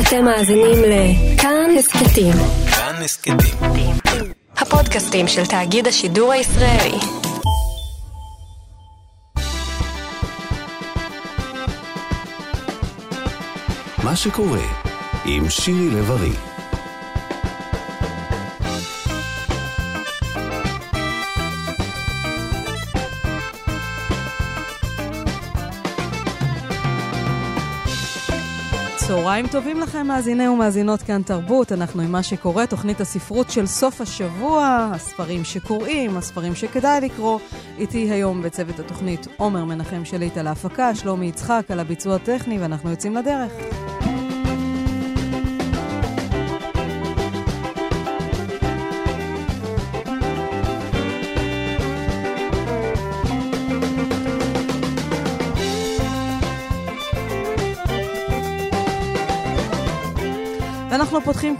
אתם 0.00 0.24
מאזינים 0.24 0.82
לכאן 0.82 1.70
הסכתים. 1.78 2.32
כאן 2.70 2.94
הסכתים. 3.04 3.36
הפודקאסטים 4.56 5.28
של 5.28 5.46
תאגיד 5.46 5.86
השידור 5.86 6.32
הישראלי. 6.32 6.98
מה 14.04 14.16
שקורה 14.16 14.66
עם 15.24 15.50
שירי 15.50 15.90
לב-ארי 15.90 16.55
צהריים 29.06 29.46
טובים 29.48 29.80
לכם, 29.80 30.06
מאזיני 30.06 30.48
ומאזינות 30.48 31.02
כאן 31.02 31.22
תרבות. 31.22 31.72
אנחנו 31.72 32.02
עם 32.02 32.12
מה 32.12 32.22
שקורה, 32.22 32.66
תוכנית 32.66 33.00
הספרות 33.00 33.50
של 33.50 33.66
סוף 33.66 34.00
השבוע, 34.00 34.90
הספרים 34.94 35.44
שקוראים, 35.44 36.16
הספרים 36.16 36.54
שכדאי 36.54 37.00
לקרוא. 37.00 37.38
איתי 37.78 38.10
היום 38.10 38.42
בצוות 38.42 38.78
התוכנית 38.78 39.26
עומר 39.36 39.64
מנחם 39.64 40.04
שליט 40.04 40.36
על 40.36 40.46
ההפקה, 40.46 40.94
שלומי 40.94 41.26
יצחק 41.26 41.64
על 41.68 41.80
הביצוע 41.80 42.14
הטכני, 42.14 42.58
ואנחנו 42.58 42.90
יוצאים 42.90 43.16
לדרך. 43.16 43.52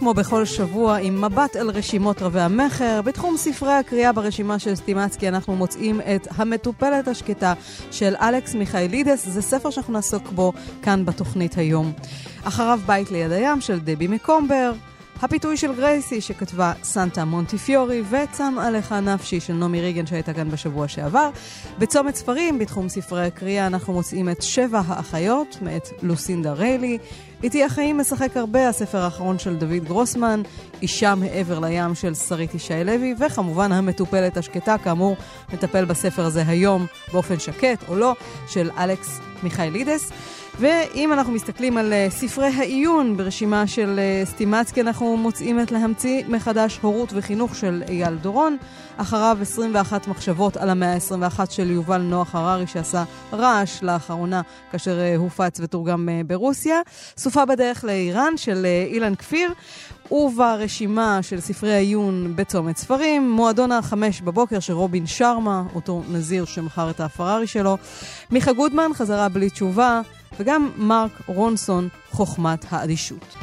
כמו 0.06 0.14
בכל 0.14 0.44
שבוע 0.44 0.96
עם 0.96 1.24
מבט 1.24 1.56
אל 1.56 1.70
רשימות 1.70 2.22
רבי 2.22 2.40
המכר. 2.40 3.02
בתחום 3.02 3.36
ספרי 3.36 3.72
הקריאה 3.72 4.12
ברשימה 4.12 4.58
של 4.58 4.74
סטימצקי 4.74 5.28
אנחנו 5.28 5.56
מוצאים 5.56 6.00
את 6.00 6.28
המטופלת 6.36 7.08
השקטה 7.08 7.54
של 7.90 8.14
אלכס 8.20 8.54
מיכאלידס. 8.54 9.28
זה 9.28 9.42
ספר 9.42 9.70
שאנחנו 9.70 9.92
נעסוק 9.92 10.28
בו 10.28 10.52
כאן 10.82 11.04
בתוכנית 11.04 11.58
היום. 11.58 11.92
אחריו 12.44 12.80
בית 12.86 13.10
ליד 13.10 13.32
הים 13.32 13.60
של 13.60 13.78
דבי 13.78 14.06
מקומבר. 14.06 14.72
הפיתוי 15.22 15.56
של 15.56 15.74
גרייסי 15.74 16.20
שכתבה 16.20 16.72
סנטה 16.82 17.24
מונטיפיורי 17.24 18.02
וצם 18.10 18.54
עליך 18.60 18.92
נפשי 18.92 19.40
של 19.40 19.52
נעמי 19.52 19.80
ריגן 19.80 20.06
שהייתה 20.06 20.32
כאן 20.32 20.50
בשבוע 20.50 20.88
שעבר. 20.88 21.30
בצומת 21.78 22.16
ספרים, 22.16 22.58
בתחום 22.58 22.88
ספרי 22.88 23.26
הקריאה, 23.26 23.66
אנחנו 23.66 23.92
מוצאים 23.92 24.28
את 24.28 24.42
שבע 24.42 24.80
האחיות 24.86 25.58
מאת 25.62 25.88
לוסינדה 26.02 26.52
ריילי. 26.52 26.98
איתי 27.42 27.64
החיים 27.64 27.98
משחק 27.98 28.36
הרבה, 28.36 28.68
הספר 28.68 28.98
האחרון 28.98 29.38
של 29.38 29.56
דוד 29.56 29.84
גרוסמן, 29.84 30.42
אישה 30.82 31.14
מעבר 31.14 31.58
לים 31.58 31.94
של 31.94 32.14
שרית 32.14 32.54
ישי 32.54 32.84
לוי, 32.84 33.14
וכמובן 33.20 33.72
המטופלת 33.72 34.36
השקטה, 34.36 34.76
כאמור, 34.78 35.16
מטפל 35.52 35.84
בספר 35.84 36.24
הזה 36.24 36.42
היום 36.46 36.86
באופן 37.12 37.38
שקט 37.38 37.88
או 37.88 37.96
לא, 37.96 38.14
של 38.48 38.70
אלכס 38.78 39.20
מיכאלידס. 39.42 40.12
ואם 40.58 41.12
אנחנו 41.12 41.32
מסתכלים 41.32 41.76
על 41.76 41.92
uh, 41.92 42.12
ספרי 42.12 42.46
העיון 42.46 43.16
ברשימה 43.16 43.66
של 43.66 43.98
uh, 43.98 44.28
סטימצקי, 44.28 44.80
אנחנו 44.80 45.16
מוצאים 45.16 45.60
את 45.60 45.72
להמציא 45.72 46.22
מחדש 46.28 46.78
הורות 46.82 47.12
וחינוך 47.12 47.54
של 47.54 47.82
אייל 47.88 48.14
דורון. 48.14 48.56
אחריו 48.96 49.38
21 49.40 50.08
מחשבות 50.08 50.56
על 50.56 50.70
המאה 50.70 50.92
ה-21 50.92 51.50
של 51.50 51.70
יובל 51.70 51.98
נוח 52.02 52.34
הררי, 52.34 52.66
שעשה 52.66 53.04
רעש 53.32 53.82
לאחרונה 53.82 54.42
כאשר 54.72 54.98
uh, 54.98 55.18
הופץ 55.18 55.60
ותורגם 55.60 56.08
ברוסיה. 56.26 56.80
סופה 57.16 57.44
בדרך 57.44 57.84
לאיראן 57.84 58.36
של 58.36 58.66
אילן 58.90 59.14
כפיר. 59.14 59.52
וברשימה 60.10 61.18
של 61.22 61.40
ספרי 61.40 61.72
העיון 61.74 62.32
בצומת 62.36 62.76
ספרים, 62.76 63.30
מועדון 63.30 63.72
החמש 63.72 64.20
בבוקר 64.20 64.60
של 64.60 64.72
רובין 64.72 65.06
שרמה, 65.06 65.62
אותו 65.74 66.02
נזיר 66.08 66.44
שמכר 66.44 66.90
את 66.90 67.00
הפרארי 67.00 67.46
שלו, 67.46 67.76
מיכה 68.30 68.52
גודמן, 68.52 68.90
חזרה 68.94 69.28
בלי 69.28 69.50
תשובה, 69.50 70.00
וגם 70.40 70.70
מרק 70.76 71.10
רונסון, 71.26 71.88
חוכמת 72.10 72.64
האדישות. 72.70 73.36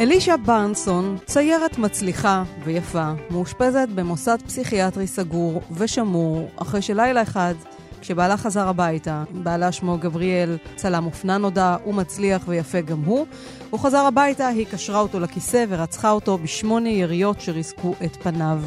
אלישה 0.00 0.36
ברנסון, 0.36 1.16
ציירת 1.24 1.78
מצליחה 1.78 2.42
ויפה, 2.64 3.12
מאושפזת 3.30 3.88
במוסד 3.94 4.38
פסיכיאטרי 4.46 5.06
סגור 5.06 5.62
ושמור 5.70 6.50
אחרי 6.56 6.82
שלילה 6.82 7.22
אחד 7.22 7.54
כשבעלה 8.00 8.36
חזר 8.36 8.68
הביתה, 8.68 9.24
בעלה 9.30 9.72
שמו 9.72 9.98
גבריאל, 9.98 10.56
צלם 10.76 11.06
אופנה 11.06 11.38
נודע, 11.38 11.76
הוא 11.84 11.94
מצליח 11.94 12.42
ויפה 12.46 12.80
גם 12.80 13.04
הוא. 13.04 13.26
הוא 13.70 13.80
חזר 13.80 13.98
הביתה, 14.06 14.48
היא 14.48 14.66
קשרה 14.66 15.00
אותו 15.00 15.20
לכיסא 15.20 15.64
ורצחה 15.68 16.10
אותו 16.10 16.38
בשמונה 16.38 16.88
יריות 16.88 17.40
שריסקו 17.40 17.94
את 18.04 18.16
פניו. 18.22 18.58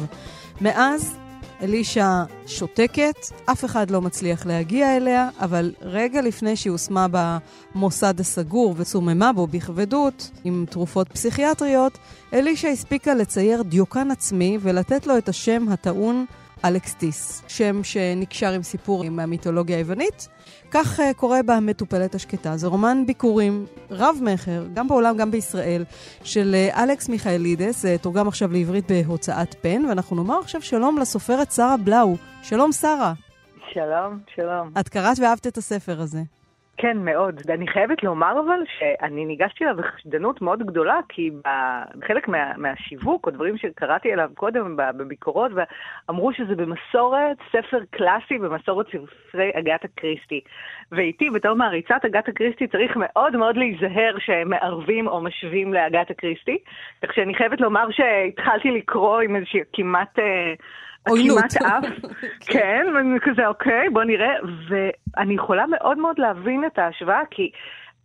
מאז 0.60 1.16
אלישה 1.62 2.24
שותקת, 2.46 3.14
אף 3.44 3.64
אחד 3.64 3.90
לא 3.90 4.00
מצליח 4.00 4.46
להגיע 4.46 4.96
אליה, 4.96 5.28
אבל 5.40 5.72
רגע 5.80 6.20
לפני 6.20 6.56
שהיא 6.56 6.70
הושמה 6.70 7.06
במוסד 7.10 8.20
הסגור 8.20 8.74
וסוממה 8.76 9.32
בו 9.32 9.46
בכבדות 9.46 10.30
עם 10.44 10.64
תרופות 10.70 11.08
פסיכיאטריות, 11.08 11.98
אלישה 12.32 12.68
הספיקה 12.68 13.14
לצייר 13.14 13.62
דיוקן 13.62 14.10
עצמי 14.10 14.58
ולתת 14.60 15.06
לו 15.06 15.18
את 15.18 15.28
השם 15.28 15.68
הטעון 15.68 16.24
אלכס 16.64 16.94
טיס, 16.94 17.42
שם 17.48 17.84
שנקשר 17.84 18.52
עם 18.52 18.62
סיפור 18.62 19.04
מהמיתולוגיה 19.10 19.76
היוונית. 19.76 20.28
כך 20.70 20.98
uh, 20.98 21.02
קורה 21.16 21.40
במטופלת 21.46 22.14
השקטה. 22.14 22.56
זה 22.56 22.66
רומן 22.66 23.06
ביקורים 23.06 23.66
רב-מכר, 23.90 24.64
גם 24.74 24.88
בעולם, 24.88 25.16
גם 25.16 25.30
בישראל, 25.30 25.84
של 26.24 26.54
uh, 26.70 26.78
אלכס 26.78 27.08
מיכאלידס, 27.08 27.84
uh, 27.84 27.88
תורגם 28.02 28.28
עכשיו 28.28 28.52
לעברית 28.52 28.90
בהוצאת 28.90 29.54
פן, 29.60 29.84
ואנחנו 29.84 30.16
נאמר 30.16 30.38
עכשיו 30.38 30.62
שלום 30.62 30.98
לסופרת 30.98 31.52
שרה 31.52 31.76
בלאו. 31.76 32.16
שלום, 32.42 32.72
שרה. 32.72 33.12
שלום, 33.72 34.18
שלום. 34.34 34.70
את 34.80 34.88
קראת 34.88 35.18
ואהבת 35.18 35.46
את 35.46 35.56
הספר 35.56 36.00
הזה. 36.00 36.22
כן, 36.82 36.98
מאוד. 36.98 37.40
ואני 37.46 37.66
חייבת 37.66 38.02
לומר 38.02 38.40
אבל 38.40 38.60
שאני 38.78 39.24
ניגשתי 39.24 39.64
אליו 39.64 39.76
בחשדנות 39.76 40.42
מאוד 40.42 40.62
גדולה, 40.62 41.00
כי 41.08 41.30
בחלק 41.98 42.28
מה, 42.28 42.52
מהשיווק, 42.56 43.26
או 43.26 43.30
דברים 43.30 43.58
שקראתי 43.58 44.12
עליו 44.12 44.30
קודם 44.34 44.76
בביקורות, 44.76 45.52
אמרו 46.10 46.32
שזה 46.32 46.54
במסורת 46.56 47.36
ספר 47.48 47.78
קלאסי, 47.90 48.38
במסורת 48.38 48.86
ספרי 48.88 49.50
אגת 49.54 49.84
אקריסטי. 49.84 50.40
ואיתי, 50.92 51.30
בתור 51.30 51.54
מעריצת 51.54 52.04
אגת 52.04 52.28
אקריסטי, 52.28 52.66
צריך 52.66 52.92
מאוד 52.96 53.36
מאוד 53.36 53.56
להיזהר 53.56 54.16
שמערבים 54.18 55.06
או 55.06 55.20
משווים 55.20 55.74
לאגת 55.74 56.10
אקריסטי. 56.10 56.58
כך 57.04 57.14
שאני 57.14 57.34
חייבת 57.34 57.60
לומר 57.60 57.90
שהתחלתי 57.90 58.70
לקרוא 58.70 59.20
עם 59.20 59.36
איזושהי 59.36 59.60
כמעט... 59.72 60.18
עוינות. 61.08 61.38
כמעט 61.38 61.56
אף, 61.56 61.84
כן, 62.52 62.86
ואני 62.94 63.20
כזה, 63.20 63.46
אוקיי, 63.46 63.90
בוא 63.90 64.04
נראה. 64.04 64.34
ואני 64.68 65.34
יכולה 65.34 65.66
מאוד 65.66 65.98
מאוד 65.98 66.18
להבין 66.18 66.64
את 66.64 66.78
ההשוואה, 66.78 67.20
כי 67.30 67.50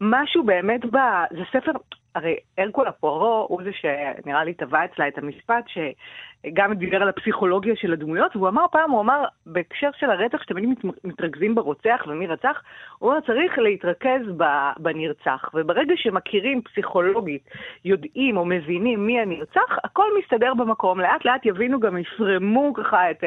משהו 0.01 0.43
באמת 0.43 0.85
ב... 0.85 0.97
זה 1.31 1.43
ספר, 1.51 1.71
הרי 2.15 2.35
הרקולה 2.57 2.91
פורו 2.91 3.45
הוא 3.49 3.61
זה 3.63 3.69
שנראה 3.73 4.43
לי 4.43 4.53
טבע 4.53 4.85
אצלה 4.85 5.07
את 5.07 5.17
המשפט, 5.17 5.63
שגם 6.45 6.73
דיבר 6.73 7.01
על 7.01 7.09
הפסיכולוגיה 7.09 7.75
של 7.75 7.93
הדמויות, 7.93 8.35
והוא 8.35 8.47
אמר 8.47 8.65
פעם, 8.71 8.91
הוא 8.91 9.01
אמר, 9.01 9.23
בהקשר 9.45 9.89
של 9.99 10.09
הרצח, 10.09 10.43
שתמיד 10.43 10.69
מתרכזים 11.03 11.55
ברוצח 11.55 12.03
ומי 12.07 12.27
רצח, 12.27 12.61
הוא 12.99 13.09
אומר, 13.09 13.21
צריך 13.21 13.57
להתרכז 13.59 14.21
בנרצח. 14.79 15.49
וברגע 15.53 15.93
שמכירים 15.97 16.61
פסיכולוגית, 16.61 17.49
יודעים 17.85 18.37
או 18.37 18.45
מבינים 18.45 19.07
מי 19.07 19.19
הנרצח, 19.19 19.77
הכל 19.83 20.07
מסתדר 20.19 20.53
במקום. 20.53 20.99
לאט 20.99 21.25
לאט 21.25 21.45
יבינו, 21.45 21.79
גם 21.79 21.97
יפרמו 21.97 22.73
ככה 22.73 23.11
את 23.11 23.23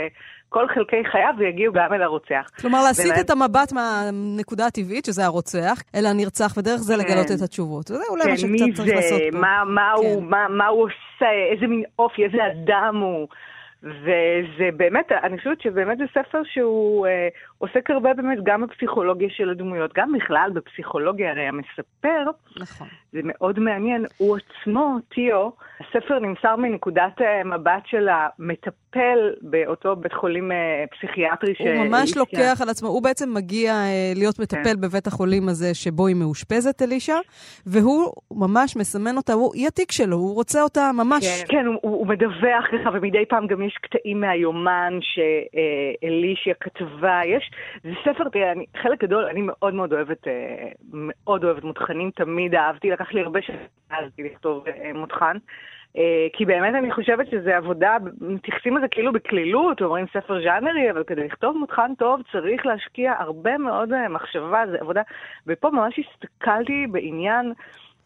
כל 0.52 0.66
חלקי 0.74 1.04
חייו 1.12 1.34
ויגיעו 1.38 1.72
גם 1.72 1.92
אל 1.94 2.02
הרוצח. 2.02 2.50
כלומר, 2.60 2.82
להסיט 2.82 3.12
ולא... 3.12 3.20
את 3.20 3.30
המבט 3.30 3.72
מהנקודה 3.72 4.66
הטבעית, 4.66 5.04
שזה 5.04 5.24
הרוצח, 5.24 5.82
אל 5.94 6.06
הנרצח, 6.06 6.54
ודרך 6.56 6.76
זה 6.76 6.94
כן. 6.94 7.00
לגלות 7.00 7.26
את 7.36 7.42
התשובות. 7.44 7.86
זה 7.86 7.94
אולי 8.10 8.24
כן, 8.24 8.30
מה 8.30 8.36
שקצת 8.36 8.76
צריך 8.76 8.88
זה, 8.88 8.94
לעשות 8.94 9.20
פה. 9.32 9.38
מה, 9.38 9.64
מה, 9.66 9.92
כן. 9.96 10.06
הוא, 10.06 10.22
מה, 10.22 10.48
מה 10.48 10.66
הוא 10.66 10.82
עושה, 10.82 11.30
איזה 11.52 11.66
מין 11.66 11.82
אופי, 11.98 12.24
איזה 12.24 12.38
אדם 12.46 12.96
הוא. 12.96 13.28
וזה 13.82 14.68
באמת, 14.76 15.12
אני 15.12 15.38
חושבת 15.38 15.60
שבאמת 15.60 15.98
זה 15.98 16.04
ספר 16.10 16.40
שהוא 16.44 17.06
אה, 17.06 17.28
עוסק 17.58 17.90
הרבה 17.90 18.14
באמת 18.14 18.38
גם 18.42 18.66
בפסיכולוגיה 18.66 19.28
של 19.30 19.50
הדמויות, 19.50 19.90
גם 19.94 20.12
בכלל 20.12 20.50
בפסיכולוגיה, 20.54 21.30
הרי 21.30 21.46
המספר, 21.48 22.30
נכון. 22.60 22.88
זה 23.12 23.20
מאוד 23.24 23.58
מעניין, 23.58 24.04
הוא 24.16 24.36
עצמו, 24.36 24.96
טיו, 25.08 25.50
הספר 25.80 26.18
נמסר 26.18 26.56
מנקודת 26.56 27.20
אה, 27.20 27.44
מבט 27.44 27.86
של 27.86 28.08
המטפל 28.08 29.18
באותו 29.42 29.96
בית 29.96 30.12
חולים 30.12 30.52
אה, 30.52 30.84
פסיכיאטרי. 30.90 31.54
הוא 31.58 31.86
ממש 31.86 32.16
לוקח 32.16 32.60
על 32.62 32.68
עצמו, 32.68 32.88
הוא 32.88 33.02
בעצם 33.02 33.34
מגיע 33.34 33.72
אה, 33.72 34.12
להיות 34.16 34.38
מטפל 34.38 34.74
כן. 34.74 34.80
בבית 34.80 35.06
החולים 35.06 35.48
הזה 35.48 35.74
שבו 35.74 36.06
היא 36.06 36.16
מאושפזת, 36.16 36.82
אלישע, 36.82 37.16
והוא 37.66 38.12
ממש 38.32 38.76
מסמן 38.76 39.16
אותה, 39.16 39.32
הוא, 39.32 39.54
היא 39.54 39.66
התיק 39.66 39.92
שלו, 39.92 40.16
הוא 40.16 40.34
רוצה 40.34 40.62
אותה 40.62 40.90
ממש. 40.94 41.42
כן, 41.42 41.56
כן 41.58 41.66
הוא, 41.66 41.78
הוא 41.82 42.06
מדווח 42.06 42.64
ככה, 42.72 42.90
ומדי 42.92 43.24
פעם 43.28 43.46
גם 43.46 43.62
יש 43.62 43.69
קטעים 43.78 44.20
מהיומן 44.20 44.98
שאלישע 45.00 46.52
כתבה. 46.60 47.20
יש, 47.24 47.50
זה 47.82 47.90
ספר, 48.04 48.28
תראה, 48.28 48.52
אני, 48.52 48.64
חלק 48.82 49.02
גדול, 49.02 49.24
אני 49.24 49.40
מאוד 49.42 49.74
מאוד 49.74 49.92
אוהבת, 49.92 50.26
מאוד 50.92 51.44
אוהבת 51.44 51.64
מותחנים, 51.64 52.10
תמיד 52.10 52.54
אהבתי, 52.54 52.90
לקח 52.90 53.12
לי 53.12 53.20
הרבה 53.20 53.42
שנים 53.42 53.58
לכתוב 54.18 54.64
מותחן. 54.94 55.36
אה, 55.96 56.26
כי 56.32 56.44
באמת 56.44 56.74
אני 56.74 56.92
חושבת 56.92 57.26
שזו 57.30 57.50
עבודה, 57.50 57.96
מתייחסים 58.20 58.76
לזה 58.76 58.88
כאילו 58.88 59.12
בקלילות, 59.12 59.82
אומרים 59.82 60.06
ספר 60.12 60.42
ז'אנרי, 60.42 60.90
אבל 60.90 61.04
כדי 61.04 61.24
לכתוב 61.24 61.56
מותחן 61.56 61.92
טוב 61.98 62.20
צריך 62.32 62.66
להשקיע 62.66 63.12
הרבה 63.18 63.58
מאוד 63.58 63.92
אה, 63.92 64.08
מחשבה, 64.08 64.62
זו 64.70 64.76
עבודה. 64.80 65.02
ופה 65.46 65.70
ממש 65.70 65.98
הסתכלתי 65.98 66.86
בעניין 66.90 67.52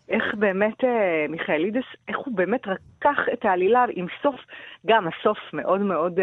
איך 0.09 0.35
באמת 0.35 0.85
אה, 0.85 1.27
מיכאלידס, 1.29 1.85
איך 2.09 2.19
הוא 2.19 2.37
באמת 2.37 2.61
רקח 2.67 3.19
את 3.33 3.45
העלילה 3.45 3.85
עם 3.93 4.07
סוף, 4.23 4.41
גם 4.87 5.09
הסוף 5.09 5.39
מאוד 5.53 5.81
מאוד... 5.81 6.21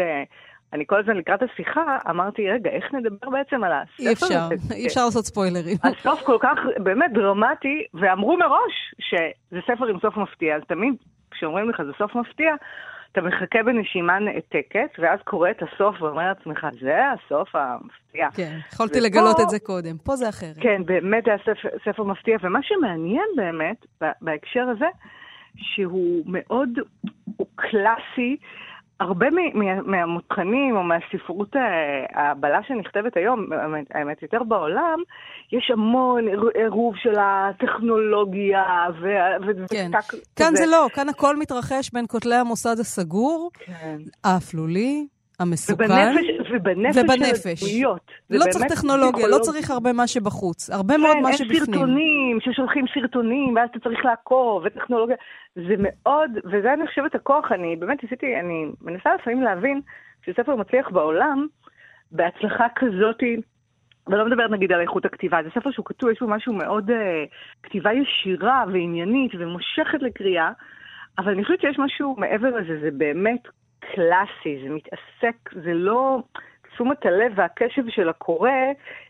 אני 0.72 0.84
כל 0.86 1.00
הזמן 1.00 1.16
לקראת 1.16 1.42
השיחה 1.42 1.98
אמרתי, 2.10 2.50
רגע, 2.50 2.70
איך 2.70 2.94
נדבר 2.94 3.30
בעצם 3.30 3.64
על 3.64 3.72
הספר? 3.72 4.02
אי 4.08 4.12
אפשר, 4.12 4.48
אי 4.74 4.86
אפשר 4.86 5.04
לעשות 5.04 5.24
ספוילרים. 5.24 5.76
הסוף 5.98 6.22
כל 6.22 6.36
כך 6.40 6.58
באמת 6.78 7.12
דרמטי, 7.12 7.84
ואמרו 7.94 8.36
מראש 8.36 8.94
שזה 9.00 9.60
ספר 9.66 9.86
עם 9.86 10.00
סוף 10.00 10.16
מפתיע, 10.16 10.56
אז 10.56 10.62
תמיד 10.68 10.94
כשאומרים 11.30 11.70
לך 11.70 11.82
זה 11.82 11.92
סוף 11.98 12.14
מפתיע, 12.14 12.54
אתה 13.12 13.20
מחכה 13.20 13.62
בנשימה 13.62 14.18
נעתקת, 14.18 14.90
ואז 14.98 15.18
קורא 15.24 15.50
את 15.50 15.62
הסוף 15.62 16.02
ואומר 16.02 16.28
לעצמך, 16.28 16.66
זה 16.80 16.98
הסוף 17.10 17.48
המפתיע. 17.54 18.28
כן, 18.34 18.58
יכולתי 18.72 18.98
ופה, 18.98 19.06
לגלות 19.06 19.40
את 19.40 19.50
זה 19.50 19.58
קודם, 19.58 19.98
פה 19.98 20.16
זה 20.16 20.28
אחרת. 20.28 20.56
כן, 20.60 20.82
באמת 20.84 21.28
היה 21.28 21.38
ספר, 21.38 21.68
ספר 21.84 22.02
מפתיע, 22.02 22.36
ומה 22.42 22.58
שמעניין 22.62 23.24
באמת 23.36 23.86
בהקשר 24.20 24.68
הזה, 24.68 24.86
שהוא 25.56 26.22
מאוד, 26.26 26.68
הוא 27.36 27.46
קלאסי. 27.54 28.36
הרבה 29.00 29.26
מהמותחנים 29.84 30.76
או 30.76 30.82
מהספרות 30.82 31.56
אה, 31.56 32.30
הבלה 32.30 32.60
שנכתבת 32.68 33.16
היום, 33.16 33.46
האמת 33.94 34.22
יותר 34.22 34.42
בעולם, 34.42 34.98
יש 35.52 35.70
המון 35.72 36.24
עירוב 36.54 36.94
של 36.96 37.14
הטכנולוגיה 37.18 38.64
ו... 39.02 39.08
כן. 39.70 39.90
כאן 40.36 40.56
זה 40.56 40.66
לא, 40.66 40.86
כאן 40.94 41.08
הכל 41.08 41.36
מתרחש 41.36 41.90
בין 41.92 42.04
כותלי 42.08 42.34
המוסד 42.34 42.80
הסגור, 42.80 43.50
כן. 43.54 43.98
האפלולי, 44.24 45.06
המסוכן. 45.42 45.84
ובנפש, 45.84 46.50
ובנפש, 46.50 46.96
ובנפש. 46.96 47.60
של 47.60 47.66
הדמויות. 47.66 48.10
לא 48.30 48.44
צריך 48.50 48.64
טכנולוגיה, 48.64 49.28
לא 49.28 49.38
צריך 49.38 49.70
הרבה 49.70 49.92
מה 49.92 50.06
שבחוץ, 50.06 50.70
הרבה 50.70 50.94
כן, 50.94 51.00
מאוד 51.00 51.16
מה 51.16 51.32
שבפנים. 51.32 51.48
כן, 51.48 51.72
אין 51.72 51.74
סרטונים 51.74 52.38
ששולחים 52.40 52.84
סרטונים, 52.94 53.56
ואז 53.56 53.68
אתה 53.70 53.78
צריך 53.78 54.04
לעקוב, 54.04 54.62
וטכנולוגיה. 54.64 55.16
זה 55.54 55.74
מאוד, 55.78 56.30
וזה 56.44 56.72
אני 56.74 56.86
חושבת 56.86 57.14
הכוח, 57.14 57.52
אני 57.52 57.76
באמת 57.76 58.02
ניסיתי, 58.02 58.26
אני 58.40 58.64
מנסה 58.82 59.14
לפעמים 59.14 59.42
להבין 59.42 59.80
שספר 60.26 60.56
מצליח 60.56 60.90
בעולם, 60.90 61.46
בהצלחה 62.12 62.66
כזאתי, 62.76 63.36
ולא 64.06 64.26
מדברת 64.26 64.50
נגיד 64.50 64.72
על 64.72 64.80
איכות 64.80 65.04
הכתיבה, 65.04 65.38
זה 65.44 65.50
ספר 65.50 65.70
שהוא 65.70 65.86
כתוב, 65.86 66.10
יש 66.10 66.20
בו 66.20 66.28
משהו 66.28 66.52
מאוד, 66.52 66.90
uh, 66.90 66.94
כתיבה 67.62 67.90
ישירה 67.92 68.64
ועניינית 68.72 69.32
ומושכת 69.38 70.02
לקריאה, 70.02 70.50
אבל 71.18 71.32
אני 71.32 71.44
חושבת 71.44 71.60
שיש 71.60 71.78
משהו 71.78 72.16
מעבר 72.18 72.48
לזה, 72.48 72.80
זה 72.80 72.88
באמת 72.90 73.42
קלאסי, 73.94 74.62
זה 74.62 74.68
מתעסק, 74.68 75.50
זה 75.52 75.74
לא... 75.74 76.22
תשומת 76.74 77.06
הלב 77.06 77.32
והקשב 77.36 77.82
של 77.88 78.08
הקורא 78.08 78.50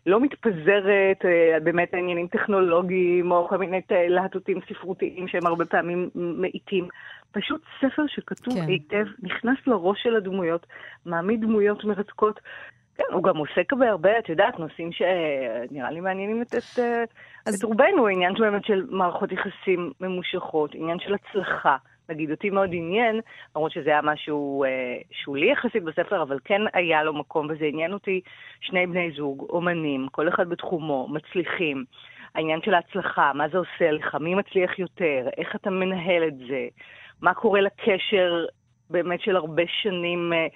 לא 0.07 0.21
מתפזרת 0.21 1.25
אה, 1.25 1.61
באמת 1.63 1.93
לעניינים 1.93 2.27
טכנולוגיים 2.27 3.33
או 3.33 3.49
כל 3.49 3.59
מיני 3.59 3.81
להטוטים 3.91 4.61
ספרותיים 4.69 5.29
שהם 5.29 5.47
הרבה 5.47 5.65
פעמים 5.65 6.11
מאיטים. 6.15 6.89
פשוט 7.33 7.63
ספר 7.81 8.03
שכתוב 8.07 8.55
כן. 8.55 8.69
היטב, 8.69 9.05
נכנס 9.23 9.59
לראש 9.67 10.03
של 10.03 10.17
הדמויות, 10.17 10.67
מעמיד 11.07 11.41
דמויות 11.41 11.85
מרתקות. 11.85 12.41
כן, 12.97 13.05
הוא 13.13 13.23
גם 13.23 13.37
עוסק 13.37 13.73
בהרבה, 13.73 14.19
את 14.19 14.29
יודעת, 14.29 14.59
נושאים 14.59 14.91
שנראה 14.93 15.91
לי 15.91 16.01
מעניינים 16.01 16.43
את, 16.43 16.55
את, 16.55 16.79
אז... 17.47 17.55
את 17.55 17.65
רובנו, 17.65 18.07
עניין 18.07 18.35
באמת 18.35 18.65
של 18.65 18.87
מערכות 18.91 19.33
יחסים 19.33 19.93
ממושכות, 20.01 20.75
עניין 20.75 20.99
של 20.99 21.15
הצלחה. 21.15 21.77
נגיד, 22.09 22.31
אותי 22.31 22.51
מאוד 22.51 22.71
עניין, 22.73 23.21
למרות 23.57 23.73
שזה 23.73 23.91
היה 23.91 24.03
משהו 24.03 24.65
אה, 24.65 24.97
שולי 25.11 25.53
יחסית 25.53 25.83
בספר, 25.83 26.23
אבל 26.23 26.39
כן 26.45 26.61
היה 26.75 27.03
לו 27.03 27.13
מקום, 27.13 27.47
וזה 27.51 27.65
עניין 27.65 27.93
אותי 27.93 28.21
שני 28.61 28.87
בני 28.87 29.11
זוג, 29.11 29.47
אומנים, 29.51 30.07
כל 30.13 30.29
אחד 30.29 30.49
בתחומו, 30.49 31.09
מצליחים. 31.11 31.85
העניין 32.35 32.63
של 32.65 32.75
ההצלחה, 32.75 33.33
מה 33.35 33.49
זה 33.49 33.59
עושה 33.59 33.91
לך, 33.91 34.15
מי 34.15 34.35
מצליח 34.35 34.79
יותר, 34.79 35.29
איך 35.37 35.57
אתה 35.57 35.71
מנהל 35.71 36.25
את 36.29 36.37
זה, 36.37 36.69
מה 37.21 37.35
קורה 37.35 37.61
לקשר 37.61 38.47
באמת 38.91 39.21
של 39.21 39.37
הרבה 39.37 39.63
שנים. 39.67 40.33
אה, 40.33 40.47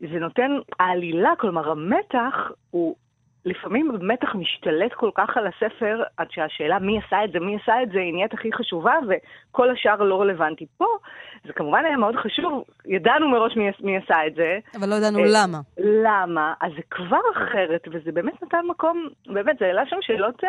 זה 0.00 0.18
נותן, 0.18 0.50
העלילה, 0.80 1.30
כלומר 1.38 1.70
המתח, 1.70 2.50
הוא 2.70 2.96
לפעמים 3.48 3.90
המתח 3.90 4.34
משתלט 4.34 4.92
כל 4.92 5.10
כך 5.14 5.36
על 5.36 5.46
הספר, 5.46 6.02
עד 6.16 6.26
שהשאלה 6.30 6.78
מי 6.78 6.98
עשה 7.06 7.24
את 7.24 7.32
זה, 7.32 7.40
מי 7.40 7.56
עשה 7.62 7.82
את 7.82 7.90
זה, 7.90 7.98
היא 7.98 8.12
נהיית 8.12 8.34
הכי 8.34 8.52
חשובה, 8.52 8.94
וכל 9.08 9.70
השאר 9.70 10.02
לא 10.02 10.20
רלוונטי. 10.20 10.66
פה, 10.76 10.86
זה 11.46 11.52
כמובן 11.52 11.84
היה 11.84 11.96
מאוד 11.96 12.16
חשוב, 12.16 12.64
ידענו 12.86 13.28
מראש 13.28 13.56
מי, 13.56 13.70
מי 13.80 13.96
עשה 13.96 14.26
את 14.26 14.34
זה. 14.34 14.58
אבל 14.78 14.88
לא 14.88 14.94
ידענו 14.94 15.18
אה, 15.18 15.24
למה. 15.28 15.58
למה, 15.78 16.54
אז 16.60 16.72
זה 16.76 16.82
כבר 16.90 17.20
אחרת, 17.32 17.88
וזה 17.92 18.12
באמת 18.12 18.42
נתן 18.42 18.66
מקום, 18.68 19.08
באמת, 19.26 19.58
זה 19.58 19.66
העלה 19.66 19.82
שם 19.86 19.96
שאלות... 20.00 20.42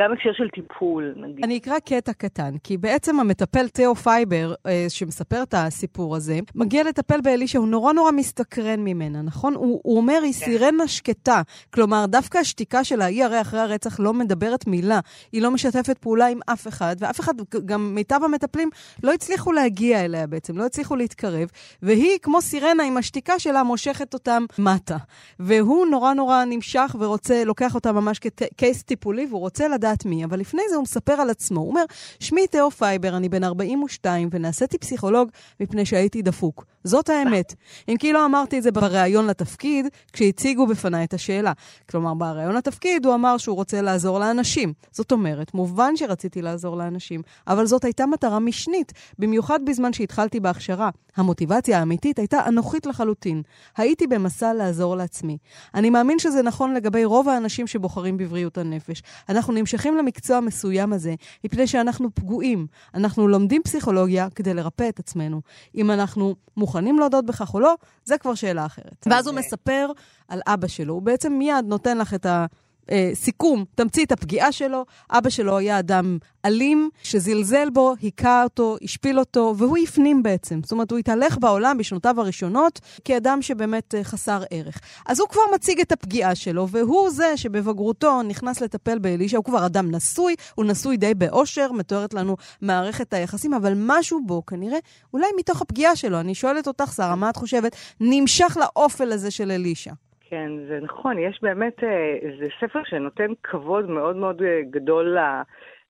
גם 0.00 0.12
הקשר 0.12 0.32
של 0.32 0.48
טיפול, 0.48 1.14
נגיד. 1.16 1.44
אני 1.44 1.58
אקרא 1.58 1.78
קטע 1.78 2.12
קטן, 2.12 2.58
כי 2.64 2.76
בעצם 2.76 3.20
המטפל 3.20 3.68
תיאו 3.68 3.94
פייבר, 3.94 4.54
אה, 4.66 4.86
שמספר 4.88 5.42
את 5.42 5.54
הסיפור 5.56 6.16
הזה, 6.16 6.38
מגיע 6.54 6.84
לטפל 6.84 7.20
באלישע, 7.20 7.58
הוא 7.58 7.68
נורא 7.68 7.92
נורא 7.92 8.10
מסתקרן 8.10 8.80
ממנה, 8.80 9.22
נכון? 9.22 9.54
הוא, 9.54 9.80
הוא 9.84 9.96
אומר, 9.96 10.18
היא 10.22 10.32
כן. 10.32 10.44
סירנה 10.44 10.88
שקטה. 10.88 11.42
כלומר, 11.74 12.06
דווקא 12.06 12.38
השתיקה 12.38 12.84
שלה, 12.84 13.04
היא 13.04 13.24
הרי 13.24 13.40
אחרי 13.40 13.60
הרצח 13.60 14.00
לא 14.00 14.12
מדברת 14.12 14.66
מילה. 14.66 15.00
היא 15.32 15.42
לא 15.42 15.50
משתפת 15.50 15.98
פעולה 15.98 16.26
עם 16.26 16.40
אף 16.52 16.68
אחד, 16.68 16.96
ואף 16.98 17.20
אחד, 17.20 17.34
גם 17.64 17.94
מיטב 17.94 18.20
המטפלים, 18.24 18.70
לא 19.02 19.12
הצליחו 19.12 19.52
להגיע 19.52 20.04
אליה 20.04 20.26
בעצם, 20.26 20.58
לא 20.58 20.66
הצליחו 20.66 20.96
להתקרב, 20.96 21.48
והיא, 21.82 22.18
כמו 22.22 22.40
סירנה 22.40 22.82
עם 22.82 22.96
השתיקה 22.96 23.38
שלה, 23.38 23.62
מושכת 23.62 24.14
אותם 24.14 24.44
מטה. 24.58 24.96
והוא 25.40 25.86
נורא 25.86 26.12
נורא 26.12 26.44
נמשך 26.44 26.96
ורוצה, 26.98 27.44
לוקח 27.44 27.74
אותה 27.74 27.92
ממש 27.92 28.18
כ 28.18 28.39
case 28.39 28.82
טיפולי, 28.82 29.26
והוא 29.26 29.40
רוצה 29.40 29.68
לדעת 29.68 29.89
לדעת 29.90 30.04
מי, 30.04 30.24
אבל 30.24 30.40
לפני 30.40 30.62
זה 30.70 30.76
הוא 30.76 30.82
מספר 30.82 31.12
על 31.12 31.30
עצמו. 31.30 31.60
הוא 31.60 31.68
אומר, 31.68 31.84
שמי 32.20 32.46
תיאו 32.46 32.70
פייבר, 32.70 33.16
אני 33.16 33.28
בן 33.28 33.44
42, 33.44 34.28
ונעשיתי 34.32 34.78
פסיכולוג 34.78 35.30
מפני 35.60 35.86
שהייתי 35.86 36.22
דפוק. 36.22 36.64
זאת 36.84 37.08
האמת. 37.08 37.54
אם 37.88 37.96
כי 37.96 38.12
לא 38.12 38.26
אמרתי 38.26 38.58
את 38.58 38.62
זה 38.62 38.72
בריאיון 38.72 39.26
לתפקיד, 39.26 39.86
כשהציגו 40.12 40.66
בפניי 40.66 41.04
את 41.04 41.14
השאלה. 41.14 41.52
כלומר, 41.90 42.14
בריאיון 42.14 42.54
לתפקיד 42.54 43.06
הוא 43.06 43.14
אמר 43.14 43.38
שהוא 43.38 43.56
רוצה 43.56 43.82
לעזור 43.82 44.18
לאנשים. 44.18 44.72
זאת 44.92 45.12
אומרת, 45.12 45.54
מובן 45.54 45.96
שרציתי 45.96 46.42
לעזור 46.42 46.76
לאנשים, 46.76 47.22
אבל 47.46 47.66
זאת 47.66 47.84
הייתה 47.84 48.06
מטרה 48.06 48.38
משנית, 48.38 48.92
במיוחד 49.18 49.60
בזמן 49.64 49.92
שהתחלתי 49.92 50.40
בהכשרה. 50.40 50.90
המוטיבציה 51.20 51.78
האמיתית 51.78 52.18
הייתה 52.18 52.48
אנוכית 52.48 52.86
לחלוטין. 52.86 53.42
הייתי 53.76 54.06
במסע 54.06 54.54
לעזור 54.54 54.96
לעצמי. 54.96 55.38
אני 55.74 55.90
מאמין 55.90 56.18
שזה 56.18 56.42
נכון 56.42 56.74
לגבי 56.74 57.04
רוב 57.04 57.28
האנשים 57.28 57.66
שבוחרים 57.66 58.16
בבריאות 58.16 58.58
הנפש. 58.58 59.02
אנחנו 59.28 59.52
נמשכים 59.52 59.96
למקצוע 59.96 60.36
המסוים 60.36 60.92
הזה, 60.92 61.14
מפני 61.44 61.66
שאנחנו 61.66 62.14
פגועים. 62.14 62.66
אנחנו 62.94 63.28
לומדים 63.28 63.62
פסיכולוגיה 63.62 64.28
כדי 64.34 64.54
לרפא 64.54 64.88
את 64.88 64.98
עצמנו. 64.98 65.40
אם 65.74 65.90
אנחנו 65.90 66.34
מוכנים 66.56 66.98
להודות 66.98 67.26
בכך 67.26 67.54
או 67.54 67.60
לא, 67.60 67.74
זה 68.04 68.18
כבר 68.18 68.34
שאלה 68.34 68.66
אחרת. 68.66 69.06
ואז 69.06 69.26
הוא 69.26 69.36
מספר 69.36 69.90
על 70.28 70.40
אבא 70.46 70.66
שלו. 70.66 70.94
הוא 70.94 71.02
בעצם 71.02 71.32
מיד 71.32 71.64
נותן 71.66 71.98
לך 71.98 72.14
את 72.14 72.26
ה... 72.26 72.46
אה, 72.90 73.10
סיכום, 73.14 73.64
תמצית 73.74 74.12
הפגיעה 74.12 74.52
שלו. 74.52 74.84
אבא 75.10 75.30
שלו 75.30 75.58
היה 75.58 75.78
אדם 75.78 76.18
אלים, 76.44 76.90
שזלזל 77.02 77.70
בו, 77.70 77.94
היכה 78.00 78.42
אותו, 78.44 78.76
השפיל 78.82 79.18
אותו, 79.18 79.54
והוא 79.56 79.78
הפנים 79.78 80.22
בעצם. 80.22 80.60
זאת 80.62 80.72
אומרת, 80.72 80.90
הוא 80.90 80.98
התהלך 80.98 81.38
בעולם 81.38 81.78
בשנותיו 81.78 82.20
הראשונות 82.20 82.80
כאדם 83.04 83.42
שבאמת 83.42 83.94
אה, 83.94 84.04
חסר 84.04 84.42
ערך. 84.50 84.80
אז 85.06 85.20
הוא 85.20 85.28
כבר 85.28 85.42
מציג 85.54 85.80
את 85.80 85.92
הפגיעה 85.92 86.34
שלו, 86.34 86.68
והוא 86.68 87.10
זה 87.10 87.36
שבבגרותו 87.36 88.22
נכנס 88.22 88.60
לטפל 88.60 88.98
באלישע. 88.98 89.36
הוא 89.36 89.44
כבר 89.44 89.66
אדם 89.66 89.90
נשוי, 89.90 90.34
הוא 90.54 90.64
נשוי 90.64 90.96
די 90.96 91.14
באושר, 91.14 91.72
מתוארת 91.72 92.14
לנו 92.14 92.36
מערכת 92.60 93.12
היחסים, 93.12 93.54
אבל 93.54 93.72
משהו 93.76 94.20
בו, 94.26 94.46
כנראה, 94.46 94.78
אולי 95.12 95.26
מתוך 95.38 95.62
הפגיעה 95.62 95.96
שלו, 95.96 96.20
אני 96.20 96.34
שואלת 96.34 96.66
אותך, 96.66 96.92
שרה, 96.96 97.16
מה 97.16 97.30
את 97.30 97.36
חושבת, 97.36 97.76
נמשך 98.00 98.56
לאופל 98.60 99.12
הזה 99.12 99.30
של 99.30 99.50
אלישע? 99.50 99.92
כן, 100.30 100.50
זה 100.68 100.78
נכון, 100.82 101.18
יש 101.18 101.38
באמת, 101.42 101.84
אה, 101.84 102.18
זה 102.38 102.48
ספר 102.60 102.80
שנותן 102.84 103.32
כבוד 103.42 103.90
מאוד 103.90 104.16
מאוד 104.16 104.42
אה, 104.42 104.60
גדול 104.70 105.16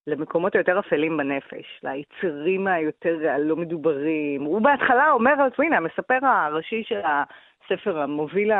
למקומות 0.07 0.55
היותר 0.55 0.79
אפלים 0.79 1.17
בנפש, 1.17 1.83
ליצרים 1.83 2.67
היותר 2.67 3.29
הלא 3.29 3.55
מדוברים. 3.55 4.43
הוא 4.43 4.61
בהתחלה 4.61 5.11
אומר 5.11 5.31
על 5.31 5.47
עצמו, 5.47 5.65
הנה, 5.65 5.77
המספר 5.77 6.17
הראשי 6.21 6.83
של 6.83 6.99
הספר, 7.05 7.99
המוביל, 7.99 8.51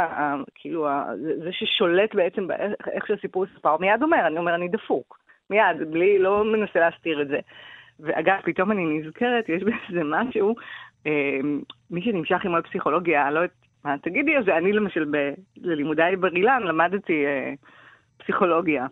כאילו, 0.55 0.87
זה 1.43 1.51
ששולט 1.51 2.15
בעצם 2.15 2.47
באיך 2.47 3.07
שהסיפור 3.07 3.45
יספר, 3.45 3.77
מיד 3.77 4.03
אומר, 4.03 4.27
אני 4.27 4.37
אומר, 4.37 4.55
אני 4.55 4.67
דפוק. 4.67 5.19
מיד, 5.49 5.91
בלי, 5.91 6.19
לא 6.19 6.43
מנסה 6.43 6.79
להסתיר 6.79 7.21
את 7.21 7.27
זה. 7.27 7.39
ואגב, 7.99 8.37
פתאום 8.43 8.71
אני 8.71 8.99
נזכרת, 8.99 9.49
יש 9.49 9.63
בזה 9.63 10.01
משהו, 10.03 10.55
אה, 11.07 11.39
מי 11.91 12.01
שנמשך 12.01 12.45
עוד 12.45 12.67
פסיכולוגיה, 12.67 13.31
לא 13.31 13.41
מה 13.85 13.97
תגידי, 13.97 14.37
אז 14.37 14.49
אני 14.49 14.73
למשל, 14.73 15.05
ב, 15.11 15.33
ללימודיי 15.57 16.15
בר 16.15 16.35
אילן 16.35 16.63
למדתי 16.63 17.25
אה, 17.25 17.53
פסיכולוגיה. 18.17 18.85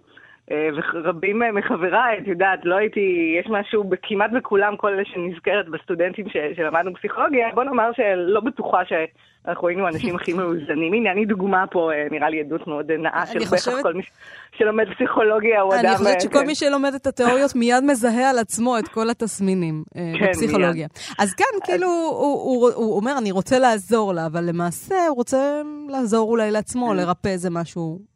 אה, 0.52 0.70
ורבים 0.76 1.42
מחבריי, 1.54 2.18
את 2.22 2.28
יודעת, 2.28 2.60
לא 2.64 2.76
הייתי, 2.76 3.36
יש 3.40 3.48
משהו 3.50 3.84
כמעט 4.04 4.32
בכולם, 4.32 4.78
כל 4.78 4.94
אלה 4.94 5.04
שנזכרת 5.06 5.70
בסטודנטים 5.70 6.30
ש, 6.30 6.38
שלמדנו 6.56 6.94
פסיכולוגיה, 6.94 7.48
בוא 7.54 7.64
נאמר 7.64 7.92
שלא 7.96 8.40
בטוחה 8.40 8.82
שאנחנו 8.86 9.68
היינו 9.68 9.86
האנשים 9.86 10.16
הכי 10.16 10.34
מאוזנים. 10.34 10.94
הנה, 10.94 11.12
אני 11.12 11.26
דוגמה 11.26 11.68
פה, 11.72 11.92
אה, 11.94 12.08
נראה 12.12 12.30
לי 12.30 12.40
עדות 12.40 12.68
מאוד 12.68 12.92
נאה 12.92 13.26
של 13.26 13.46
חושבת... 13.46 13.84
כל 13.84 13.94
מי 13.94 14.04
שלומד 14.52 14.86
פסיכולוגיה 14.96 15.62
הוא 15.62 15.74
אני 15.74 15.82
אדם... 15.82 15.90
אני 15.90 15.98
חושבת 15.98 16.16
אה, 16.16 16.20
שכל 16.20 16.40
כן. 16.40 16.46
מי 16.46 16.56
שלומד 16.56 16.94
את 16.94 17.08
התיאוריות 17.08 17.56
מיד 17.56 17.84
מזהה 17.84 18.30
על 18.30 18.40
עצמו 18.40 18.78
את 18.80 18.88
כל 18.88 19.10
התסמינים 19.10 19.84
כן, 19.94 20.28
בפסיכולוגיה. 20.28 20.88
אז 21.20 21.34
כאן, 21.34 21.46
כאילו, 21.64 21.88
הוא, 21.88 22.44
הוא, 22.44 22.70
הוא 22.76 22.96
אומר, 22.96 23.18
אני 23.18 23.32
רוצה 23.32 23.60
לעזור 23.60 24.14
לה, 24.14 24.26
אבל 24.26 24.44
למעשה 24.50 24.96
הוא 25.08 25.16
רוצה 25.16 25.62
לעזור 25.90 26.30
אולי 26.30 26.52
לעצמו, 26.52 26.94
לרפא 26.94 27.28
איזה 27.28 27.50
משהו 27.50 28.09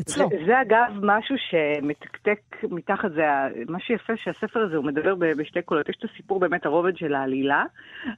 אצלו. 0.00 0.28
זה, 0.28 0.36
זה 0.46 0.60
אגב 0.60 0.98
משהו 1.02 1.36
שמתקתק 1.38 2.40
מתחת, 2.70 3.12
זה 3.12 3.24
מה 3.68 3.80
שיפה 3.80 4.16
שהספר 4.16 4.60
הזה, 4.60 4.76
הוא 4.76 4.84
מדבר 4.84 5.14
בשתי 5.14 5.62
קולות. 5.62 5.88
יש 5.88 5.96
את 5.98 6.10
הסיפור 6.10 6.40
באמת, 6.40 6.66
הרובד 6.66 6.96
של 6.96 7.14
העלילה, 7.14 7.64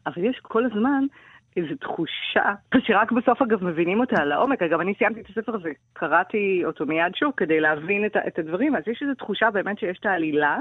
אבל 0.07 0.25
יש 0.25 0.39
כל 0.43 0.65
הזמן 0.65 1.05
איזו 1.57 1.75
תחושה, 1.81 2.55
שרק 2.79 3.13
בסוף 3.13 3.43
אגב 3.43 3.65
מבינים 3.65 4.01
אותה 4.01 4.25
לעומק. 4.25 4.63
אגב, 4.63 4.81
אני 4.81 4.95
סיימתי 4.95 5.21
את 5.21 5.27
הספר 5.31 5.55
הזה, 5.55 5.71
קראתי 5.93 6.63
אותו 6.65 6.87
מיד 6.87 7.15
שוב 7.15 7.33
כדי 7.37 7.61
להבין 7.61 8.07
את, 8.07 8.17
את 8.27 8.39
הדברים, 8.39 8.77
אז 8.77 8.83
יש 8.87 9.03
איזו 9.03 9.15
תחושה 9.15 9.51
באמת 9.51 9.79
שיש 9.79 9.99
את 9.99 10.07
העלילה 10.07 10.59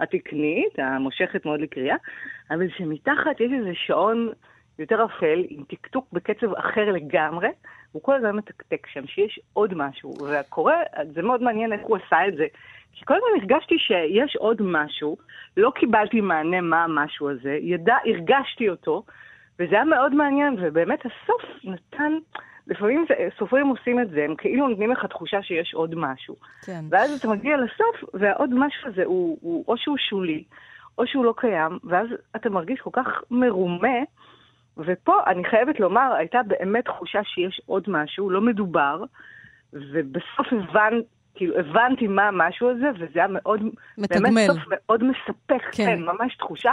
התקנית, 0.00 0.78
המושכת 0.78 1.46
מאוד 1.46 1.60
לקריאה, 1.60 1.96
אבל 2.50 2.68
שמתחת 2.78 3.40
יש 3.40 3.52
איזה 3.52 3.70
שעון 3.74 4.28
יותר 4.78 5.04
אפל, 5.04 5.44
עם 5.48 5.62
טקטוק 5.68 6.06
בקצב 6.12 6.54
אחר 6.54 6.92
לגמרי, 6.92 7.48
הוא 7.92 8.02
כל 8.02 8.14
הזמן 8.14 8.36
מתקתק 8.36 8.86
שם, 8.86 9.06
שיש 9.06 9.40
עוד 9.52 9.74
משהו. 9.74 10.14
והקורא, 10.24 10.74
זה 11.14 11.22
מאוד 11.22 11.42
מעניין 11.42 11.72
איך 11.72 11.80
הוא 11.84 11.96
עשה 11.96 12.28
את 12.28 12.36
זה. 12.36 12.46
כי 12.92 13.04
כל 13.04 13.14
הזמן 13.14 13.40
הרגשתי 13.40 13.78
שיש 13.78 14.36
עוד 14.36 14.62
משהו, 14.62 15.16
לא 15.56 15.72
קיבלתי 15.74 16.20
מענה 16.20 16.60
מה 16.60 16.84
המשהו 16.84 17.30
הזה, 17.30 17.58
ידע, 17.60 17.96
הרגשתי 18.04 18.68
אותו, 18.68 19.02
וזה 19.58 19.74
היה 19.74 19.84
מאוד 19.84 20.14
מעניין, 20.14 20.56
ובאמת 20.60 21.00
הסוף 21.00 21.42
נתן, 21.64 22.12
לפעמים 22.66 23.06
סופרים 23.38 23.66
עושים 23.66 24.00
את 24.00 24.10
זה, 24.10 24.24
הם 24.24 24.34
כאילו 24.36 24.68
נותנים 24.68 24.90
לך 24.90 25.04
תחושה 25.04 25.42
שיש 25.42 25.74
עוד 25.74 25.94
משהו. 25.94 26.36
כן. 26.66 26.80
ואז 26.90 27.12
אתה 27.12 27.28
מגיע 27.28 27.56
לסוף, 27.56 28.14
והעוד 28.14 28.50
משהו 28.54 28.88
הזה 28.88 29.04
הוא, 29.04 29.38
הוא 29.40 29.64
או 29.68 29.76
שהוא 29.76 29.96
שולי, 29.98 30.44
או 30.98 31.06
שהוא 31.06 31.24
לא 31.24 31.34
קיים, 31.36 31.78
ואז 31.84 32.08
אתה 32.36 32.50
מרגיש 32.50 32.80
כל 32.80 32.90
כך 32.92 33.22
מרומה, 33.30 33.98
ופה 34.78 35.20
אני 35.26 35.44
חייבת 35.44 35.80
לומר, 35.80 36.12
הייתה 36.18 36.40
באמת 36.46 36.84
תחושה 36.84 37.20
שיש 37.24 37.60
עוד 37.66 37.84
משהו, 37.88 38.30
לא 38.30 38.40
מדובר, 38.40 39.04
ובסוף 39.72 40.46
הבנ, 40.52 41.00
כאילו, 41.34 41.58
הבנתי 41.58 42.06
מה 42.06 42.28
המשהו 42.28 42.70
הזה, 42.70 42.86
וזה 42.94 43.06
היה 43.14 43.26
מאוד, 43.28 43.60
מתגמל. 43.98 44.22
באמת 44.22 44.50
סוף 44.50 44.58
מאוד 44.70 45.04
מספק, 45.04 45.62
כן. 45.72 45.84
כן, 45.84 46.02
ממש 46.02 46.36
תחושה. 46.36 46.72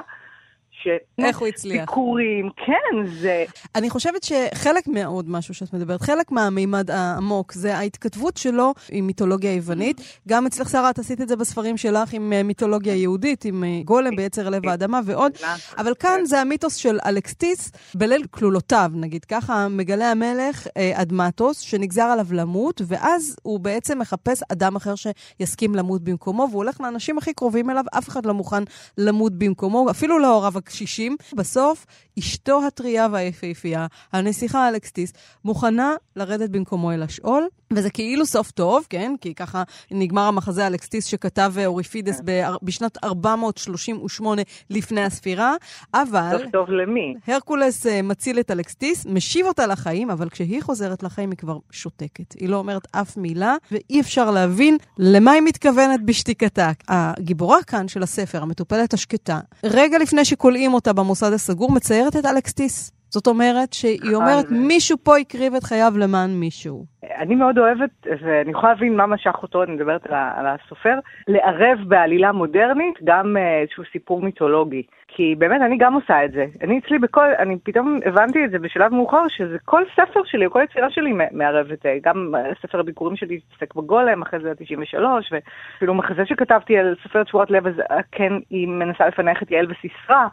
ש... 0.83 0.87
איך 1.19 1.37
הוא 1.37 1.47
הצליח. 1.47 1.81
ביקורים, 1.81 2.49
כן, 2.65 3.07
זה... 3.19 3.45
אני 3.75 3.89
חושבת 3.89 4.23
שחלק 4.23 4.87
מעוד 4.87 5.29
משהו 5.29 5.53
שאת 5.53 5.73
מדברת, 5.73 6.01
חלק 6.01 6.31
מהמימד 6.31 6.91
העמוק, 6.91 7.53
זה 7.53 7.77
ההתכתבות 7.77 8.37
שלו 8.37 8.73
עם 8.91 9.07
מיתולוגיה 9.07 9.53
יוונית. 9.53 10.01
גם 10.27 10.45
אצלך, 10.45 10.69
שרה, 10.69 10.89
את 10.89 10.99
עשית 10.99 11.21
את 11.21 11.27
זה 11.27 11.35
בספרים 11.35 11.77
שלך 11.77 12.13
עם 12.13 12.33
אה, 12.33 12.43
מיתולוגיה 12.43 12.95
יהודית, 12.95 13.45
עם 13.45 13.63
אה, 13.63 13.81
גולם 13.85 14.15
ביצר 14.15 14.49
לב 14.49 14.67
האדמה 14.67 14.99
ועוד. 15.05 15.31
אבל 15.77 15.93
כאן 15.99 16.19
זה 16.25 16.41
המיתוס 16.41 16.75
של 16.75 16.99
אלקסטיס, 17.05 17.71
בליל 17.95 18.25
כלולותיו, 18.31 18.91
נגיד 18.93 19.25
ככה, 19.25 19.67
מגלה 19.67 20.11
המלך 20.11 20.67
אה, 20.77 20.91
אדמטוס, 20.95 21.59
שנגזר 21.59 22.03
עליו 22.03 22.27
למות, 22.31 22.81
ואז 22.87 23.35
הוא 23.43 23.59
בעצם 23.59 23.99
מחפש 23.99 24.43
אדם 24.51 24.75
אחר 24.75 24.93
שיסכים 24.95 25.75
למות 25.75 26.03
במקומו, 26.03 26.47
והוא 26.49 26.63
הולך 26.63 26.81
לאנשים 26.81 27.17
הכי 27.17 27.33
קרובים 27.33 27.69
אליו, 27.69 27.83
אף 27.97 28.09
אחד 28.09 28.25
לא 28.25 28.33
מוכן 28.33 28.63
למות 28.97 29.33
במקומו, 29.33 29.89
אפילו 29.89 30.19
להוריו 30.19 30.53
הקשישים. 30.73 31.17
בסוף, 31.35 31.85
אשתו 32.19 32.61
הטריה 32.67 33.07
והיפהפייה, 33.11 33.87
הנסיכה 34.13 34.69
אלקסטיס, 34.69 35.13
מוכנה 35.45 35.95
לרדת 36.15 36.49
במקומו 36.49 36.91
אל 36.91 37.03
השאול, 37.03 37.47
וזה 37.73 37.89
כאילו 37.89 38.25
סוף 38.25 38.51
טוב, 38.51 38.85
כן? 38.89 39.15
כי 39.21 39.33
ככה 39.33 39.63
נגמר 39.91 40.21
המחזה 40.21 40.67
אלקסטיס 40.67 41.05
שכתב 41.05 41.53
אוריפידס 41.65 42.21
ב- 42.25 42.41
בשנת 42.63 42.97
438 43.03 44.41
לפני 44.69 45.03
הספירה, 45.03 45.55
אבל... 45.93 46.37
סוף 46.37 46.51
טוב 46.51 46.69
למי? 46.69 47.13
הרקולס 47.27 47.87
אה, 47.87 48.01
מציל 48.01 48.39
את 48.39 48.51
אלקסטיס, 48.51 49.05
משיב 49.05 49.45
אותה 49.45 49.67
לחיים, 49.67 50.09
אבל 50.09 50.29
כשהיא 50.29 50.61
חוזרת 50.61 51.03
לחיים 51.03 51.31
היא 51.31 51.37
כבר 51.37 51.57
שותקת. 51.71 52.33
היא 52.39 52.49
לא 52.49 52.57
אומרת 52.57 52.87
אף 52.91 53.17
מילה, 53.17 53.55
ואי 53.71 54.01
אפשר 54.01 54.31
להבין 54.31 54.77
למה 54.97 55.31
היא 55.31 55.41
מתכוונת 55.41 56.05
בשתיקתה. 56.05 56.71
הגיבורה 56.87 57.63
כאן 57.63 57.87
של 57.87 58.03
הספר, 58.03 58.41
המטופלת 58.41 58.93
השקטה, 58.93 59.39
רגע 59.63 59.97
לפני 59.97 60.25
שכולאים 60.25 60.62
אותה 60.71 60.93
במוסד 60.93 61.33
הסגור, 61.33 61.71
מציירת 61.71 62.15
את 62.15 62.25
אלקסטיס. 62.25 62.91
זאת 63.13 63.27
אומרת 63.27 63.73
שהיא 63.73 64.15
אומרת, 64.15 64.45
מישהו 64.49 64.97
פה 65.03 65.17
הקריב 65.17 65.53
את 65.55 65.63
חייו 65.63 65.93
למען 65.97 66.29
מישהו. 66.29 66.85
אני 67.17 67.35
מאוד 67.35 67.57
אוהבת, 67.57 68.07
ואני 68.21 68.51
יכולה 68.51 68.73
להבין 68.73 68.97
מה 68.97 69.07
משך 69.07 69.35
אותו, 69.43 69.63
אני 69.63 69.71
מדברת 69.71 70.05
על, 70.05 70.13
על 70.35 70.45
הסופר, 70.47 70.99
לערב 71.27 71.77
בעלילה 71.87 72.31
מודרנית 72.31 72.95
גם 73.03 73.37
אה, 73.37 73.61
איזשהו 73.61 73.83
סיפור 73.91 74.21
מיתולוגי. 74.21 74.83
כי 75.07 75.35
באמת, 75.37 75.61
אני 75.61 75.77
גם 75.77 75.93
עושה 75.93 76.25
את 76.25 76.31
זה. 76.31 76.45
אני 76.61 76.79
אצלי 76.79 76.99
בכל, 76.99 77.27
אני 77.39 77.57
פתאום 77.63 77.99
הבנתי 78.05 78.45
את 78.45 78.51
זה 78.51 78.59
בשלב 78.59 78.93
מאוחר, 78.93 79.23
שזה 79.27 79.57
כל 79.65 79.83
ספר 79.93 80.21
שלי, 80.25 80.45
כל 80.49 80.61
יצירה 80.63 80.91
שלי 80.91 81.13
מערבת, 81.31 81.85
אה, 81.85 81.97
גם 82.03 82.33
ספר 82.61 82.79
הביקורים 82.79 83.15
שלי 83.15 83.39
התעסק 83.49 83.75
בגולם, 83.75 84.21
אחרי 84.21 84.39
זה 84.39 84.53
93, 84.57 85.31
ואפילו 85.31 85.93
מחזה 85.93 86.25
שכתבתי 86.25 86.77
על 86.77 86.95
סופרת 87.03 87.27
שבועות 87.27 87.51
לב, 87.51 87.67
אז 87.67 87.73
אה, 87.91 87.99
כן, 88.11 88.33
היא 88.49 88.67
מנסה 88.67 89.07
לפענח 89.07 89.43
את 89.43 89.51
יעל 89.51 89.67
וסיסרא. 89.71 90.27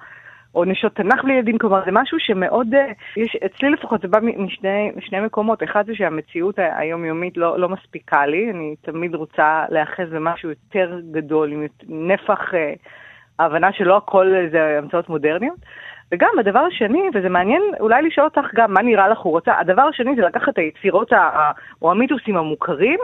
או 0.54 0.64
נשות 0.64 0.95
תנ"ך 0.95 1.25
לילדים, 1.25 1.59
כלומר 1.59 1.85
זה 1.85 1.90
משהו 1.92 2.19
שמאוד, 2.21 2.69
יש, 3.16 3.37
אצלי 3.47 3.71
לפחות 3.71 4.00
זה 4.00 4.09
בא 4.09 4.19
משני, 4.23 4.90
משני 4.97 5.21
מקומות, 5.21 5.62
אחד 5.62 5.87
זה 5.87 5.95
שהמציאות 5.95 6.54
היומיומית 6.59 7.37
לא, 7.37 7.59
לא 7.59 7.69
מספיקה 7.69 8.26
לי, 8.26 8.50
אני 8.50 8.75
תמיד 8.80 9.14
רוצה 9.14 9.64
להיאחז 9.69 10.11
במשהו 10.11 10.49
יותר 10.49 11.00
גדול, 11.11 11.52
עם 11.52 11.66
נפח 11.88 12.54
אה, 12.54 12.73
ההבנה 13.38 13.73
שלא 13.73 13.97
הכל 13.97 14.35
זה 14.52 14.78
המצאות 14.78 15.09
מודרניות. 15.09 15.59
וגם 16.12 16.30
הדבר 16.40 16.59
השני, 16.59 17.02
וזה 17.14 17.28
מעניין 17.28 17.62
אולי 17.80 18.02
לשאול 18.02 18.26
אותך 18.26 18.54
גם 18.54 18.73
מה 18.73 18.83
נראה 18.83 19.09
לך 19.09 19.19
הוא 19.19 19.33
רוצה, 19.33 19.59
הדבר 19.59 19.83
השני 19.83 20.16
זה 20.16 20.23
לקחת 20.23 20.49
את 20.49 20.59
היצירות 20.59 21.12
או 21.83 21.90
המיתוסים 21.90 22.37
המוכרים, 22.37 22.99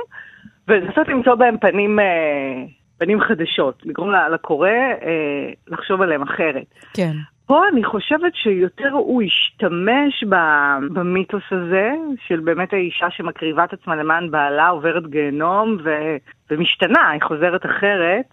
ולנסות 0.68 1.08
למצוא 1.08 1.34
בהם 1.34 1.58
פנים... 1.58 2.00
אה, 2.00 2.64
פנים 2.98 3.20
חדשות, 3.20 3.82
לגרום 3.84 4.10
לקורא 4.32 4.68
אה, 4.68 5.52
לחשוב 5.68 6.02
עליהם 6.02 6.22
אחרת. 6.22 6.74
כן. 6.94 7.12
פה 7.46 7.68
אני 7.72 7.84
חושבת 7.84 8.34
שיותר 8.34 8.90
הוא 8.92 9.22
השתמש 9.22 10.24
במיתוס 10.92 11.42
הזה, 11.50 11.90
של 12.26 12.40
באמת 12.40 12.72
האישה 12.72 13.06
שמקריבה 13.10 13.64
את 13.64 13.72
עצמה 13.72 13.96
למען 13.96 14.30
בעלה, 14.30 14.68
עוברת 14.68 15.06
גיהנום 15.06 15.76
ו- 15.84 16.16
ומשתנה, 16.50 17.10
היא 17.10 17.22
חוזרת 17.22 17.66
אחרת. 17.66 18.26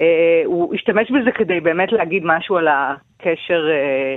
אה, 0.00 0.42
הוא 0.44 0.74
השתמש 0.74 1.10
בזה 1.10 1.30
כדי 1.30 1.60
באמת 1.60 1.92
להגיד 1.92 2.22
משהו 2.24 2.56
על 2.56 2.68
הקשר, 2.68 3.68
אה, 3.70 4.16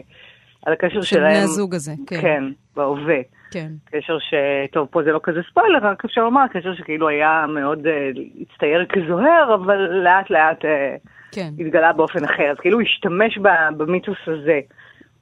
על 0.66 0.74
הקשר 0.74 1.02
של 1.02 1.16
שלהם. 1.16 1.32
של 1.32 1.38
בני 1.38 1.44
הזוג 1.44 1.76
הזה, 1.76 1.92
כן. 2.08 2.22
כן, 2.22 2.44
בהווה. 2.76 3.20
כן. 3.52 3.68
קשר 3.86 4.20
ש... 4.20 4.34
טוב, 4.72 4.88
פה 4.92 5.04
זה 5.04 5.12
לא 5.12 5.20
כזה 5.24 5.40
ספוילר, 5.50 5.80
רק 5.82 6.06
אפשר 6.06 6.24
לומר, 6.24 6.48
קשר 6.48 6.76
שכאילו 6.76 7.08
היה 7.08 7.46
מאוד 7.50 7.88
uh, 7.88 8.20
הצטייר 8.42 8.86
כזוהר, 8.86 9.56
אבל 9.56 9.78
לאט 10.04 10.30
לאט 10.30 10.66
uh, 10.66 11.10
כן. 11.38 11.50
התגלה 11.60 11.94
באופן 11.94 12.24
אחר. 12.24 12.52
אז 12.52 12.58
כאילו 12.58 12.78
הוא 12.78 12.82
השתמש 12.82 13.38
במיתוס 13.78 14.18
הזה. 14.28 14.60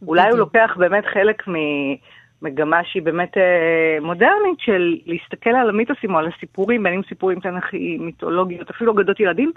אולי 0.08 0.30
הוא 0.30 0.38
לוקח 0.38 0.76
באמת 0.78 1.06
חלק 1.06 1.44
ממגמה 1.48 2.84
שהיא 2.84 3.04
באמת 3.04 3.38
uh, 3.38 4.04
מודרנית, 4.04 4.60
של 4.60 4.98
להסתכל 5.06 5.50
על 5.50 5.70
המיתוסים 5.70 6.14
או 6.14 6.20
על 6.20 6.30
הסיפורים, 6.36 6.84
בין 6.84 6.94
אם 6.94 7.02
סיפורים 7.10 7.40
תנכיים, 7.40 8.06
מיתולוגיות, 8.06 8.70
אפילו 8.70 8.94
אגדות 8.94 9.20
ילדים, 9.20 9.52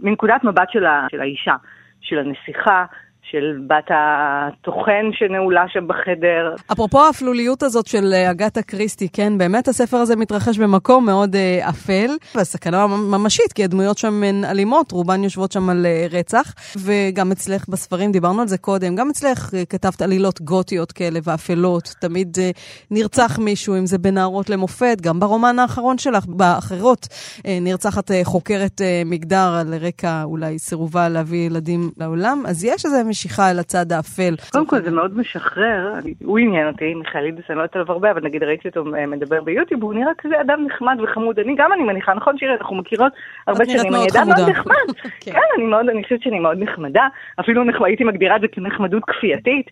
מנקודת 0.00 0.44
מבט 0.44 0.70
של, 0.70 0.86
ה... 0.86 1.06
של 1.10 1.20
האישה, 1.20 1.54
של 2.00 2.18
הנסיכה. 2.18 2.84
של 3.30 3.58
בת 3.66 3.90
הטוחן 3.90 5.10
שנעולה 5.12 5.64
שם 5.68 5.86
בחדר. 5.86 6.54
אפרופו 6.72 7.00
האפלוליות 7.00 7.62
הזאת 7.62 7.86
של 7.86 8.12
אה, 8.12 8.30
אגתה 8.30 8.62
קריסטי, 8.62 9.08
כן, 9.08 9.38
באמת 9.38 9.68
הספר 9.68 9.96
הזה 9.96 10.16
מתרחש 10.16 10.58
במקום 10.58 11.06
מאוד 11.06 11.36
אה, 11.36 11.68
אפל, 11.68 12.10
והסכנה 12.34 12.86
ממשית, 12.86 13.52
כי 13.52 13.64
הדמויות 13.64 13.98
שם 13.98 14.22
הן 14.22 14.44
אלימות, 14.44 14.92
רובן 14.92 15.24
יושבות 15.24 15.52
שם 15.52 15.70
על 15.70 15.86
אה, 15.86 16.06
רצח, 16.10 16.54
וגם 16.76 17.32
אצלך 17.32 17.68
בספרים, 17.68 18.12
דיברנו 18.12 18.40
על 18.40 18.48
זה 18.48 18.58
קודם, 18.58 18.96
גם 18.96 19.10
אצלך 19.10 19.54
אה, 19.54 19.64
כתבת 19.64 20.02
עלילות 20.02 20.40
גותיות 20.40 20.92
כאלה 20.92 21.20
ואפלות, 21.24 21.94
תמיד 22.00 22.36
אה, 22.40 22.50
נרצח 22.90 23.38
מישהו, 23.38 23.74
אם 23.78 23.86
זה 23.86 23.98
בנערות 23.98 24.50
למופת, 24.50 24.96
גם 25.00 25.20
ברומן 25.20 25.58
האחרון 25.58 25.98
שלך, 25.98 26.26
באחרות, 26.26 27.08
אה, 27.46 27.58
נרצחת 27.60 28.10
אה, 28.10 28.20
חוקרת 28.24 28.80
אה, 28.80 29.02
מגדר 29.06 29.54
על 29.60 29.74
רקע 29.74 30.22
אולי 30.24 30.58
סירובה 30.58 31.08
להביא 31.08 31.46
ילדים 31.46 31.90
לעולם, 31.96 32.42
אז 32.46 32.64
יש 32.64 32.84
איזה 32.84 33.04
משיכה 33.12 33.50
אל 33.50 33.58
הצד 33.58 33.92
האפל. 33.92 34.34
קודם 34.52 34.66
כל 34.66 34.82
זה 34.82 34.90
מאוד 34.90 35.18
משחרר, 35.18 35.92
הוא 36.24 36.38
עניין 36.38 36.66
אותי, 36.66 36.94
מיכאלידס, 36.94 37.44
אני 37.50 37.56
לא 37.58 37.62
יודעת 37.62 37.76
עליו 37.76 37.92
הרבה, 37.92 38.10
אבל 38.10 38.20
נגיד 38.24 38.42
ראיתי 38.42 38.68
אותו 38.68 38.84
אה, 38.96 39.06
מדבר 39.06 39.40
ביוטיוב, 39.42 39.82
הוא 39.82 39.94
נראה 39.94 40.12
כזה 40.18 40.40
אדם 40.40 40.66
נחמד 40.66 40.96
וחמוד. 41.02 41.38
אני 41.38 41.54
גם 41.56 41.72
אני 41.72 41.82
מניחה, 41.82 42.14
נכון 42.14 42.38
שירי, 42.38 42.54
אנחנו 42.60 42.76
מכירות 42.76 43.12
הרבה 43.46 43.64
שנים, 43.64 43.94
אני 43.94 44.06
אדם 44.12 44.28
מאוד 44.28 44.48
נחמד. 44.50 44.86
כן, 45.24 45.32
אני 45.56 45.64
מאוד, 45.64 45.88
אני 45.88 46.04
חושבת 46.04 46.22
שאני 46.22 46.38
מאוד 46.38 46.58
נחמדה, 46.58 47.06
אפילו 47.40 47.62
הייתי 47.84 48.04
מגדירה 48.04 48.36
את 48.36 48.40
זה 48.40 48.48
כנחמדות 48.48 49.02
כפייתית, 49.06 49.70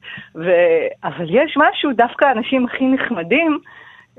אבל 1.05 1.27
יש 1.29 1.57
משהו, 1.57 1.93
דווקא 1.93 2.25
האנשים 2.25 2.65
הכי 2.65 2.85
נחמדים, 2.85 3.59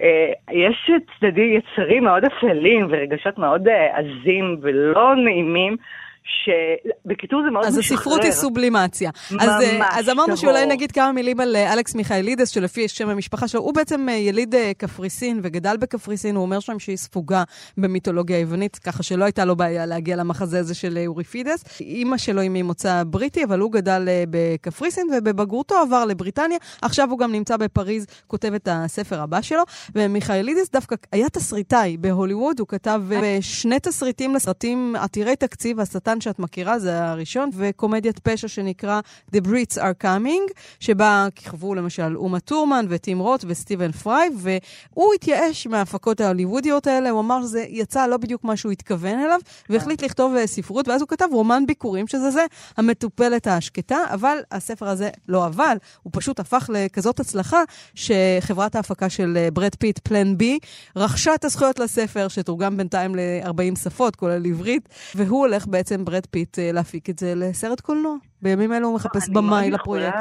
אה, 0.02 0.32
יש 0.52 0.92
צדדים 1.20 1.58
יצרים 1.58 2.04
מאוד 2.04 2.24
אפלים 2.26 2.88
ורגשות 2.90 3.38
מאוד 3.38 3.68
אה, 3.68 3.98
עזים 3.98 4.58
ולא 4.62 5.16
נעימים. 5.16 5.78
שבקיצור 6.24 7.42
זה 7.46 7.52
מאוד 7.52 7.66
אז 7.66 7.78
משחרר. 7.78 7.98
אז 7.98 8.02
הספרות 8.02 8.24
היא 8.24 8.32
סובלימציה. 8.32 9.12
ממש 9.32 9.44
אז, 9.44 9.62
אה, 9.64 10.00
אז 10.00 10.10
אמרנו 10.10 10.38
שאולי 10.38 10.66
נגיד 10.66 10.92
כמה 10.92 11.12
מילים 11.12 11.40
על 11.40 11.56
אה, 11.56 11.74
אלכס 11.74 11.96
מיכאלידס, 11.96 12.50
שלפי 12.50 12.88
שם 12.88 13.10
המשפחה 13.10 13.48
שלו, 13.48 13.62
הוא 13.62 13.74
בעצם 13.74 14.10
אה, 14.10 14.14
יליד 14.14 14.56
קפריסין 14.78 15.40
וגדל 15.44 15.78
בקפריסין, 15.78 16.36
הוא 16.36 16.42
אומר 16.42 16.60
שם 16.60 16.80
שהיא 16.80 16.98
ספוגה 16.98 17.44
במיתולוגיה 17.78 18.38
היוונית, 18.38 18.76
ככה 18.76 19.04
שלא 19.04 19.24
הייתה 19.24 19.46
לו 19.46 19.56
בעיה 19.56 19.86
להגיע 19.86 20.16
למחזה 20.16 20.60
הזה 20.60 20.74
של 20.74 21.04
אוריפידס. 21.08 21.64
אימא 21.82 22.18
שלו 22.18 22.42
היא 22.42 22.50
ממוצא 22.54 23.04
בריטי, 23.08 23.44
אבל 23.44 23.60
הוא 23.60 23.72
גדל 23.72 24.08
בקפריסין, 24.30 25.08
ובבגרותו 25.18 25.76
עבר 25.76 26.06
לבריטניה. 26.06 26.58
עכשיו 26.82 27.10
הוא 27.10 27.20
גם 27.20 27.32
נמצא 27.32 27.58
בפריז, 27.58 28.08
כותב 28.28 28.54
את 28.54 28.68
הספר 28.72 29.22
הבא 29.22 29.42
שלו. 29.42 29.64
ומיכאלידס 29.96 30.70
דווקא 30.72 30.96
היה 31.12 31.30
תסריטאי 31.30 31.98
בהוליווד, 31.98 32.60
הוא 32.60 32.68
כתב 32.68 33.02
שני 33.42 33.80
תסריטים 33.80 34.36
לסרטים 34.36 34.96
עתירי 35.00 35.36
תקציב, 35.36 35.80
הקטן 36.12 36.22
שאת 36.22 36.40
מכירה, 36.40 36.80
זה 36.80 37.04
הראשון, 37.04 37.50
וקומדיית 37.54 38.20
פשע 38.20 38.48
שנקרא 38.48 39.00
The 39.36 39.40
Brits 39.48 39.78
are 39.78 40.04
Coming, 40.04 40.54
שבה 40.80 41.28
כיכבו 41.36 41.76
למשל 41.76 42.18
אומה 42.18 42.40
טורמן 42.40 42.86
וטים 42.90 43.20
רוט 43.20 43.46
וסטיבן 43.48 43.92
פריי, 43.92 44.30
והוא 44.36 45.14
התייאש 45.14 45.68
מההפקות 45.68 46.22
ההוליוודיות 46.22 46.88
האלה, 46.88 47.10
הוא 47.10 47.20
אמר 47.20 47.42
שזה 47.42 47.66
יצא 47.70 48.08
לא 48.08 48.18
בדיוק 48.18 48.44
מה 48.44 48.58
שהוא 48.58 48.72
התכוון 48.72 49.20
אליו, 49.20 49.40
והחליט 49.70 50.04
לכתוב 50.04 50.36
אה, 50.36 50.48
ספרות, 50.48 50.88
ואז 50.88 51.02
הוא 51.02 51.08
כתב 51.08 51.28
רומן 51.32 51.64
ביקורים, 51.68 52.08
שזה 52.08 52.32
זה, 52.32 52.46
המטופלת 52.78 53.48
השקטה, 53.48 53.98
אבל 54.14 54.38
הספר 54.52 54.88
הזה 54.88 55.10
לא 55.28 55.46
אבל, 55.46 55.78
הוא 56.04 56.12
פשוט 56.16 56.40
הפך 56.40 56.70
לכזאת 56.74 57.20
הצלחה, 57.20 57.64
שחברת 57.96 58.76
ההפקה 58.76 59.10
של 59.10 59.38
אה, 59.38 59.52
ברד 59.52 59.76
פיט, 59.76 60.00
פלן 60.00 60.38
בי, 60.38 60.60
רכשה 60.96 61.36
את 61.36 61.46
הזכויות 61.46 61.80
לספר, 61.80 62.28
שתורגם 62.28 62.78
בינתיים 62.78 63.16
ל-40 63.16 63.80
שפות, 63.84 64.16
כולל 64.16 64.46
עברית, 64.46 64.90
והוא 65.16 65.40
הולך 65.40 65.68
בעצם 65.68 66.01
בעצם 66.02 66.12
ברד 66.12 66.26
פיט 66.26 66.60
אה, 66.60 66.72
להפיק 66.74 67.10
את 67.10 67.20
זה 67.20 67.34
לסרט 67.36 67.82
קולנוע. 67.82 68.16
בימים 68.42 68.74
אלו 68.74 68.88
הוא 68.88 68.96
מחפש 68.96 69.30
במאי 69.30 69.72
לפרויקט. 69.72 70.16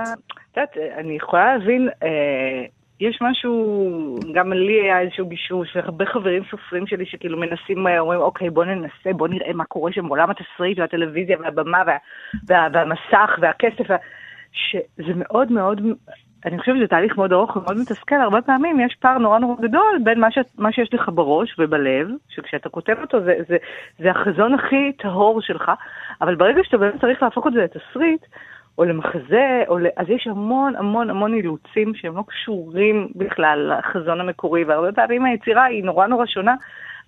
את 0.53 0.57
יודעת, 0.57 0.77
אני 0.99 1.17
יכולה 1.17 1.57
להבין, 1.57 1.89
אה, 2.03 2.65
יש 3.01 3.19
משהו, 3.23 4.17
גם 4.35 4.53
לי 4.53 4.81
היה 4.83 5.01
איזשהו 5.01 5.27
גישוש, 5.27 5.77
והרבה 5.77 6.05
חברים 6.07 6.43
סופרים 6.51 6.87
שלי 6.87 7.07
שכאילו 7.07 7.39
מנסים, 7.39 7.87
אה, 7.87 7.99
אומרים, 7.99 8.21
אוקיי, 8.21 8.51
בוא 8.51 8.65
ננסה, 8.65 9.13
בוא 9.17 9.29
נראה 9.29 9.53
מה 9.53 9.65
קורה 9.65 9.93
שם 9.93 10.09
בעולם 10.09 10.31
התסריט 10.31 10.79
והטלוויזיה 10.79 11.37
והבמה 11.41 11.83
וה, 11.87 11.97
וה, 12.49 12.69
והמסך 12.73 13.31
והכסף, 13.41 13.87
שזה 14.53 15.13
מאוד 15.17 15.53
מאוד 15.53 15.81
אני 16.47 16.59
חושבת 16.59 16.77
שזה 16.77 16.87
תהליך 16.87 17.17
מאוד 17.17 17.33
ארוך 17.33 17.57
ומאוד 17.57 17.77
מתסכל, 17.79 18.15
הרבה 18.15 18.43
פעמים 18.43 18.81
יש 18.81 18.97
פער 19.01 19.19
נורא 19.19 19.39
נורא 19.39 19.57
גדול 19.61 19.99
בין 20.05 20.21
מה, 20.21 20.31
ש, 20.31 20.39
מה 20.59 20.73
שיש 20.73 20.95
לך 20.95 21.09
בראש 21.15 21.55
ובלב, 21.59 22.09
שכשאתה 22.29 22.69
כותב 22.69 22.97
אותו 23.03 23.21
זה, 23.21 23.35
זה, 23.49 23.57
זה 23.99 24.11
החזון 24.11 24.55
הכי 24.55 24.93
טהור 24.99 25.41
שלך, 25.41 25.73
אבל 26.21 26.35
ברגע 26.35 26.61
שאתה 26.65 26.79
באמת 26.79 27.01
צריך 27.01 27.23
להפוך 27.23 27.47
את 27.47 27.53
זה 27.53 27.63
לתסריט, 27.63 28.27
או 28.79 28.85
למחזה, 28.85 29.63
או 29.69 29.79
ל... 29.79 29.87
אז 29.97 30.11
יש 30.11 30.27
המון 30.27 30.77
המון 30.77 31.11
המון 31.11 31.35
אילוצים 31.35 31.95
שהם 31.95 32.17
לא 32.17 32.23
קשורים 32.27 33.09
בכלל 33.17 33.73
לחזון 33.79 34.21
המקורי, 34.21 34.65
והרבה 34.65 34.93
פעמים 34.93 35.25
היצירה 35.25 35.65
היא 35.65 35.85
נורא 35.85 36.07
נורא 36.07 36.27
שונה. 36.27 36.55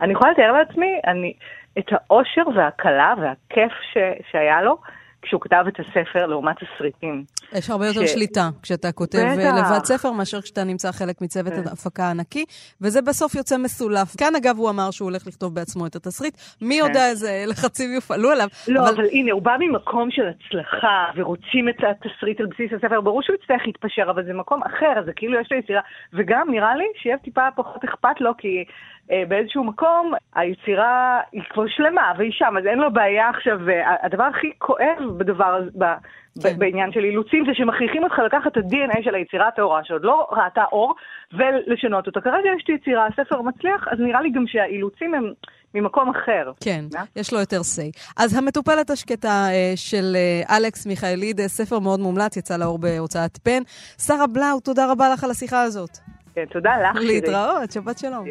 אני 0.01 0.13
יכולה 0.13 0.31
לתאר 0.31 0.53
לעצמי 0.53 1.01
אני, 1.07 1.33
את 1.79 1.87
האושר 1.93 2.43
וההקלה 2.55 3.15
והכיף 3.21 3.73
ש, 3.93 3.99
שהיה 4.31 4.63
לו, 4.63 4.77
כשהוא 5.23 5.41
כתב 5.41 5.65
את 5.69 5.81
הספר 5.81 6.27
לעומת 6.27 6.57
תסריטים. 6.57 7.25
יש 7.53 7.71
הרבה 7.71 7.87
יותר 7.87 8.07
ש... 8.07 8.13
שליטה 8.13 8.49
כשאתה 8.63 8.93
כותב 8.93 9.19
אה, 9.19 9.37
בטח. 9.37 9.71
לבד 9.71 9.85
ספר, 9.85 10.13
מאשר 10.13 10.41
כשאתה 10.41 10.65
נמצא 10.65 10.93
חלק 10.93 11.21
מצוות 11.21 11.53
כן. 11.53 11.69
ההפקה 11.69 12.05
הענקי, 12.05 12.45
וזה 12.81 13.03
בסוף 13.03 13.35
יוצא 13.35 13.59
מסולף. 13.59 14.17
כאן 14.19 14.33
אגב 14.37 14.59
הוא 14.59 14.71
אמר 14.71 14.91
שהוא 14.91 15.09
הולך 15.11 15.27
לכתוב 15.27 15.55
בעצמו 15.55 15.87
את 15.87 15.97
התסריט, 15.97 16.35
מי 16.63 16.79
כן. 16.81 16.89
יודע 16.89 17.09
איזה 17.11 17.45
לחצים 17.47 17.93
יופעלו 17.95 18.31
עליו. 18.31 18.47
לא, 18.69 18.81
אבל... 18.81 18.89
אבל 18.89 19.05
הנה, 19.13 19.33
הוא 19.33 19.43
בא 19.43 19.57
ממקום 19.61 20.11
של 20.11 20.23
הצלחה, 20.29 21.05
ורוצים 21.17 21.69
את 21.69 21.77
התסריט 21.91 22.41
על 22.41 22.47
בסיס 22.47 22.73
הספר, 22.73 23.01
ברור 23.01 23.23
שהוא 23.23 23.37
יצטרך 23.43 23.63
להתפשר, 23.67 24.11
אבל 24.11 24.25
זה 24.25 24.33
מקום 24.33 24.63
אחר, 24.63 25.03
זה 25.05 25.13
כאילו 25.17 25.41
יש 25.41 25.53
לו 25.53 25.59
יצירה, 25.59 25.81
וגם 26.13 26.47
נראה 26.51 26.77
לי 26.77 26.85
שיהיה 27.03 27.19
טיפה 27.19 27.43
פחות 27.57 27.85
אכפת 27.85 28.21
לו, 28.21 28.33
כי 28.39 28.65
אה, 29.11 29.23
באיזשהו 29.29 29.65
מקום 29.65 30.13
היצירה 30.35 31.21
היא 31.33 31.43
כבר 31.51 31.65
שלמה 31.69 32.13
והיא 32.19 32.33
שם, 32.33 32.55
אז 32.59 32.67
אין 32.67 32.79
לו 32.79 32.93
בעיה 32.93 33.29
עכשיו. 33.29 33.69
אה, 33.69 33.95
הדבר 34.03 34.25
הכי 34.25 34.51
כואב 34.59 35.12
בדבר, 35.19 35.61
ב, 35.79 35.85
כן. 36.43 36.59
בעניין 36.59 36.93
של 36.93 37.05
אילוצים 37.05 37.45
זה 37.47 37.55
שמכריחים 37.55 38.05
אותך 38.05 38.19
לקחת 38.19 38.53
את 38.53 38.57
ה-DNA 38.57 39.05
של 39.05 39.15
היצירה 39.15 39.49
הטהורה 39.49 39.85
שעוד 39.85 40.05
לא 40.05 40.29
ראתה 40.31 40.65
אור 40.73 40.95
ולשנות 41.33 42.07
אותה. 42.07 42.21
כרגע 42.21 42.49
יש 42.57 42.69
לי 42.69 42.75
יצירה, 42.75 43.07
הספר 43.07 43.43
מצליח, 43.43 43.89
אז 43.93 43.99
נראה 44.01 44.23
לי 44.23 44.31
גם 44.31 44.45
שהאילוצים 44.47 45.15
הם... 45.15 45.33
ממקום 45.75 46.11
אחר. 46.11 46.53
כן, 46.61 46.85
yeah? 46.95 46.99
יש 47.17 47.33
לו 47.33 47.41
יותר 47.41 47.61
say. 47.61 48.13
אז 48.17 48.37
המטופלת 48.39 48.91
השקטה 48.91 49.47
uh, 49.49 49.77
של 49.77 50.17
uh, 50.49 50.57
אלכס 50.57 50.87
מיכאליד, 50.87 51.41
ספר 51.47 51.79
מאוד 51.79 52.01
מומלץ, 52.01 52.37
יצא 52.37 52.57
לאור 52.57 52.79
בהוצאת 52.79 53.39
פן. 53.43 53.63
שרה 54.07 54.27
בלאו, 54.27 54.61
תודה 54.61 54.93
רבה 54.93 55.09
לך 55.13 55.25
על 55.25 55.31
השיחה 55.31 55.63
הזאת. 55.63 55.99
כן, 56.35 56.45
תודה 56.53 56.71
לך. 56.83 56.97
להתראות, 57.01 57.73
שבת 57.73 57.99
שלום. 57.99 58.25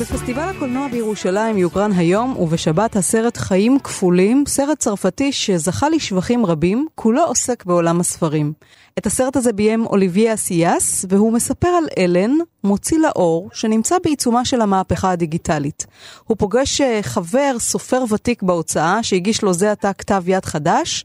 בפסטיבל 0.00 0.42
הקולנוע 0.42 0.88
בירושלים 0.88 1.58
יוקרן 1.58 1.92
היום 1.92 2.36
ובשבת 2.36 2.96
הסרט 2.96 3.36
חיים 3.36 3.78
כפולים, 3.78 4.44
סרט 4.46 4.78
צרפתי 4.78 5.32
שזכה 5.32 5.88
לשבחים 5.88 6.46
רבים, 6.46 6.86
כולו 6.94 7.24
עוסק 7.24 7.64
בעולם 7.64 8.00
הספרים. 8.00 8.52
את 8.98 9.06
הסרט 9.06 9.36
הזה 9.36 9.52
ביים 9.52 9.86
אוליביה 9.86 10.34
אסיאס, 10.34 11.04
והוא 11.08 11.32
מספר 11.32 11.68
על 11.68 11.84
אלן, 11.98 12.30
מוציא 12.64 12.98
לאור, 12.98 13.50
שנמצא 13.52 13.96
בעיצומה 14.04 14.44
של 14.44 14.60
המהפכה 14.60 15.10
הדיגיטלית. 15.10 15.86
הוא 16.24 16.36
פוגש 16.36 16.80
אה, 16.80 16.98
חבר, 17.02 17.56
סופר 17.58 18.04
ותיק 18.10 18.42
בהוצאה, 18.42 19.02
שהגיש 19.02 19.42
לו 19.42 19.52
זה 19.52 19.72
עתה 19.72 19.92
כתב 19.92 20.22
יד 20.26 20.44
חדש, 20.44 21.04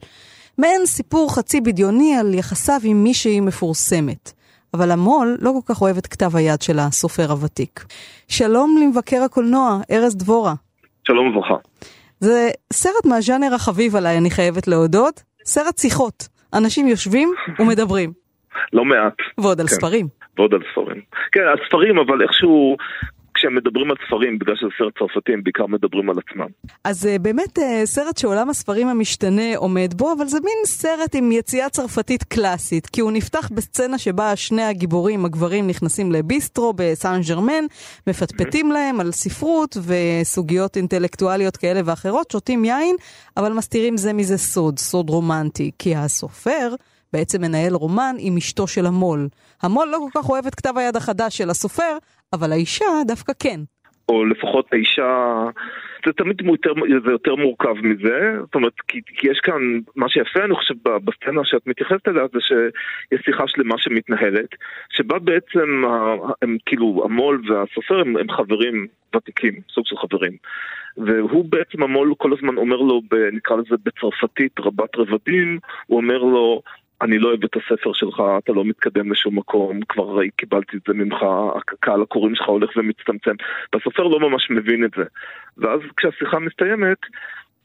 מעין 0.58 0.86
סיפור 0.86 1.34
חצי 1.34 1.60
בדיוני 1.60 2.16
על 2.16 2.34
יחסיו 2.34 2.80
עם 2.84 3.04
מישהי 3.04 3.40
מפורסמת. 3.40 4.32
אבל 4.74 4.90
המו"ל 4.90 5.36
לא 5.40 5.50
כל 5.50 5.74
כך 5.74 5.82
אוהב 5.82 5.96
את 5.96 6.06
כתב 6.06 6.36
היד 6.36 6.62
של 6.62 6.78
הסופר 6.78 7.30
הוותיק. 7.30 7.84
שלום 8.28 8.76
למבקר 8.82 9.22
הקולנוע, 9.24 9.78
ארז 9.90 10.16
דבורה. 10.16 10.54
שלום 11.08 11.28
וברכה. 11.28 11.54
זה 12.20 12.50
סרט 12.72 13.04
מהז'אנר 13.04 13.54
החביב 13.54 13.96
עליי, 13.96 14.18
אני 14.18 14.30
חייבת 14.30 14.68
להודות. 14.68 15.22
סרט 15.44 15.78
שיחות. 15.78 16.28
אנשים 16.54 16.88
יושבים 16.88 17.32
ומדברים. 17.58 18.12
לא 18.76 18.84
מעט. 18.84 19.14
ועוד 19.38 19.60
על 19.60 19.66
כן. 19.66 19.74
ספרים. 19.74 20.06
ועוד 20.38 20.54
על 20.54 20.60
ספרים. 20.72 21.00
כן, 21.32 21.40
על 21.40 21.58
ספרים, 21.68 21.98
אבל 21.98 22.22
איכשהו 22.22 22.76
כשהם 23.38 23.54
מדברים 23.54 23.90
על 23.90 23.96
ספרים, 24.06 24.38
בגלל 24.38 24.56
שזה 24.56 24.70
סרט 24.78 24.98
צרפתי, 24.98 25.32
הם 25.32 25.42
בעיקר 25.42 25.66
מדברים 25.66 26.10
על 26.10 26.16
עצמם. 26.28 26.46
אז 26.84 27.06
uh, 27.06 27.22
באמת 27.22 27.58
uh, 27.58 27.62
סרט 27.84 28.18
שעולם 28.18 28.50
הספרים 28.50 28.88
המשתנה 28.88 29.56
עומד 29.56 29.94
בו, 29.96 30.12
אבל 30.12 30.26
זה 30.26 30.38
מין 30.44 30.58
סרט 30.64 31.14
עם 31.14 31.32
יציאה 31.32 31.68
צרפתית 31.68 32.22
קלאסית, 32.22 32.86
כי 32.86 33.00
הוא 33.00 33.12
נפתח 33.12 33.50
בסצנה 33.54 33.98
שבה 33.98 34.36
שני 34.36 34.62
הגיבורים, 34.62 35.24
הגברים, 35.24 35.66
נכנסים 35.66 36.12
לביסטרו 36.12 36.72
בסן 36.76 37.20
ג'רמן, 37.28 37.64
מפטפטים 38.06 38.72
להם 38.72 39.00
על 39.00 39.12
ספרות 39.12 39.76
וסוגיות 39.86 40.76
אינטלקטואליות 40.76 41.56
כאלה 41.56 41.80
ואחרות, 41.84 42.30
שותים 42.30 42.64
יין, 42.64 42.96
אבל 43.36 43.52
מסתירים 43.52 43.96
זה 43.96 44.12
מזה 44.12 44.38
סוד, 44.38 44.78
סוד 44.78 45.10
רומנטי, 45.10 45.70
כי 45.78 45.96
הסופר... 45.96 46.74
בעצם 47.12 47.40
מנהל 47.40 47.74
רומן 47.74 48.14
עם 48.18 48.36
אשתו 48.36 48.66
של 48.66 48.86
המו"ל. 48.86 49.28
המו"ל 49.62 49.88
לא 49.92 49.98
כל 49.98 50.20
כך 50.20 50.28
אוהב 50.28 50.46
את 50.46 50.54
כתב 50.54 50.72
היד 50.76 50.96
החדש 50.96 51.38
של 51.38 51.50
הסופר, 51.50 51.98
אבל 52.32 52.52
האישה 52.52 52.84
דווקא 53.06 53.32
כן. 53.38 53.60
או 54.08 54.24
לפחות 54.24 54.72
האישה 54.72 55.44
זה 56.06 56.12
תמיד 56.12 56.40
יותר, 56.40 56.72
זה 57.04 57.10
יותר 57.10 57.34
מורכב 57.34 57.74
מזה, 57.82 58.32
זאת 58.40 58.54
אומרת, 58.54 58.72
כי, 58.88 59.00
כי 59.06 59.30
יש 59.30 59.40
כאן, 59.42 59.62
מה 59.96 60.08
שיפה 60.08 60.44
אני 60.44 60.54
חושב 60.54 60.74
בסצנה 60.84 61.40
שאת 61.44 61.66
מתייחסת 61.66 62.08
אליה 62.08 62.22
זה 62.32 62.38
שיש 62.40 63.20
שיחה 63.24 63.44
שלמה 63.48 63.74
שמתנהלת, 63.78 64.48
שבה 64.90 65.18
בעצם 65.18 65.82
הם 66.42 66.56
כאילו, 66.66 67.02
המו"ל 67.04 67.42
והסופר 67.48 68.00
הם, 68.00 68.16
הם 68.16 68.30
חברים 68.30 68.86
ותיקים, 69.16 69.54
סוג 69.74 69.86
של 69.86 69.96
חברים. 69.96 70.32
והוא 70.96 71.44
בעצם, 71.48 71.82
המו"ל 71.82 72.14
כל 72.18 72.32
הזמן 72.32 72.56
אומר 72.56 72.76
לו, 72.76 73.00
נקרא 73.32 73.56
לזה 73.56 73.76
בצרפתית 73.84 74.60
רבת 74.60 74.96
רבדים, 74.96 75.58
הוא 75.86 75.96
אומר 75.96 76.18
לו, 76.18 76.62
אני 77.02 77.18
לא 77.18 77.28
אוהב 77.28 77.44
את 77.44 77.56
הספר 77.56 77.92
שלך, 77.92 78.22
אתה 78.38 78.52
לא 78.52 78.64
מתקדם 78.64 79.12
לשום 79.12 79.38
מקום, 79.38 79.80
כבר 79.88 80.18
קיבלתי 80.36 80.76
את 80.76 80.82
זה 80.88 80.94
ממך, 80.94 81.16
הקהל 81.72 82.02
הקוראים 82.02 82.34
שלך 82.34 82.46
הולך 82.46 82.70
ומצטמצם. 82.76 83.34
והסופר 83.72 84.02
לא 84.02 84.30
ממש 84.30 84.50
מבין 84.50 84.84
את 84.84 84.90
זה. 84.96 85.04
ואז 85.58 85.80
כשהשיחה 85.96 86.38
מסתיימת, 86.38 86.98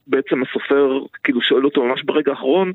בעצם 0.08 0.42
הסופר 0.44 1.00
כאילו 1.24 1.42
שואל 1.42 1.66
אותו 1.66 1.84
ממש 1.84 2.04
ברגע 2.04 2.32
האחרון, 2.32 2.72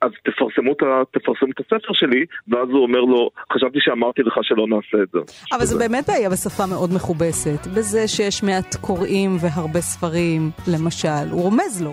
אז 0.00 0.10
תפרסמו 0.24 0.72
את, 0.72 0.82
תפרסמו 1.10 1.50
את 1.50 1.60
הספר 1.60 1.92
שלי, 1.92 2.24
ואז 2.48 2.68
הוא 2.68 2.82
אומר 2.82 3.00
לו, 3.00 3.30
חשבתי 3.52 3.78
שאמרתי 3.80 4.22
לך 4.22 4.34
שלא 4.42 4.66
נעשה 4.68 5.02
את 5.02 5.08
זה. 5.12 5.18
אבל 5.52 5.64
זה 5.64 5.78
באמת 5.78 6.08
היה 6.08 6.30
בשפה 6.30 6.66
מאוד 6.66 6.90
מכובסת, 6.96 7.66
בזה 7.66 8.08
שיש 8.08 8.42
מעט 8.42 8.74
קוראים 8.80 9.30
והרבה 9.40 9.80
ספרים, 9.80 10.50
למשל, 10.68 11.26
הוא 11.30 11.42
רומז 11.42 11.82
לו. 11.84 11.92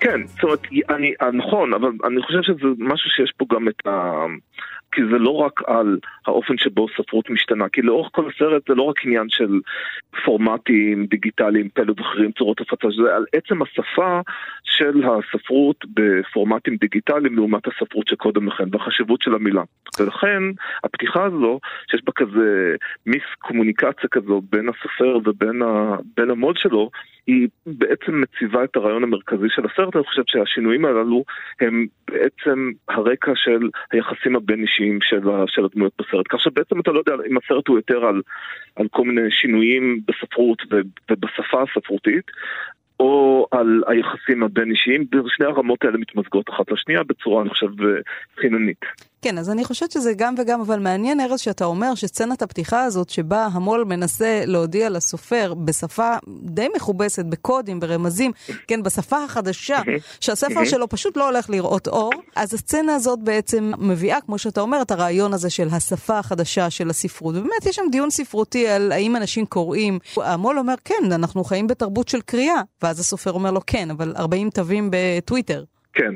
כן, 0.00 0.26
זאת 0.26 0.42
אומרת, 0.42 0.66
אני, 0.90 1.14
נכון, 1.32 1.74
אבל 1.74 1.88
אני 2.04 2.22
חושב 2.22 2.42
שזה 2.42 2.68
משהו 2.78 3.10
שיש 3.10 3.32
פה 3.36 3.46
גם 3.54 3.68
את 3.68 3.86
ה... 3.86 4.24
כי 4.92 5.00
זה 5.10 5.18
לא 5.18 5.30
רק 5.30 5.60
על 5.66 5.98
האופן 6.26 6.58
שבו 6.58 6.86
ספרות 6.96 7.30
משתנה, 7.30 7.68
כי 7.68 7.82
לאורך 7.82 8.08
כל 8.12 8.30
הסרט 8.30 8.62
זה 8.68 8.74
לא 8.74 8.82
רק 8.82 9.04
עניין 9.04 9.28
של 9.28 9.60
פורמטים 10.24 11.06
דיגיטליים 11.06 11.68
כאלה 11.68 11.92
ואחרים, 11.96 12.32
צורות 12.32 12.60
הפצה, 12.60 12.88
זה 13.02 13.16
על 13.16 13.24
עצם 13.32 13.62
השפה 13.62 14.20
של 14.64 15.02
הספרות 15.04 15.84
בפורמטים 15.94 16.76
דיגיטליים 16.76 17.36
לעומת 17.36 17.62
הספרות 17.66 18.08
שקודם 18.08 18.48
לכן, 18.48 18.64
והחשיבות 18.72 19.22
של 19.22 19.34
המילה. 19.34 19.62
ולכן 20.00 20.42
הפתיחה 20.84 21.24
הזו, 21.24 21.60
שיש 21.90 22.00
בה 22.04 22.12
כזה 22.12 22.74
מיס 23.06 23.24
קומוניקציה 23.38 24.08
כזו 24.10 24.42
בין 24.50 24.68
הסופר 24.68 25.18
ובין 25.24 25.62
ה, 25.62 25.96
המוד 26.38 26.56
שלו, 26.56 26.90
היא 27.26 27.48
בעצם 27.66 28.20
מציבה 28.20 28.64
את 28.64 28.76
הרעיון 28.76 29.02
המרכזי 29.02 29.46
של 29.48 29.62
הסרט, 29.66 29.96
אני 29.96 30.04
חושב 30.04 30.22
שהשינויים 30.26 30.84
הללו 30.84 31.24
הם 31.60 31.86
בעצם 32.08 32.70
הרקע 32.88 33.32
של 33.34 33.68
היחסים 33.92 34.36
הבין-אישיים 34.36 34.87
של, 35.02 35.20
של 35.46 35.64
הדמויות 35.64 35.92
בסרט. 35.98 36.26
כך 36.28 36.40
שבעצם 36.40 36.80
אתה 36.80 36.90
לא 36.90 36.98
יודע 36.98 37.12
אם 37.30 37.36
הסרט 37.36 37.68
הוא 37.68 37.78
יותר 37.78 38.04
על, 38.04 38.22
על 38.76 38.86
כל 38.90 39.04
מיני 39.04 39.30
שינויים 39.30 40.00
בספרות 40.08 40.62
ובשפה 41.10 41.62
הספרותית, 41.62 42.30
או 43.00 43.46
על 43.50 43.82
היחסים 43.86 44.42
הבין-אישיים, 44.42 45.04
ושני 45.12 45.46
הרמות 45.46 45.84
האלה 45.84 45.98
מתמזגות 45.98 46.50
אחת 46.50 46.70
לשנייה 46.70 47.02
בצורה, 47.02 47.42
אני 47.42 47.50
חושב, 47.50 47.68
חיננית. 48.40 48.84
כן, 49.22 49.38
אז 49.38 49.50
אני 49.50 49.64
חושבת 49.64 49.90
שזה 49.90 50.12
גם 50.16 50.34
וגם, 50.38 50.60
אבל 50.60 50.78
מעניין, 50.78 51.20
ארז, 51.20 51.40
שאתה 51.40 51.64
אומר 51.64 51.94
שסצנת 51.94 52.42
הפתיחה 52.42 52.84
הזאת, 52.84 53.10
שבה 53.10 53.48
המו"ל 53.52 53.84
מנסה 53.84 54.42
להודיע 54.46 54.90
לסופר 54.90 55.54
בשפה 55.54 56.16
די 56.42 56.68
מכובסת, 56.76 57.24
בקודים, 57.24 57.80
ברמזים, 57.80 58.32
כן, 58.66 58.82
בשפה 58.82 59.24
החדשה, 59.24 59.78
שהספר 60.20 60.64
שלו 60.64 60.88
פשוט 60.88 61.16
לא 61.16 61.28
הולך 61.28 61.50
לראות 61.50 61.88
אור, 61.88 62.10
אז 62.36 62.54
הסצנה 62.54 62.94
הזאת 62.94 63.18
בעצם 63.22 63.72
מביאה, 63.78 64.20
כמו 64.20 64.38
שאתה 64.38 64.60
אומר, 64.60 64.82
את 64.82 64.90
הרעיון 64.90 65.34
הזה 65.34 65.50
של 65.50 65.68
השפה 65.72 66.18
החדשה 66.18 66.70
של 66.70 66.90
הספרות. 66.90 67.36
ובאמת, 67.36 67.66
יש 67.66 67.76
שם 67.76 67.82
דיון 67.92 68.10
ספרותי 68.10 68.68
על 68.68 68.92
האם 68.92 69.16
אנשים 69.16 69.46
קוראים. 69.46 69.98
המו"ל 70.16 70.58
אומר, 70.58 70.74
כן, 70.84 71.12
אנחנו 71.12 71.44
חיים 71.44 71.66
בתרבות 71.66 72.08
של 72.08 72.20
קריאה, 72.20 72.60
ואז 72.82 73.00
הסופר 73.00 73.32
אומר 73.32 73.50
לו, 73.50 73.60
כן, 73.66 73.90
אבל 73.90 74.12
40 74.16 74.50
תווים 74.50 74.90
בטוויטר. 74.92 75.64
כן. 75.98 76.14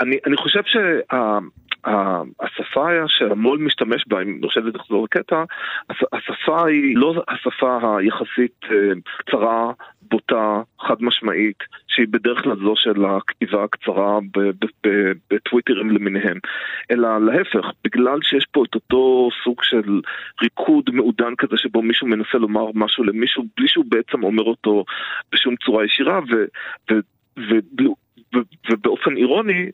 אני, 0.00 0.16
אני 0.26 0.36
חושב 0.36 0.60
שהשפה 1.86 2.88
שהמו"ל 3.06 3.58
משתמש 3.58 4.04
בה, 4.06 4.22
אם 4.22 4.38
נרשה 4.40 4.60
לחזור 4.60 5.04
לקטע, 5.04 5.44
השפה 6.12 6.66
היא 6.66 6.96
לא 6.96 7.14
השפה 7.28 7.98
היחסית 7.98 8.64
אה, 8.70 8.76
קצרה, 9.18 9.72
בוטה, 10.02 10.62
חד 10.80 10.96
משמעית, 11.00 11.58
שהיא 11.88 12.06
בדרך 12.10 12.42
כלל 12.42 12.56
זו 12.56 12.74
של 12.76 13.04
הכתיבה 13.04 13.64
הקצרה 13.64 14.18
בטוויטרים 15.30 15.90
למיניהם, 15.90 16.38
אלא 16.90 17.18
להפך, 17.18 17.70
בגלל 17.84 18.18
שיש 18.22 18.46
פה 18.52 18.64
את 18.64 18.74
אותו 18.74 19.28
סוג 19.44 19.62
של 19.62 20.00
ריקוד 20.42 20.90
מעודן 20.92 21.34
כזה 21.38 21.56
שבו 21.56 21.82
מישהו 21.82 22.06
מנסה 22.06 22.38
לומר 22.38 22.66
משהו 22.74 23.04
למישהו 23.04 23.44
בלי 23.56 23.68
שהוא 23.68 23.84
בעצם 23.88 24.24
אומר 24.24 24.42
אותו 24.42 24.84
בשום 25.32 25.56
צורה 25.56 25.84
ישירה, 25.84 26.18
ו... 26.18 26.34
ו, 26.90 26.94
ו 27.48 27.58
ובאופן 28.70 29.16
אירוני, 29.16 29.70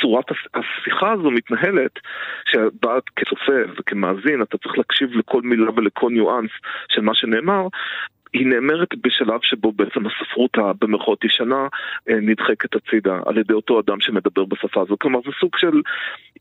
צורת 0.00 0.24
השיחה 0.54 1.12
הזו 1.12 1.30
מתנהלת, 1.30 1.98
שבה 2.44 2.98
כצופה 3.16 3.72
וכמאזין 3.78 4.42
אתה 4.42 4.58
צריך 4.58 4.78
להקשיב 4.78 5.10
לכל 5.12 5.42
מילה 5.42 5.70
ולכל 5.76 6.10
ניואנס 6.10 6.50
של 6.88 7.00
מה 7.00 7.14
שנאמר, 7.14 7.66
היא 8.32 8.46
נאמרת 8.46 8.88
בשלב 9.04 9.40
שבו 9.42 9.72
בעצם 9.72 10.00
הספרות 10.06 10.50
הבמירכאות 10.58 11.24
ישנה 11.24 11.68
אה, 12.08 12.14
נדחקת 12.22 12.74
הצידה 12.74 13.18
על 13.26 13.38
ידי 13.38 13.52
אותו 13.52 13.80
אדם 13.80 14.00
שמדבר 14.00 14.44
בשפה 14.44 14.82
הזו. 14.82 14.96
כלומר 15.00 15.18
זה 15.24 15.30
סוג 15.40 15.50
של 15.56 15.80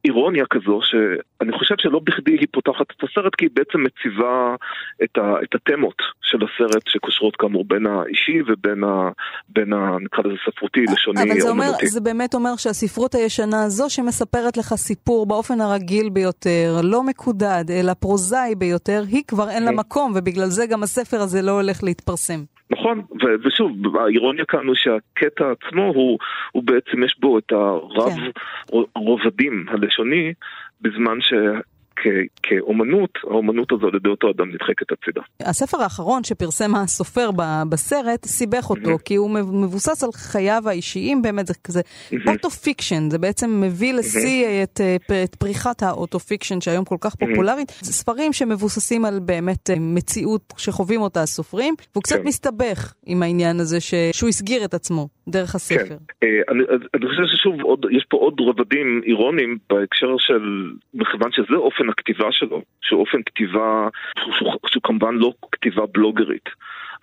אירוניה 0.06 0.45
כזו 0.49 0.80
שאני 0.82 1.52
חושב 1.52 1.75
שלא 1.78 1.99
בכדי 2.04 2.32
היא 2.32 2.47
פותחת 2.52 2.86
את 2.97 3.04
הסרט 3.04 3.36
כי 3.36 3.45
היא 3.45 3.49
בעצם 3.54 3.84
מציבה 3.84 4.56
את, 5.04 5.17
ה, 5.17 5.36
את 5.43 5.56
התמות 5.56 6.02
של 6.21 6.38
הסרט 6.38 6.84
שקושרות 6.88 7.36
כאמור 7.36 7.65
בין 7.67 7.86
האישי 7.88 8.41
ובין 8.47 8.84
ה, 8.84 9.10
בין 9.49 9.73
ה, 9.73 9.97
נקרא 10.02 10.23
לזה 10.23 10.38
ספרותי, 10.49 10.86
לשוני, 10.93 11.23
אבל 11.23 11.39
זה, 11.39 11.49
אומר, 11.49 11.71
זה 11.84 12.02
באמת 12.02 12.34
אומר 12.34 12.56
שהספרות 12.58 13.15
הישנה 13.15 13.63
הזו 13.63 13.89
שמספרת 13.89 14.58
לך 14.58 14.73
סיפור 14.75 15.25
באופן 15.25 15.62
הרגיל 15.62 16.10
ביותר, 16.10 16.82
לא 16.84 17.04
מקודד, 17.04 17.65
אלא 17.69 17.93
פרוזאי 17.93 18.56
ביותר, 18.56 19.04
היא 19.08 19.23
כבר 19.28 19.49
אין 19.49 19.63
לה 19.65 19.71
מקום 19.71 20.13
ובגלל 20.15 20.47
זה 20.47 20.65
גם 20.65 20.84
הספר 20.84 21.17
הזה 21.17 21.41
לא 21.41 21.52
הולך 21.52 21.79
להתפרסם. 21.84 22.39
נכון, 22.72 23.00
ו- 23.00 23.48
ושוב, 23.48 23.98
האירוניה 23.98 24.46
כאן 24.46 24.68
הוא 24.68 24.76
שהקטע 24.76 25.52
עצמו 25.52 25.84
הוא, 25.84 26.20
הוא 26.52 26.63
בעצם 26.63 27.04
יש 27.04 27.20
בו 27.20 27.38
את 27.38 27.52
הרב 27.52 28.13
כן. 28.15 28.78
רובדים 28.96 29.65
הלשוני, 29.70 30.34
בזמן 30.82 31.22
ש... 31.22 31.34
כאומנות, 32.44 33.10
האומנות 33.24 33.72
הזו 33.72 33.88
על 33.88 33.96
ידי 33.96 34.10
אותו 34.10 34.30
אדם 34.30 34.50
נדחקת 34.50 34.92
הצידה. 34.92 35.22
הספר 35.40 35.78
האחרון 35.82 36.24
שפרסם 36.24 36.76
הסופר 36.76 37.30
בסרט 37.70 38.26
סיבך 38.26 38.70
אותו, 38.70 38.98
כי 39.06 39.16
הוא 39.16 39.30
מבוסס 39.30 40.04
על 40.04 40.10
חייו 40.14 40.64
האישיים, 40.66 41.22
באמת 41.22 41.48
זה 41.48 41.54
כזה 41.64 41.82
auto-fiction, 42.28 43.10
זה 43.10 43.18
בעצם 43.18 43.62
מביא 43.62 43.94
לשיא 43.94 44.64
את, 44.64 44.82
את 45.24 45.36
פריחת 45.36 45.84
ה 45.84 45.89
auto-fiction 45.89 46.62
שהיום 46.62 46.86
כל 46.86 46.98
כך 47.02 47.16
פופולרית. 47.16 47.72
זה 47.82 47.94
ספרים 47.94 48.34
שמבוססים 48.34 49.06
על 49.06 49.20
באמת 49.20 49.70
אה, 49.70 49.76
מציאות 49.80 50.54
שחווים 50.58 51.02
אותה 51.02 51.22
הסופרים, 51.22 51.74
והוא 51.94 52.04
קצת 52.04 52.16
כן. 52.16 52.28
מסתבך 52.28 52.94
עם 53.06 53.24
העניין 53.24 53.60
הזה 53.60 53.78
שהוא 54.12 54.30
הסגיר 54.30 54.66
את 54.66 54.74
עצמו 54.74 55.08
דרך 55.28 55.56
הספר. 55.56 55.86
כן, 55.88 56.28
אה, 56.28 56.42
אני, 56.50 56.64
אני 56.94 57.08
חושב 57.10 57.24
ששוב, 57.36 57.62
עוד, 57.62 57.86
יש 57.92 58.06
פה 58.10 58.18
עוד 58.18 58.34
רבדים 58.40 59.02
אירוניים 59.06 59.58
בהקשר 59.70 60.16
של, 60.18 60.72
מכיוון 60.94 61.32
שזה 61.32 61.56
אופן 61.56 61.88
הכתיבה 61.89 62.28
שלו, 62.32 62.62
שהוא 62.82 62.99
אופן 63.02 63.23
כתיבה, 63.23 63.89
שהוא 64.67 64.84
כמובן 64.84 65.15
לא 65.15 65.34
כתיבה 65.52 65.86
בלוגרית. 65.93 66.49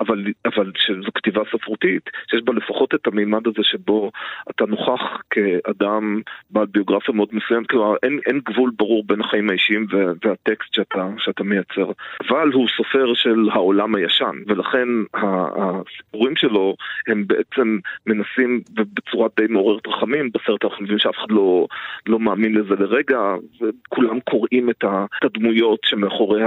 אבל, 0.00 0.24
אבל 0.44 0.72
שזו 0.76 1.12
כתיבה 1.14 1.42
ספרותית, 1.52 2.10
שיש 2.30 2.42
בה 2.44 2.52
לפחות 2.52 2.94
את 2.94 3.06
המימד 3.06 3.46
הזה 3.46 3.62
שבו 3.62 4.10
אתה 4.50 4.66
נוכח 4.66 5.00
כאדם 5.30 6.20
בעל 6.50 6.66
ביוגרפיה 6.66 7.14
מאוד 7.14 7.28
מסוימת, 7.32 7.66
כלומר 7.66 7.96
אין, 8.02 8.20
אין 8.26 8.40
גבול 8.44 8.70
ברור 8.76 9.04
בין 9.06 9.20
החיים 9.20 9.50
האישיים 9.50 9.86
והטקסט 10.24 10.74
שאתה, 10.74 11.08
שאתה 11.18 11.44
מייצר. 11.44 11.90
אבל 12.28 12.50
הוא 12.52 12.68
סופר 12.76 13.14
של 13.14 13.48
העולם 13.52 13.94
הישן, 13.94 14.36
ולכן 14.46 14.88
הסיפורים 15.14 16.36
שלו 16.36 16.74
הם 17.06 17.24
בעצם 17.26 17.78
מנסים, 18.06 18.60
ובצורה 18.76 19.28
די 19.36 19.46
מעוררת 19.48 19.86
רחמים, 19.86 20.30
בסרט 20.34 20.64
אנחנו 20.64 20.82
מבינים 20.82 20.98
שאף 20.98 21.14
אחד 21.18 21.30
לא, 21.30 21.66
לא 22.06 22.18
מאמין 22.18 22.54
לזה 22.54 22.74
לרגע, 22.74 23.18
וכולם 23.60 24.20
קוראים 24.20 24.70
את 24.70 24.84
הדמויות 25.22 25.80
שמאחורי 25.84 26.42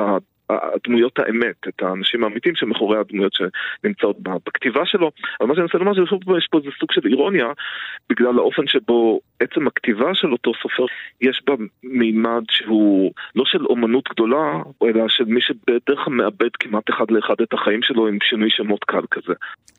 הדמויות 0.49 1.19
האמת, 1.19 1.67
את 1.67 1.81
האנשים 1.81 2.23
האמיתיים 2.23 2.55
שמאחורי 2.55 2.97
הדמויות 2.97 3.33
שנמצאות 3.33 4.17
בכתיבה 4.19 4.85
שלו. 4.85 5.11
אבל 5.41 5.47
מה 5.47 5.55
שאני 5.55 5.63
רוצה 5.63 5.77
לומר 5.77 5.93
שיש 5.93 6.47
פה 6.51 6.57
איזה 6.57 6.69
סוג 6.79 6.91
של 6.91 7.01
אירוניה, 7.05 7.47
בגלל 8.09 8.37
האופן 8.37 8.67
שבו 8.67 9.19
עצם 9.39 9.67
הכתיבה 9.67 10.09
של 10.13 10.31
אותו 10.31 10.51
סופר, 10.61 10.85
יש 11.21 11.41
בה 11.47 11.53
מימד 11.83 12.43
שהוא 12.51 13.11
לא 13.35 13.43
של 13.45 13.65
אומנות 13.65 14.09
גדולה, 14.13 14.61
אלא 14.83 15.05
של 15.07 15.25
מי 15.25 15.41
שבדרך 15.41 15.99
כלל 16.05 16.13
מאבד 16.13 16.49
כמעט 16.59 16.89
אחד 16.89 17.05
לאחד 17.09 17.35
את 17.43 17.53
החיים 17.53 17.79
שלו 17.83 18.07
עם 18.07 18.17
שינוי 18.21 18.49
שמות 18.49 18.83
קל 18.83 19.03
כזה. 19.11 19.33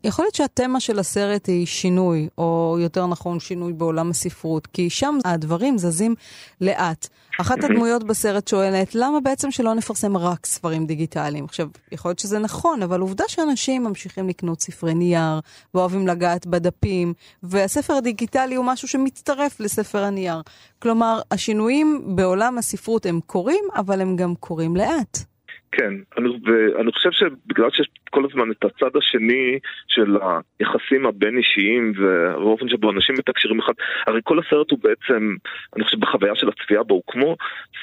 יכול 0.05 0.25
להיות 0.25 0.35
שהתמה 0.35 0.81
של 0.81 0.99
הסרט 0.99 1.49
היא 1.49 1.67
שינוי, 1.67 2.29
או 2.39 2.77
יותר 2.81 3.07
נכון 3.07 3.41
שינוי 3.41 3.73
בעולם 3.73 4.11
הספרות, 4.11 4.67
כי 4.67 4.91
שם 4.91 5.19
הדברים 5.25 5.79
זזים 5.79 6.15
לאט. 6.61 7.09
אחת 7.41 7.65
הדמויות 7.65 8.05
בסרט 8.05 8.49
שואלת, 8.49 8.95
למה 8.95 9.21
בעצם 9.21 9.51
שלא 9.51 9.75
נפרסם 9.75 10.17
רק 10.17 10.47
ספרים 10.47 10.87
דיגיטליים? 10.87 11.45
עכשיו, 11.45 11.69
יכול 11.93 12.09
להיות 12.09 12.19
שזה 12.19 12.39
נכון, 12.39 12.83
אבל 12.83 13.01
עובדה 13.01 13.25
שאנשים 13.29 13.85
ממשיכים 13.85 14.29
לקנות 14.29 14.61
ספרי 14.61 14.95
נייר, 14.95 15.41
ואוהבים 15.75 16.07
לגעת 16.07 16.47
בדפים, 16.47 17.15
והספר 17.43 17.95
הדיגיטלי 17.95 18.55
הוא 18.55 18.65
משהו 18.65 18.89
שמצטרף 18.89 19.50
לספר 19.61 19.99
הנייר. 19.99 20.41
כלומר, 20.83 21.21
השינויים 21.31 22.03
בעולם 22.17 22.59
הספרות 22.59 23.07
הם 23.07 23.21
קורים, 23.27 23.65
אבל 23.77 24.01
הם 24.01 24.17
גם 24.17 24.35
קורים 24.35 24.77
לאט. 24.77 25.31
כן, 25.73 25.95
אני, 26.19 26.29
ואני 26.29 26.93
חושב 26.93 27.11
שבגלל 27.13 27.71
שיש 27.71 27.89
כל 28.11 28.25
הזמן 28.25 28.51
את 28.51 28.65
הצד 28.65 28.97
השני 28.97 29.59
של 29.89 30.17
היחסים 30.61 31.07
הבין-אישיים 31.07 31.93
והאופן 31.97 32.69
שבו 32.69 32.91
אנשים 32.91 33.15
מתקשרים 33.19 33.59
אחד, 33.59 33.73
הרי 34.07 34.21
כל 34.25 34.39
הסרט 34.39 34.71
הוא 34.71 34.79
בעצם, 34.83 35.37
אני 35.77 35.85
חושב 35.85 36.01
בחוויה 36.01 36.35
של 36.35 36.49
הצפייה 36.49 36.83
בו, 36.83 36.95
הוא 36.95 37.03
כמו 37.07 37.37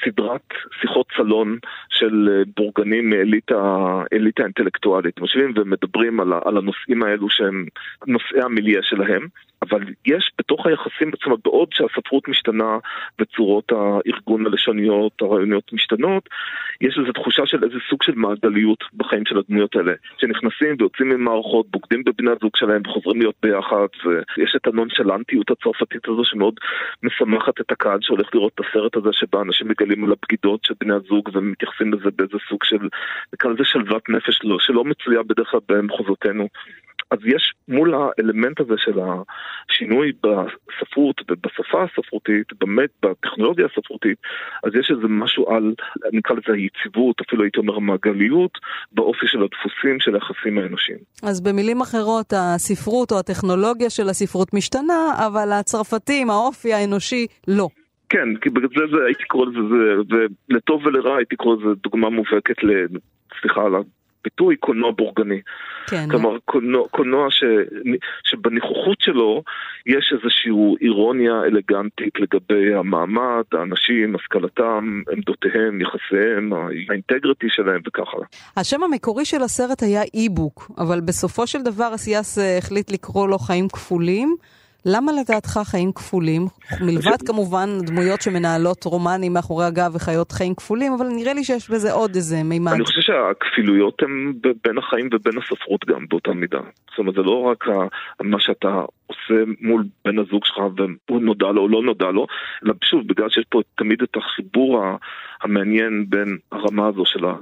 סדרת 0.04 0.48
שיחות 0.80 1.06
סלון 1.16 1.58
של 1.90 2.42
בורגנים 2.56 3.10
מאליטה 3.10 4.42
האינטלקטואלית. 4.42 5.18
יושבים 5.18 5.52
ומדברים 5.56 6.20
על, 6.20 6.32
על 6.44 6.56
הנושאים 6.56 7.02
האלו 7.02 7.30
שהם 7.30 7.66
נושאי 8.06 8.40
המיליה 8.42 8.80
שלהם. 8.82 9.26
אבל 9.62 9.82
יש 10.06 10.30
בתוך 10.38 10.66
היחסים, 10.66 11.10
בעצם 11.10 11.30
בעוד 11.44 11.68
שהספרות 11.72 12.28
משתנה 12.28 12.78
וצורות 13.18 13.72
הארגון 13.72 14.46
הלשוניות, 14.46 15.12
הרעיוניות 15.22 15.72
משתנות, 15.72 16.28
יש 16.80 16.98
איזו 16.98 17.12
תחושה 17.12 17.46
של 17.46 17.64
איזה 17.64 17.76
סוג 17.90 18.02
של 18.02 18.14
מעגליות 18.14 18.84
בחיים 18.94 19.26
של 19.26 19.38
הדמויות 19.38 19.76
האלה, 19.76 19.92
שנכנסים 20.18 20.76
ויוצאים 20.78 21.08
ממערכות, 21.08 21.70
בוגדים 21.70 22.04
בבני 22.04 22.30
הזוג 22.30 22.50
שלהם 22.56 22.82
וחוזרים 22.86 23.20
להיות 23.20 23.34
ביחד, 23.42 23.86
ויש 24.04 24.56
את 24.56 24.66
הנונשלנטיות 24.66 25.50
הצרפתית 25.50 26.08
הזו 26.08 26.24
שמאוד 26.24 26.54
משמחת 27.02 27.60
את 27.60 27.72
הקהל 27.72 27.98
שהולך 28.02 28.34
לראות 28.34 28.52
את 28.54 28.60
הסרט 28.66 28.96
הזה, 28.96 29.08
שבה 29.12 29.42
אנשים 29.42 29.68
מגלים 29.68 30.04
על 30.04 30.12
הבגידות 30.12 30.64
של 30.64 30.74
בני 30.80 30.94
הזוג 30.94 31.28
ומתייחסים 31.32 31.94
לזה 31.94 32.10
באיזה 32.16 32.38
סוג 32.48 32.64
של, 32.64 32.88
נקרא 33.32 33.50
לזה 33.50 33.64
שלוות 33.64 34.08
נפש, 34.08 34.40
לא, 34.44 34.56
שלא 34.60 34.84
מצויה 34.84 35.22
בדרך 35.22 35.50
כלל 35.50 35.60
במחוזותינו. 35.68 36.48
אז 37.10 37.18
יש 37.24 37.54
מול 37.68 37.94
האלמנט 37.94 38.60
הזה 38.60 38.74
של 38.76 38.98
השינוי 39.00 40.12
בספרות 40.12 41.20
ובשפה 41.30 41.84
הספרותית, 41.84 42.46
באמת 42.60 42.90
בטכנולוגיה 43.02 43.66
הספרותית, 43.66 44.18
אז 44.64 44.70
יש 44.74 44.90
איזה 44.90 45.08
משהו 45.08 45.50
על, 45.50 45.74
נקרא 46.12 46.36
לזה 46.36 46.52
היציבות, 46.52 47.20
אפילו 47.20 47.42
הייתי 47.42 47.58
אומר 47.58 47.76
המעגליות, 47.76 48.58
באופי 48.92 49.26
של 49.26 49.42
הדפוסים 49.42 50.00
של 50.00 50.14
היחסים 50.14 50.58
האנושיים. 50.58 50.98
אז 51.22 51.40
במילים 51.40 51.80
אחרות, 51.80 52.32
הספרות 52.36 53.12
או 53.12 53.18
הטכנולוגיה 53.18 53.90
של 53.90 54.08
הספרות 54.08 54.54
משתנה, 54.54 55.26
אבל 55.26 55.52
הצרפתים, 55.52 56.30
האופי 56.30 56.72
האנושי, 56.72 57.26
לא. 57.48 57.68
כן, 58.08 58.36
כי 58.40 58.50
בגלל 58.50 58.68
זה, 58.68 58.96
זה 58.96 59.04
הייתי 59.06 59.24
קורא 59.24 59.46
לזה, 59.46 60.14
ולטוב 60.50 60.86
ולרע 60.86 61.16
הייתי 61.16 61.36
קורא 61.36 61.56
לזה 61.56 61.74
דוגמה 61.82 62.10
מובהקת 62.10 62.64
ל... 62.64 62.86
סליחה 63.40 63.64
על 63.64 63.74
ביטוי 64.24 64.56
קולנוע 64.56 64.90
בורגני. 64.90 65.40
כן. 65.86 66.06
כלומר, 66.10 66.38
קולנוע, 66.44 66.88
קולנוע 66.88 67.26
ש, 67.30 67.44
שבניחוחות 68.24 69.00
שלו 69.00 69.42
יש 69.86 70.12
איזושהי 70.12 70.50
אירוניה 70.80 71.42
אלגנטית 71.44 72.14
לגבי 72.20 72.74
המעמד, 72.74 73.44
האנשים, 73.52 74.16
השכלתם, 74.16 75.02
עמדותיהם, 75.12 75.80
יחסיהם, 75.80 76.52
האינטגריטי 76.88 77.46
שלהם 77.48 77.80
וכך 77.86 78.14
הלאה. 78.14 78.26
השם 78.56 78.82
המקורי 78.82 79.24
של 79.24 79.42
הסרט 79.42 79.82
היה 79.82 80.02
אי-בוק, 80.14 80.70
אבל 80.78 81.00
בסופו 81.00 81.46
של 81.46 81.62
דבר 81.62 81.94
אסיאס 81.94 82.38
החליט 82.58 82.90
לקרוא 82.90 83.28
לו 83.28 83.38
חיים 83.38 83.68
כפולים. 83.68 84.36
למה 84.94 85.12
לדעתך 85.12 85.60
חיים 85.64 85.92
כפולים? 85.92 86.42
מלבד 86.80 87.22
כמובן 87.26 87.68
דמויות 87.86 88.22
שמנהלות 88.22 88.84
רומנים 88.84 89.32
מאחורי 89.32 89.64
הגב 89.64 89.90
וחיות 89.94 90.32
חיים 90.32 90.54
כפולים, 90.54 90.92
אבל 90.92 91.06
נראה 91.06 91.32
לי 91.32 91.44
שיש 91.44 91.70
בזה 91.70 91.92
עוד 91.92 92.14
איזה 92.14 92.42
מימד. 92.42 92.72
אני 92.72 92.84
חושב 92.84 93.00
שהכפילויות 93.00 94.02
הן 94.02 94.32
בין 94.64 94.78
החיים 94.78 95.08
ובין 95.12 95.38
הספרות 95.38 95.84
גם 95.86 96.06
באותה 96.08 96.32
מידה. 96.32 96.60
זאת 96.90 96.98
אומרת, 96.98 97.14
זה 97.14 97.22
לא 97.22 97.42
רק 97.42 97.64
מה 98.22 98.40
שאתה 98.40 98.68
עושה 99.06 99.34
מול 99.60 99.84
בן 100.04 100.18
הזוג 100.18 100.44
שלך 100.44 100.58
והוא 101.08 101.20
נודע 101.20 101.46
לו 101.46 101.62
או 101.62 101.68
לא 101.68 101.82
נודע 101.82 102.10
לו, 102.10 102.26
אלא 102.64 102.74
שוב, 102.84 103.00
בגלל 103.06 103.30
שיש 103.30 103.44
פה 103.50 103.60
תמיד 103.74 104.02
את 104.02 104.16
החיבור 104.16 104.82
המעניין 105.42 106.04
בין 106.08 106.38
הרמה 106.52 106.86
הזו 106.86 107.02
של, 107.06 107.24
ה, 107.24 107.34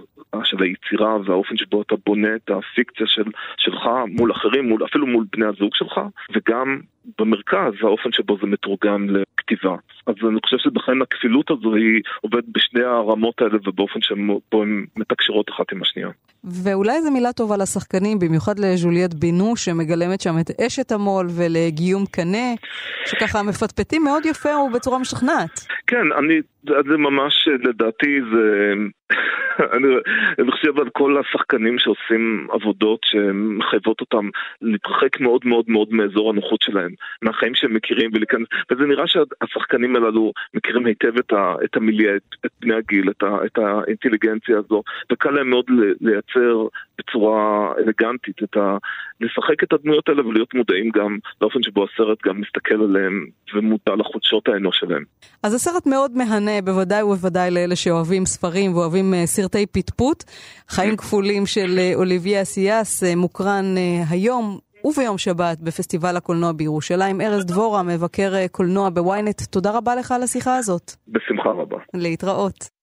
של 0.44 0.62
היצירה 0.62 1.16
והאופן 1.24 1.56
שבו 1.56 1.82
אתה 1.82 1.94
בונה 2.06 2.34
את 2.34 2.50
הפיקציה 2.50 3.06
של, 3.06 3.24
שלך 3.56 3.82
מול 4.08 4.32
אחרים, 4.32 4.68
מול, 4.68 4.84
אפילו 4.84 5.06
מול 5.06 5.24
בני 5.32 5.46
הזוג 5.46 5.70
שלך, 5.74 6.00
וגם 6.34 6.80
במרכז 7.18 7.72
האופן 7.82 8.12
שבו 8.12 8.38
זה 8.40 8.46
מתורגם 8.46 9.06
לכתיבה. 9.10 9.76
אז 10.06 10.14
אני 10.28 10.38
חושב 10.44 10.56
שבכן 10.58 11.02
הכפילות 11.02 11.50
הזו 11.50 11.74
היא 11.74 12.02
עובדת 12.20 12.44
בשני 12.52 12.84
הרמות 12.84 13.40
האלה 13.40 13.58
ובאופן 13.64 14.00
שבו 14.02 14.62
הן 14.62 14.84
מתקשרות 14.96 15.50
אחת 15.50 15.72
עם 15.72 15.82
השנייה. 15.82 16.08
ואולי 16.44 17.02
זו 17.02 17.10
מילה 17.10 17.32
טובה 17.32 17.56
לשחקנים, 17.56 18.18
במיוחד 18.18 18.58
לג'וליאט 18.58 19.14
בינו, 19.14 19.56
שמגלמת 19.56 20.20
שם 20.20 20.38
את 20.40 20.60
אשת 20.60 20.92
המו"ל, 20.92 21.26
ולגיום 21.36 22.06
קנה, 22.06 22.54
שככה 23.06 23.42
מפטפטים 23.42 24.04
מאוד 24.04 24.26
יפה 24.26 24.56
ובצורה 24.58 24.98
משכנעת. 24.98 25.66
כן, 25.86 26.12
אני, 26.18 26.40
זה 26.88 26.96
ממש, 26.96 27.48
לדעתי, 27.64 28.20
זה... 28.32 28.72
אני, 30.38 30.50
חושב 30.50 30.78
על 30.78 30.88
כל 30.90 31.18
השחקנים 31.18 31.78
שעושים 31.78 32.46
עבודות 32.50 33.00
שמחייבות 33.04 34.00
אותם 34.00 34.28
להתרחק 34.62 35.20
מאוד 35.20 35.40
מאוד 35.44 35.64
מאוד 35.68 35.88
מאזור 35.92 36.30
הנוחות 36.30 36.62
שלהם, 36.62 36.90
מהחיים 37.22 37.54
שהם 37.54 37.74
מכירים 37.74 38.10
ולהיכנס, 38.14 38.46
וזה 38.70 38.86
נראה 38.86 39.04
שהשחקנים 39.06 39.96
הללו 39.96 40.32
מכירים 40.54 40.86
היטב 40.86 41.18
את, 41.18 41.32
ה, 41.32 41.54
את 41.64 41.76
המיליה, 41.76 42.16
את, 42.16 42.34
את 42.46 42.50
בני 42.60 42.74
הגיל, 42.74 43.10
את, 43.10 43.22
ה, 43.22 43.36
את 43.46 43.58
האינטליגנציה 43.58 44.58
הזו, 44.58 44.82
וקל 45.12 45.30
להם 45.30 45.50
מאוד 45.50 45.64
לייצר 46.00 46.66
בצורה 46.98 47.72
אלגנטית 47.78 48.42
את 48.42 48.56
ה... 48.56 48.76
לשחק 49.20 49.62
את 49.62 49.72
הדמויות 49.72 50.08
האלה 50.08 50.26
ולהיות 50.26 50.54
מודעים 50.54 50.90
גם 50.90 51.18
לאופן 51.40 51.62
שבו 51.62 51.84
הסרט 51.84 52.18
גם 52.26 52.40
מסתכל 52.40 52.74
עליהם 52.74 53.26
ומודע 53.54 53.94
לחודשות 53.98 54.48
האנוש 54.48 54.78
שלהם. 54.78 55.04
אז 55.42 55.54
הסרט 55.54 55.86
מאוד 55.86 56.12
מהנה, 56.16 56.62
בוודאי 56.64 57.02
ובוודאי 57.02 57.50
לאלה 57.50 57.76
שאוהבים 57.76 58.24
ספרים 58.26 58.74
ואוהבים 58.74 58.95
uh, 58.96 59.26
סרטי 59.26 59.66
פטפוט. 59.66 60.24
חיים 60.68 60.96
כפולים 60.96 61.46
של 61.46 61.78
uh, 61.78 61.96
אוליביה 61.96 62.42
אסיאס 62.42 63.02
uh, 63.02 63.06
מוקרן 63.16 63.74
היום. 64.08 64.58
וביום 64.84 65.18
שבת 65.18 65.58
בפסטיבל 65.58 66.16
הקולנוע 66.16 66.52
בירושלים. 66.52 67.20
ארז 67.20 67.44
דבורה, 67.44 67.82
מבקר 67.82 68.46
קולנוע 68.50 68.90
בוויינט, 68.90 69.42
תודה 69.42 69.76
רבה 69.76 69.94
לך 69.94 70.12
על 70.12 70.22
השיחה 70.22 70.56
הזאת. 70.56 70.92
בשמחה 71.08 71.48
רבה. 71.50 71.76
להתראות. 71.94 72.75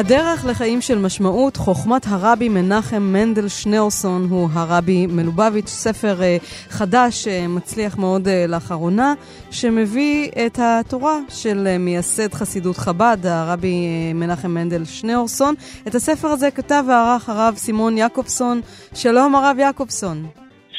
הדרך 0.00 0.44
לחיים 0.44 0.80
של 0.80 0.98
משמעות, 0.98 1.56
חוכמת 1.56 2.06
הרבי 2.08 2.48
מנחם 2.48 3.02
מנדל 3.02 3.48
שניאורסון 3.48 4.26
הוא 4.30 4.48
הרבי 4.52 5.06
מלובביץ', 5.06 5.68
ספר 5.68 6.20
uh, 6.20 6.44
חדש, 6.70 7.26
uh, 7.26 7.48
מצליח 7.48 7.98
מאוד 7.98 8.26
uh, 8.26 8.30
לאחרונה, 8.48 9.14
שמביא 9.50 10.30
את 10.46 10.58
התורה 10.62 11.18
של 11.28 11.68
uh, 11.74 11.78
מייסד 11.78 12.34
חסידות 12.34 12.76
חב"ד, 12.76 13.26
הרבי 13.26 13.68
uh, 13.68 14.16
מנחם 14.16 14.50
מנדל 14.50 14.84
שניאורסון. 14.84 15.54
את 15.86 15.94
הספר 15.94 16.28
הזה 16.28 16.50
כתב 16.50 16.84
וערך 16.88 17.28
הרב 17.28 17.54
סימון 17.56 17.98
יעקובסון. 17.98 18.60
שלום 18.94 19.34
הרב 19.34 19.58
יעקובסון. 19.58 20.26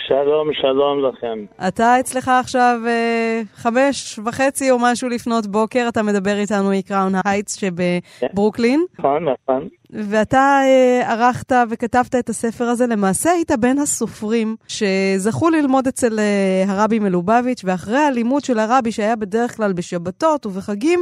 שלום, 0.08 0.54
שלום 0.54 1.06
לכם. 1.06 1.46
אתה 1.68 2.00
אצלך 2.00 2.28
עכשיו 2.28 2.80
אה, 2.88 3.42
חמש 3.54 4.20
וחצי 4.26 4.72
או 4.72 4.78
משהו 4.80 5.10
לפנות 5.10 5.48
בוקר, 5.48 5.86
אתה 5.90 6.04
מדבר 6.04 6.38
איתנו 6.38 6.70
מקראון 6.72 7.12
הייטס 7.26 7.60
שבברוקלין. 7.60 8.86
נכון, 9.00 9.26
נכון. 9.30 9.68
ואתה 9.92 10.62
אה, 10.64 11.12
ערכת 11.12 11.52
וכתבת 11.70 12.16
את 12.16 12.30
הספר 12.30 12.64
הזה. 12.64 12.86
למעשה 12.88 13.32
היית 13.32 13.52
בין 13.60 13.78
הסופרים 13.78 14.56
שזכו 14.68 15.50
ללמוד 15.50 15.88
אצל 15.88 16.20
אה, 16.20 16.64
הרבי 16.68 17.00
מלובביץ', 17.00 17.62
ואחרי 17.66 17.98
הלימוד 17.98 18.44
של 18.44 18.60
הרבי, 18.60 18.92
שהיה 18.92 19.16
בדרך 19.16 19.58
כלל 19.58 19.74
בשבתות 19.74 20.46
ובחגים, 20.46 21.00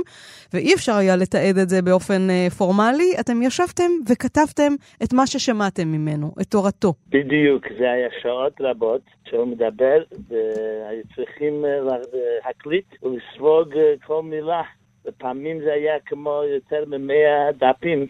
ואי 0.53 0.73
אפשר 0.73 0.95
היה 0.95 1.15
לתעד 1.15 1.57
את 1.57 1.69
זה 1.69 1.81
באופן 1.81 2.29
אה, 2.29 2.47
פורמלי, 2.57 3.13
אתם 3.19 3.41
ישבתם 3.41 3.91
וכתבתם 4.09 4.73
את 5.03 5.13
מה 5.13 5.27
ששמעתם 5.27 5.87
ממנו, 5.87 6.31
את 6.41 6.45
תורתו. 6.45 6.93
בדיוק, 7.09 7.65
זה 7.79 7.91
היה 7.91 8.07
שעות 8.21 8.53
רבות 8.61 9.01
שהוא 9.29 9.47
מדבר, 9.47 10.03
והיו 10.29 11.03
צריכים 11.15 11.65
אה, 11.65 11.97
להקליט 12.45 12.85
ולספוג 13.03 13.77
אה, 13.77 13.93
כל 14.05 14.23
מילה. 14.23 14.61
לפעמים 15.05 15.59
זה 15.61 15.73
היה 15.73 15.99
כמו 16.05 16.41
יותר 16.55 16.83
ממאה 16.87 17.51
דפים, 17.59 18.07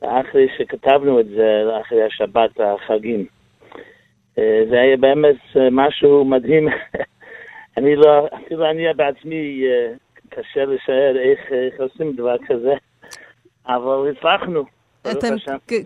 אחרי 0.00 0.48
שכתבנו 0.58 1.20
את 1.20 1.26
זה, 1.28 1.62
אחרי 1.80 2.02
השבת 2.02 2.60
החגים. 2.60 3.26
אה, 4.38 4.62
זה 4.70 4.80
היה 4.80 4.96
באמת 4.96 5.36
משהו 5.70 6.24
מדהים. 6.24 6.68
אני 7.76 7.96
לא, 7.96 8.28
אפילו 8.34 8.70
אני 8.70 8.94
בעצמי, 8.96 9.64
קשה 10.28 10.64
לשער 10.64 11.16
איך, 11.18 11.52
איך 11.52 11.80
עושים 11.80 12.12
דבר 12.12 12.36
כזה, 12.46 12.74
אבל 13.66 14.10
הצלחנו. 14.10 14.64
אתם 15.02 15.34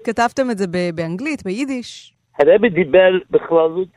כתבתם 0.05 0.51
את 0.51 0.59
זה 0.59 0.67
באנגלית, 0.95 1.43
ביידיש? 1.45 2.13
הרבי 2.39 2.69
דיבר 2.69 3.11
בכללות 3.31 3.89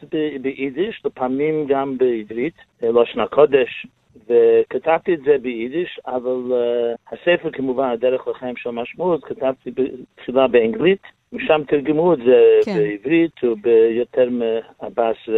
ביידיש, 0.42 1.02
לפעמים 1.06 1.66
גם 1.68 1.98
בעברית, 1.98 2.54
לשון 2.82 3.20
הקודש, 3.24 3.88
וכתבתי 4.16 5.14
את 5.14 5.20
זה 5.26 5.38
ביידיש, 5.42 6.00
אבל 6.08 6.52
uh, 6.52 7.16
הספר 7.16 7.50
כמובן, 7.54 7.90
הדרך 7.90 8.28
לחיים 8.28 8.56
של 8.58 8.70
משמעות, 8.70 9.24
כתבתי 9.24 9.72
תחילה 10.16 10.48
באנגלית, 10.48 11.02
משם 11.34 11.62
תרגמו 11.68 12.14
את 12.14 12.18
זה 12.18 12.60
כן. 12.66 12.78
בעברית 12.78 13.44
וביותר 13.44 14.30
מ-14 14.30 15.32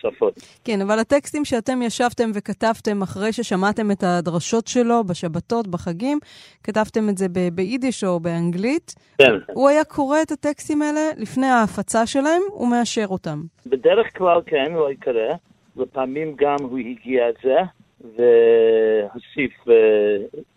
שפות. 0.00 0.34
כן, 0.64 0.80
אבל 0.80 0.98
הטקסטים 0.98 1.44
שאתם 1.44 1.82
ישבתם 1.82 2.30
וכתבתם 2.34 3.02
אחרי 3.02 3.32
ששמעתם 3.32 3.90
את 3.90 4.02
הדרשות 4.02 4.66
שלו 4.66 5.04
בשבתות, 5.04 5.68
בחגים, 5.68 6.18
כתבתם 6.64 7.08
את 7.08 7.18
זה 7.18 7.26
ביידיש 7.52 8.04
או 8.04 8.20
באנגלית. 8.20 8.94
כן. 9.18 9.32
הוא 9.52 9.68
היה 9.68 9.84
קורא 9.84 10.18
את 10.22 10.30
הטקסטים 10.30 10.82
האלה 10.82 11.00
לפני 11.16 11.46
ההפצה 11.46 12.06
שלהם 12.06 12.42
ומאשר 12.60 13.06
אותם. 13.10 13.38
בדרך 13.66 14.18
כלל 14.18 14.40
כן, 14.46 14.72
הוא 14.74 14.86
היה 14.86 14.96
קורא. 15.04 15.36
לפעמים 15.76 16.34
גם 16.36 16.56
הוא 16.60 16.78
הגיע 16.78 17.28
את 17.28 17.34
זה, 17.42 17.56
והוסיף, 18.00 19.68
אה, 19.68 20.16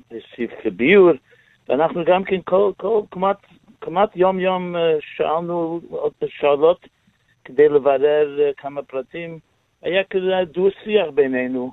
הוסיף 0.10 0.51
ביור. 0.75 1.12
ואנחנו 1.69 2.03
גם 2.06 2.23
כן 2.23 2.41
כל, 2.45 2.71
כל, 2.77 3.01
כמעט 3.12 3.38
כמעט 3.82 4.15
יום-יום 4.15 4.75
אה, 4.75 4.95
שאלנו 4.99 5.82
שאלות 6.27 6.88
כדי 7.45 7.69
לברר 7.69 8.39
אה, 8.39 8.51
כמה 8.58 8.84
פרטים. 8.84 9.39
היה 9.82 10.03
כזה 10.03 10.51
דו-שיח 10.53 11.08
בינינו 11.13 11.71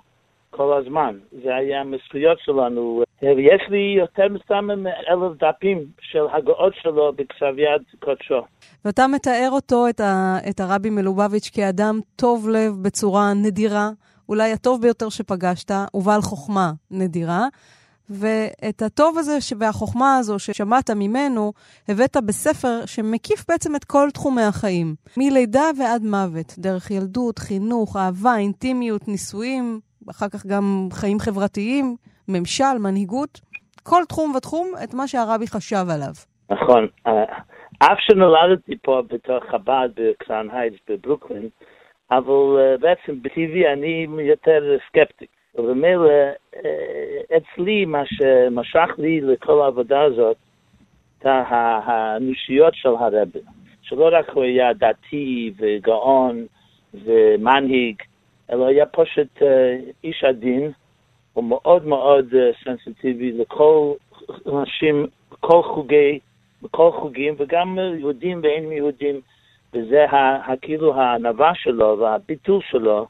כל 0.51 0.79
הזמן. 0.79 1.19
זה 1.45 1.55
היה 1.55 1.85
מהזכויות 1.85 2.39
שלנו. 2.41 3.03
ויש 3.23 3.63
לי 3.69 3.95
יותר 3.99 4.29
מסתם 4.29 4.69
אלף 5.11 5.33
דפים 5.39 5.85
של 6.01 6.25
הגאות 6.33 6.73
שלו 6.83 7.13
בכתב 7.13 7.55
יד 7.59 7.83
קודשו. 7.99 8.43
ואתה 8.85 9.07
מתאר 9.07 9.49
אותו, 9.51 9.89
את, 9.89 10.01
ה, 10.01 10.37
את 10.51 10.61
הרבי 10.61 10.91
מלובביץ', 10.91 11.51
כאדם 11.55 12.01
טוב 12.17 12.49
לב 12.49 12.73
בצורה 12.83 13.33
נדירה, 13.35 13.91
אולי 14.31 14.53
הטוב 14.53 14.83
ביותר 14.83 15.09
שפגשת, 15.09 15.71
ובעל 15.95 16.21
חוכמה 16.21 16.73
נדירה. 16.91 17.47
ואת 18.11 18.83
הטוב 18.83 19.19
הזה 19.19 19.39
והחוכמה 19.59 20.17
הזו 20.19 20.39
ששמעת 20.39 20.91
ממנו, 20.91 21.53
הבאת 21.89 22.17
בספר 22.27 22.87
שמקיף 22.87 23.45
בעצם 23.49 23.77
את 23.77 23.85
כל 23.85 24.11
תחומי 24.15 24.43
החיים. 24.43 24.95
מלידה 25.17 25.65
ועד 25.79 26.03
מוות, 26.03 26.55
דרך 26.59 26.91
ילדות, 26.91 27.39
חינוך, 27.39 27.97
אהבה, 27.97 28.37
אינטימיות, 28.37 29.09
נישואים, 29.09 29.81
אחר 30.11 30.29
כך 30.29 30.47
גם 30.47 30.89
חיים 30.93 31.19
חברתיים, 31.19 31.97
ממשל, 32.29 32.79
מנהיגות, 32.81 33.41
כל 33.83 34.03
תחום 34.09 34.35
ותחום, 34.37 34.73
את 34.85 34.95
מה 34.95 35.07
שהרבי 35.07 35.47
חשב 35.47 35.85
עליו. 35.95 36.15
נכון. 36.51 36.87
אה, 37.07 37.25
אף 37.79 37.99
שנולדתי 38.01 38.73
פה 38.83 39.03
בתור 39.11 39.41
חב"ד 39.51 39.89
בקרן 39.97 40.51
הייטס 40.51 40.79
בברוקלין, 40.89 41.49
אבל 42.11 42.59
אה, 42.59 42.77
בעצם 42.77 43.23
בטבעי 43.23 43.73
אני 43.73 44.07
יותר 44.19 44.77
סקפטי. 44.89 45.27
ובמילא 45.55 46.11
אה, 46.57 47.37
אצלי 47.37 47.85
מה 47.85 48.03
שמשך 48.07 48.89
לי 48.99 49.21
לכל 49.21 49.63
העבודה 49.63 50.03
הזאת, 50.03 50.37
האנושיות 51.23 52.75
של 52.75 52.89
הרבי, 52.89 53.39
שלא 53.83 54.09
רק 54.13 54.31
הוא 54.31 54.43
היה 54.43 54.73
דתי 54.73 55.53
וגאון 55.59 56.47
ומנהיג, 56.95 57.97
אלא 58.53 58.67
היה 58.67 58.87
פשוט 58.87 59.43
אה, 59.43 59.77
איש 60.05 60.25
עדין, 60.25 60.73
הוא 61.33 61.45
מאוד 61.45 61.87
מאוד 61.87 62.35
אה, 62.35 62.51
סנסיטיבי 62.65 63.33
לכל 63.33 63.93
אנשים, 64.47 65.07
כל 65.41 65.63
חוגי, 65.63 66.19
בכל 66.63 66.91
חוגים, 66.93 67.35
וגם 67.39 67.79
יהודים 67.99 68.41
ואין 68.43 68.73
יהודים, 68.73 69.21
וזה 69.75 70.07
כאילו 70.63 70.95
הענווה 70.95 71.55
שלו 71.55 71.99
והביטול 71.99 72.61
שלו. 72.71 73.07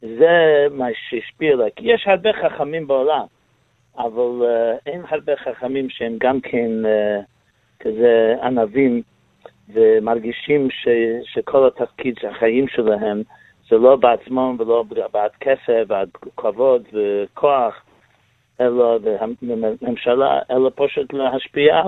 זה 0.00 0.66
מה 0.70 0.86
שהשפיע 1.08 1.52
עליי. 1.52 1.70
כי 1.76 1.92
יש 1.92 2.06
הרבה 2.06 2.32
חכמים 2.32 2.86
בעולם, 2.86 3.24
אבל 3.98 4.42
uh, 4.42 4.78
אין 4.86 5.02
הרבה 5.08 5.36
חכמים 5.36 5.90
שהם 5.90 6.16
גם 6.18 6.40
כן 6.40 6.70
uh, 6.84 7.24
כזה 7.80 8.34
ענבים 8.42 9.02
ומרגישים 9.74 10.70
ש, 10.70 10.88
שכל 11.24 11.66
התפקיד 11.66 12.14
של 12.20 12.28
החיים 12.28 12.68
שלהם 12.68 13.22
זה 13.68 13.76
לא 13.76 13.96
בעצמם 13.96 14.56
ולא 14.58 14.84
בעד 15.12 15.30
כסף, 15.40 15.84
בעד 15.86 16.08
כבוד 16.36 16.82
וכוח, 16.92 17.82
אלא 18.60 18.98
בממשלה, 19.42 20.38
אלא 20.50 20.70
פשוט 20.74 21.12
להשפיע, 21.12 21.82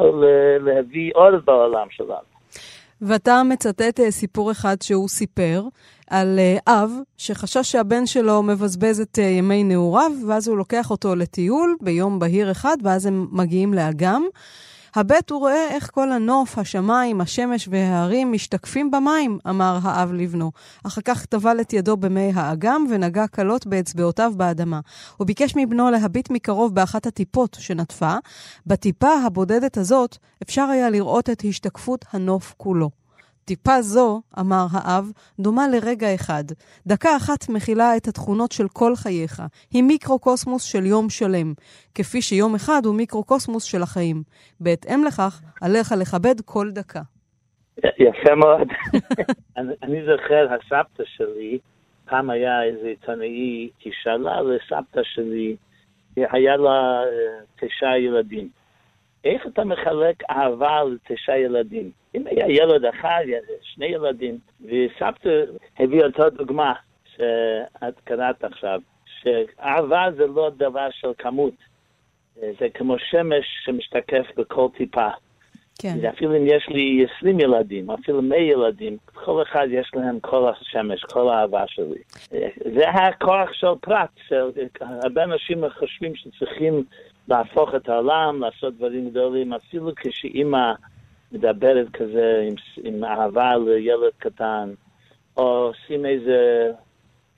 להביא 0.61 1.13
עוד 1.15 1.45
בעולם 1.45 1.87
שלנו. 1.91 2.38
ואתה 3.03 3.43
מצטט 3.43 4.01
אה, 4.01 4.11
סיפור 4.11 4.51
אחד 4.51 4.83
שהוא 4.83 5.09
סיפר 5.09 5.65
על 6.11 6.39
אה, 6.39 6.83
אב 6.83 6.93
שחשש 7.17 7.73
שהבן 7.73 8.07
שלו 8.07 8.43
מבזבז 8.43 9.01
את 9.01 9.19
אה, 9.19 9.25
ימי 9.25 9.65
נעוריו, 9.65 10.13
ואז 10.27 10.49
הוא 10.49 10.57
לוקח 10.57 10.91
אותו 10.91 11.15
לטיול 11.15 11.77
ביום 11.81 12.19
בהיר 12.19 12.51
אחד, 12.51 12.77
ואז 12.83 13.07
הם 13.07 13.29
מגיעים 13.33 13.75
לאגם. 13.75 14.23
הבט 14.95 15.31
הוא 15.31 15.39
רואה 15.39 15.69
איך 15.69 15.91
כל 15.91 16.13
הנוף, 16.13 16.59
השמיים, 16.59 17.21
השמש 17.21 17.69
וההרים 17.71 18.33
משתקפים 18.33 18.91
במים, 18.91 19.39
אמר 19.49 19.79
האב 19.83 20.13
לבנו. 20.13 20.53
אחר 20.87 21.01
כך 21.05 21.25
טבל 21.25 21.61
את 21.61 21.73
ידו 21.73 21.97
במי 21.97 22.33
האגם 22.35 22.87
ונגע 22.91 23.27
כלות 23.27 23.67
באצבעותיו 23.67 24.33
באדמה. 24.37 24.81
הוא 25.17 25.27
ביקש 25.27 25.57
מבנו 25.57 25.91
להביט 25.91 26.31
מקרוב 26.31 26.75
באחת 26.75 27.07
הטיפות 27.07 27.57
שנטפה. 27.61 28.15
בטיפה 28.67 29.13
הבודדת 29.27 29.77
הזאת 29.77 30.17
אפשר 30.43 30.63
היה 30.63 30.91
לראות 30.91 31.31
את 31.31 31.43
השתקפות 31.49 32.05
הנוף 32.13 32.55
כולו. 32.57 32.91
טיפה 33.49 33.83
זו, 33.83 34.21
אמר 34.41 34.67
האב, 34.73 35.05
דומה 35.41 35.63
לרגע 35.69 36.15
אחד. 36.15 36.45
דקה 36.87 37.17
אחת 37.17 37.49
מכילה 37.49 37.97
את 37.97 38.07
התכונות 38.09 38.53
של 38.53 38.69
כל 38.69 38.93
חייך. 38.97 39.43
היא 39.73 39.83
מיקרוקוסמוס 39.83 40.63
של 40.65 40.87
יום 40.87 41.11
שלם, 41.11 41.53
כפי 41.95 42.23
שיום 42.23 42.55
אחד 42.55 42.83
הוא 42.85 42.95
מיקרוקוסמוס 42.95 43.65
של 43.65 43.83
החיים. 43.83 44.23
בהתאם 44.61 45.05
לכך, 45.07 45.43
עליך 45.63 45.95
לכבד 46.01 46.41
כל 46.45 46.71
דקה. 46.71 47.01
יפה 47.79 48.35
מאוד. 48.35 48.69
אני 49.83 50.01
זוכר, 50.07 50.47
הסבתא 50.55 51.03
שלי, 51.07 51.59
פעם 52.05 52.31
היה 52.31 52.63
איזה 52.63 52.87
עיתונאי, 52.87 53.71
היא 53.85 53.93
שאלה 54.03 54.43
לסבתא 54.43 55.01
שלי, 55.05 55.57
היה 56.17 56.57
לה 56.57 57.03
אה, 57.03 57.41
תשעה 57.57 57.99
ילדים. 57.99 58.49
איך 59.25 59.47
אתה 59.47 59.65
מחלק 59.65 60.23
אהבה 60.31 60.81
לתשעה 60.85 61.39
ילדים? 61.39 61.91
אם 62.15 62.27
היה 62.27 62.47
ילד 62.49 62.85
אחד, 62.85 63.23
שני 63.63 63.87
ילדים, 63.87 64.39
וסבתא 64.65 65.45
הביאה 65.79 66.07
אותה 66.07 66.31
דוגמה 66.31 66.73
שאת 67.17 68.01
קראת 68.05 68.45
עכשיו, 68.45 68.81
שאהבה 69.23 70.07
זה 70.17 70.27
לא 70.27 70.51
דבר 70.57 70.89
של 70.91 71.09
כמות, 71.19 71.55
זה 72.35 72.69
כמו 72.75 72.99
שמש 72.99 73.47
שמשתקף 73.65 74.27
בכל 74.37 74.69
טיפה. 74.77 75.09
כן. 75.81 76.07
אפילו 76.09 76.37
אם 76.37 76.47
יש 76.47 76.69
לי 76.69 77.07
20 77.19 77.41
ילדים, 77.41 77.91
אפילו 77.91 78.23
100 78.23 78.39
ילדים, 78.39 78.97
כל 79.15 79.43
אחד 79.43 79.67
יש 79.71 79.91
להם 79.95 80.21
כל 80.21 80.49
השמש, 80.49 81.01
כל 81.01 81.29
האהבה 81.29 81.65
שלי. 81.67 82.03
זה 82.75 82.89
הכוח 82.91 83.53
של 83.53 83.67
פרט, 83.81 84.11
של 84.29 84.51
הרבה 84.81 85.25
אנשים 85.25 85.65
חושבים 85.79 86.15
שצריכים 86.15 86.85
להפוך 87.29 87.75
את 87.75 87.89
העולם, 87.89 88.41
לעשות 88.41 88.77
דברים 88.77 89.11
גדולים, 89.11 89.53
אפילו 89.53 89.91
כשאימא 89.97 90.73
מדברת 91.33 91.87
כזה 91.93 92.45
עם, 92.49 92.55
עם 92.85 93.05
אהבה 93.05 93.57
לילד 93.57 94.13
קטן, 94.19 94.71
או 95.37 95.43
עושים 95.43 96.07
איזה, 96.07 96.71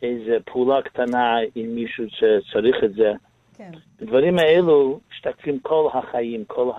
איזה 0.03 0.37
פעולה 0.45 0.83
קטנה 0.83 1.37
עם 1.55 1.75
מישהו 1.75 2.05
שצריך 2.09 2.77
את 2.85 2.95
זה. 2.95 3.13
כן. 3.57 3.71
הדברים 4.01 4.39
האלו 4.39 5.01
משתקפים 5.11 5.59
כל 5.59 5.89
החיים, 5.93 6.45
כל 6.45 6.71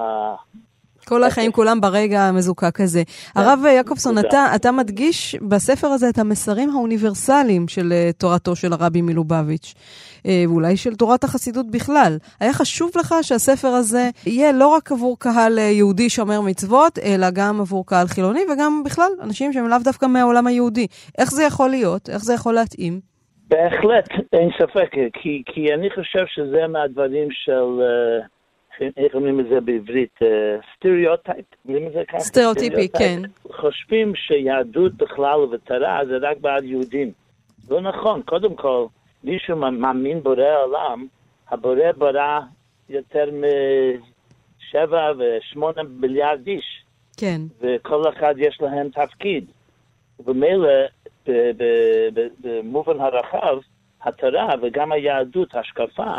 כל 1.05 1.23
החיים 1.23 1.51
כולם 1.51 1.81
ברגע 1.81 2.21
המזוקק 2.21 2.81
הזה. 2.81 3.03
הרב 3.35 3.59
יעקובסון, 3.75 4.17
אתה, 4.17 4.45
אתה 4.55 4.71
מדגיש 4.71 5.35
בספר 5.35 5.87
הזה 5.87 6.09
את 6.09 6.17
המסרים 6.17 6.69
האוניברסליים 6.69 7.67
של 7.67 7.93
uh, 7.93 8.17
תורתו 8.17 8.55
של 8.55 8.73
הרבי 8.73 9.01
מלובביץ', 9.01 9.73
uh, 9.73 10.27
ואולי 10.47 10.77
של 10.77 10.95
תורת 10.95 11.23
החסידות 11.23 11.71
בכלל. 11.71 12.17
היה 12.39 12.53
חשוב 12.53 12.91
לך 12.95 13.15
שהספר 13.21 13.67
הזה 13.67 14.09
יהיה 14.25 14.51
לא 14.51 14.67
רק 14.67 14.91
עבור 14.91 15.19
קהל 15.19 15.57
uh, 15.57 15.61
יהודי 15.61 16.09
שומר 16.09 16.41
מצוות, 16.41 16.99
אלא 16.99 17.27
גם 17.33 17.61
עבור 17.61 17.85
קהל 17.85 18.07
חילוני, 18.07 18.41
וגם 18.53 18.81
בכלל 18.85 19.11
אנשים 19.21 19.53
שהם 19.53 19.67
לאו 19.67 19.77
דווקא 19.83 20.05
מהעולם 20.05 20.47
היהודי. 20.47 20.87
איך 21.17 21.31
זה 21.31 21.43
יכול 21.43 21.69
להיות? 21.69 22.09
איך 22.09 22.23
זה 22.23 22.33
יכול 22.33 22.53
להתאים? 22.53 22.99
בהחלט, 23.47 24.09
אין 24.33 24.49
ספק, 24.61 24.89
כי, 25.13 25.43
כי 25.45 25.73
אני 25.73 25.89
חושב 25.89 26.25
שזה 26.27 26.67
מהדברים 26.67 27.27
של... 27.31 27.81
אה... 27.81 28.40
איך 28.97 29.15
אומרים 29.15 29.39
את 29.39 29.45
זה 29.49 29.61
בעברית? 29.61 30.19
stereotype, 30.75 31.45
ככה? 32.07 32.19
סטריאוטיפי, 32.19 32.89
כן. 32.89 33.21
חושבים 33.51 34.15
שיהדות 34.15 34.93
בכלל 34.93 35.39
ותורה 35.39 36.01
זה 36.05 36.17
רק 36.21 36.37
בעד 36.37 36.63
יהודים. 36.63 37.11
לא 37.69 37.81
נכון, 37.81 38.21
קודם 38.21 38.55
כל, 38.55 38.85
מישהו 39.23 39.57
מאמין 39.57 40.23
בורא 40.23 40.43
העולם, 40.43 41.07
הבורא 41.49 41.91
ברא 41.97 42.39
יותר 42.89 43.29
משבע 44.59 45.11
ושמונה 45.17 45.81
מיליארד 45.83 46.47
איש. 46.47 46.83
כן. 47.17 47.41
וכל 47.61 48.09
אחד 48.09 48.35
יש 48.37 48.61
להם 48.61 48.89
תפקיד. 48.89 49.45
ומילא, 50.25 50.69
במובן 52.41 52.99
הרחב, 52.99 53.57
התורה 54.03 54.49
וגם 54.61 54.91
היהדות, 54.91 55.55
השקפה, 55.55 56.13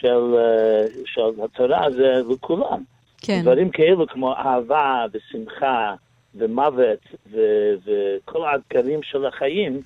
של, 0.00 0.34
אה, 0.36 0.82
של 1.06 1.42
התורה 1.44 1.90
זה 1.90 2.22
לכולם. 2.30 2.82
כן. 3.20 3.40
דברים 3.42 3.70
כאלו 3.70 4.06
כמו 4.06 4.32
אהבה 4.32 5.04
ושמחה 5.12 5.94
ומוות 6.34 6.98
ו- 7.30 7.74
וכל 7.84 8.44
האתגרים 8.44 9.02
של 9.02 9.26
החיים, 9.26 9.80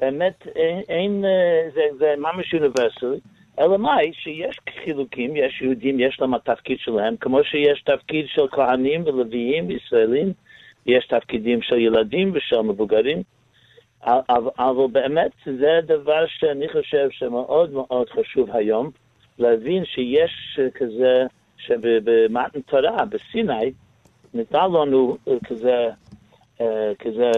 באמת 0.00 0.46
אין, 0.56 0.80
אין 0.88 1.24
אה, 1.24 1.68
זה, 1.74 1.80
זה 1.98 2.14
ממש 2.18 2.54
אוניברסלי, 2.54 3.18
אלא 3.58 3.78
מאי 3.78 4.12
שיש 4.12 4.56
חילוקים, 4.84 5.36
יש 5.36 5.62
יהודים, 5.62 6.00
יש 6.00 6.20
להם 6.20 6.34
התפקיד 6.34 6.78
שלהם, 6.78 7.16
כמו 7.16 7.44
שיש 7.44 7.82
תפקיד 7.82 8.26
של 8.28 8.48
כהנים 8.50 9.02
ולוויים 9.06 9.68
וישראלים, 9.68 10.32
יש 10.86 11.06
תפקידים 11.06 11.62
של 11.62 11.78
ילדים 11.78 12.30
ושל 12.34 12.60
מבוגרים, 12.60 13.22
אבל, 14.06 14.50
אבל 14.58 14.86
באמת 14.92 15.30
זה 15.44 15.80
דבר 15.86 16.24
שאני 16.26 16.68
חושב 16.68 17.08
שמאוד 17.10 17.72
מאוד 17.72 18.10
חשוב 18.10 18.50
היום. 18.52 18.90
להבין 19.38 19.84
שיש 19.84 20.60
כזה, 20.74 21.26
שבמתן 21.56 22.60
תורה, 22.60 23.04
בסיני, 23.04 23.72
ניתן 24.34 24.64
לנו 24.72 25.16
כזה, 25.44 25.88
כזה, 26.98 27.30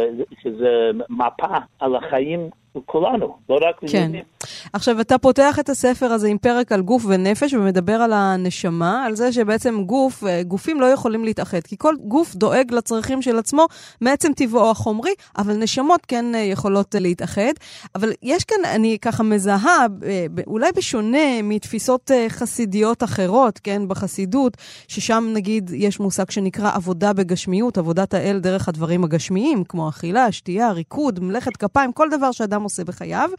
כזה 0.44 0.90
מפה 1.10 1.56
על 1.80 1.96
החיים 1.96 2.50
כולנו, 2.86 3.36
לא 3.48 3.54
רק 3.54 3.76
כן. 3.80 3.86
ליהודים. 3.98 4.24
עכשיו, 4.72 5.00
אתה 5.00 5.18
פותח 5.18 5.58
את 5.58 5.68
הספר 5.68 6.06
הזה 6.06 6.28
עם 6.28 6.38
פרק 6.38 6.72
על 6.72 6.80
גוף 6.80 7.04
ונפש 7.08 7.54
ומדבר 7.54 7.92
על 7.92 8.12
הנשמה, 8.12 9.04
על 9.06 9.14
זה 9.14 9.32
שבעצם 9.32 9.84
גוף, 9.84 10.24
אה, 10.24 10.42
גופים 10.42 10.80
לא 10.80 10.86
יכולים 10.86 11.24
להתאחד, 11.24 11.60
כי 11.60 11.76
כל 11.78 11.94
גוף 12.00 12.34
דואג 12.34 12.72
לצרכים 12.72 13.22
של 13.22 13.38
עצמו 13.38 13.66
מעצם 14.00 14.32
טבעו 14.32 14.70
החומרי, 14.70 15.10
אבל 15.38 15.56
נשמות 15.56 16.00
כן 16.08 16.34
אה, 16.34 16.40
יכולות 16.40 16.94
להתאחד. 16.98 17.52
אבל 17.94 18.12
יש 18.22 18.44
כאן, 18.44 18.64
אני 18.64 18.98
ככה 19.02 19.22
מזהה, 19.22 19.86
אה, 20.04 20.26
אולי 20.46 20.70
בשונה 20.76 21.42
מתפיסות 21.42 22.10
חסידיות 22.28 23.02
אחרות, 23.02 23.58
כן, 23.58 23.88
בחסידות, 23.88 24.56
ששם 24.88 25.24
נגיד 25.34 25.70
יש 25.74 26.00
מושג 26.00 26.30
שנקרא 26.30 26.70
עבודה 26.74 27.12
בגשמיות, 27.12 27.78
עבודת 27.78 28.14
האל 28.14 28.40
דרך 28.40 28.68
הדברים 28.68 29.04
הגשמיים, 29.04 29.64
כמו 29.64 29.88
אכילה, 29.88 30.32
שתייה, 30.32 30.70
ריקוד, 30.70 31.20
מלאכת 31.20 31.56
כפיים, 31.56 31.92
כל 31.92 32.08
דבר 32.10 32.32
שאדם 32.32 32.63
עושה 32.64 32.84
בחייו. 32.84 33.30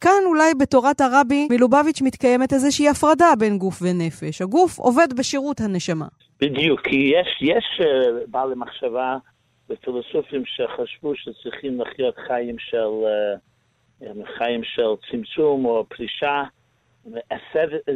כאן 0.00 0.22
אולי 0.26 0.54
בתורת 0.54 1.00
הרבי 1.00 1.48
מלובביץ' 1.50 2.02
מתקיימת 2.02 2.52
איזושהי 2.52 2.88
הפרדה 2.88 3.32
בין 3.38 3.58
גוף 3.58 3.82
ונפש. 3.82 4.42
הגוף 4.42 4.78
עובד 4.78 5.08
בשירות 5.16 5.60
הנשמה. 5.60 6.06
בדיוק, 6.40 6.80
כי 6.80 6.96
יש, 6.96 7.28
יש 7.40 7.80
uh, 7.80 7.84
בעלי 8.26 8.54
מחשבה 8.56 9.16
ופילוסופים 9.70 10.42
שחשבו 10.46 11.12
שצריכים 11.16 11.80
לחיות 11.80 12.14
חיים 12.26 12.56
של, 12.58 13.04
uh, 14.02 14.06
חיים 14.38 14.60
של 14.64 15.10
צמצום 15.10 15.64
או 15.64 15.84
פרישה. 15.88 16.42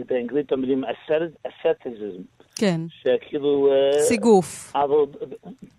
באנגלית 0.07 0.53
אומרים 0.53 0.85
אסתטיזם. 0.85 2.23
כן. 2.57 2.81
שכאילו... 2.89 3.69
סיגוף. 3.99 4.73
אבל, 4.75 5.05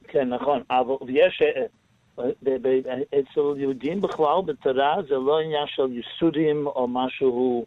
כן, 0.07 0.29
נכון. 0.29 0.63
אבל 0.69 0.95
יש 1.09 1.41
אצל 2.19 3.57
יהודים 3.57 4.01
בכלל 4.01 4.41
בתורה 4.45 4.95
זה 5.09 5.15
לא 5.15 5.39
עניין 5.39 5.67
של 5.67 5.87
ייסודים 5.91 6.67
או 6.67 6.87
משהו 6.87 7.65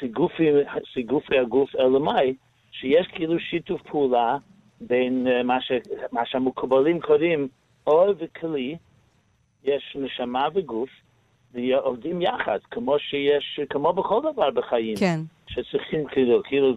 סיגופי, 0.00 0.50
סיגופי 0.94 1.38
הגוף, 1.38 1.76
אלא 1.76 2.00
מאי, 2.00 2.34
שיש 2.72 3.06
כאילו 3.06 3.38
שיתוף 3.40 3.82
פעולה 3.82 4.36
בין 4.80 5.26
אה, 5.26 5.42
מה, 5.42 5.60
ש, 5.60 5.72
מה 6.12 6.26
שהמקובלים 6.26 7.00
קוראים 7.00 7.48
אור 7.86 8.08
וכלי, 8.18 8.76
יש 9.64 9.96
נשמה 10.00 10.48
וגוף, 10.54 10.90
ועובדים 11.54 12.22
יחד, 12.22 12.58
כמו 12.70 12.98
שיש, 12.98 13.60
כמו 13.70 13.92
בכל 13.92 14.20
דבר 14.32 14.50
בחיים. 14.50 14.96
כן. 14.96 15.20
שצריכים 15.48 16.06
כאילו, 16.06 16.42
כאילו, 16.42 16.74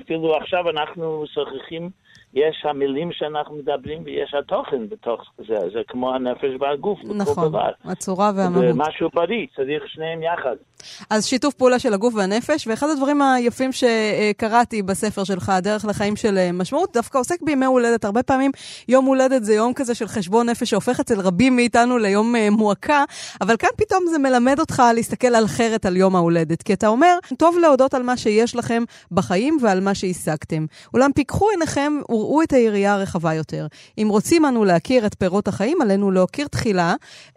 אפילו 0.00 0.36
עכשיו 0.36 0.70
אנחנו 0.70 1.24
שוכחים 1.34 1.90
יש 2.34 2.64
המילים 2.64 3.12
שאנחנו 3.12 3.54
מדברים 3.56 4.02
ויש 4.04 4.34
התוכן 4.34 4.88
בתוך 4.88 5.20
זה, 5.38 5.58
זה 5.72 5.80
כמו 5.88 6.14
הנפש 6.14 6.50
והגוף, 6.60 6.98
נכון, 7.04 7.48
דבר. 7.48 7.70
הצורה 7.84 8.32
והמהות. 8.36 8.64
זה 8.64 8.72
משהו 8.74 9.08
בריא, 9.14 9.46
צריך 9.56 9.82
שניהם 9.88 10.22
יחד. 10.22 10.56
אז 11.10 11.26
שיתוף 11.26 11.54
פעולה 11.54 11.78
של 11.78 11.94
הגוף 11.94 12.14
והנפש, 12.14 12.66
ואחד 12.66 12.86
הדברים 12.92 13.22
היפים 13.22 13.70
שקראתי 13.72 14.82
בספר 14.82 15.24
שלך, 15.24 15.48
הדרך 15.48 15.84
לחיים 15.84 16.16
של 16.16 16.38
אה, 16.38 16.52
משמעות, 16.52 16.92
דווקא 16.92 17.18
עוסק 17.18 17.42
בימי 17.42 17.66
הולדת. 17.66 18.04
הרבה 18.04 18.22
פעמים 18.22 18.50
יום 18.88 19.04
הולדת 19.04 19.44
זה 19.44 19.54
יום 19.54 19.72
כזה 19.74 19.94
של 19.94 20.06
חשבון 20.06 20.48
נפש 20.48 20.70
שהופך 20.70 21.00
אצל 21.00 21.20
רבים 21.20 21.56
מאיתנו 21.56 21.98
ליום 21.98 22.36
אה, 22.36 22.50
מועקה, 22.50 23.04
אבל 23.40 23.56
כאן 23.56 23.68
פתאום 23.76 24.04
זה 24.10 24.18
מלמד 24.18 24.60
אותך 24.60 24.82
להסתכל 24.94 25.34
על 25.34 25.44
אחרת 25.44 25.86
על 25.86 25.96
יום 25.96 26.16
ההולדת, 26.16 26.62
כי 26.62 26.72
אתה 26.72 26.88
אומר, 26.88 27.18
טוב 27.38 27.58
להודות 27.58 27.94
על 27.94 28.02
מה 28.02 28.16
שיש 28.16 28.56
לכם 28.56 28.82
בחיים 29.12 29.58
ועל 29.62 29.80
מה 29.80 29.94
שהשגתם. 29.94 30.66
אולם 30.94 31.12
פיקחו 31.12 31.50
עיניכם 31.50 31.92
וראו 32.08 32.42
את 32.42 32.52
היריעה 32.52 32.94
הרחבה 32.94 33.34
יותר. 33.34 33.66
אם 33.98 34.08
רוצים 34.10 34.46
אנו 34.46 34.64
להכיר 34.64 35.06
את 35.06 35.14
פירות 35.18 35.48
החיים, 35.48 35.80
עלינו 35.80 36.10
להכיר 36.10 36.46
תחילה 36.46 36.94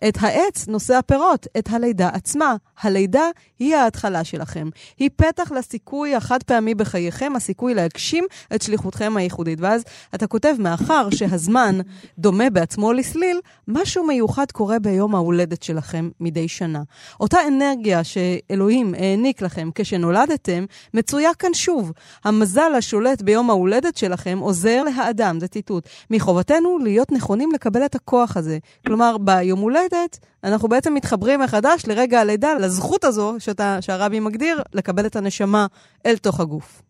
את 0.08 0.18
העץ 0.22 0.68
נושא 0.68 0.96
הפירות, 0.96 1.48
את 1.58 1.70
הלידה 1.72 2.10
עצמה. 2.14 2.56
הלידה 2.82 3.24
היא 3.60 3.76
ההתחלה 3.76 4.24
שלכם. 4.24 4.70
היא 4.98 5.10
פתח 5.16 5.52
לסיכוי 5.52 6.16
החד 6.16 6.44
פעמי 6.44 6.76
בחייכם, 6.76 7.34
הסיכוי 7.36 7.74
להגשים 7.74 8.26
את 8.56 8.62
שליחותכם 8.62 9.18
הייחודית. 9.18 9.60
ואז 9.62 9.84
אתה 10.16 10.28
כותב, 10.28 10.56
מאחר 10.60 11.10
שהזמן 11.10 11.80
דומה 12.18 12.50
בעצמו 12.50 12.94
לסליל, 12.94 13.40
משהו 13.68 14.08
מיוחד 14.08 14.52
קורה 14.52 14.80
ביום 14.80 15.16
ההולדת 15.16 15.64
שלכם 15.64 16.10
מדי 16.20 16.48
שנה. 16.48 16.82
אותה 17.20 17.38
אנרגיה 17.48 18.02
שאלוהים 18.04 18.94
העניק 18.94 19.42
לכם 19.42 19.70
כשנולדתם, 19.76 20.66
מצויה 20.94 21.34
כאן 21.40 21.54
שוב. 21.54 21.92
המזל 22.24 22.74
השולט 22.78 23.22
ביום 23.22 23.50
ההולדת 23.50 23.98
שלכם 23.98 24.40
עוזר 24.54 24.84
להאדם, 24.84 25.40
זה 25.40 25.48
ציטוט, 25.48 25.84
מחובתנו 26.12 26.78
להיות 26.84 27.12
נכונים 27.12 27.50
לקבל 27.54 27.86
את 27.86 27.96
הכוח 27.96 28.38
הזה. 28.38 28.58
כלומר, 28.88 29.18
ביום 29.18 29.60
הולדת 29.60 30.20
אנחנו 30.44 30.68
בעצם 30.70 30.94
מתחברים 30.94 31.40
מחדש 31.40 31.88
לרגע 31.88 32.20
הלידה, 32.22 32.54
לזכות 32.54 33.04
הזו 33.04 33.36
שאתה, 33.40 33.78
שהרבי 33.82 34.20
מגדיר, 34.20 34.58
לקבל 34.74 35.06
את 35.06 35.16
הנשמה 35.16 35.66
אל 36.06 36.18
תוך 36.18 36.40
הגוף. 36.40 36.82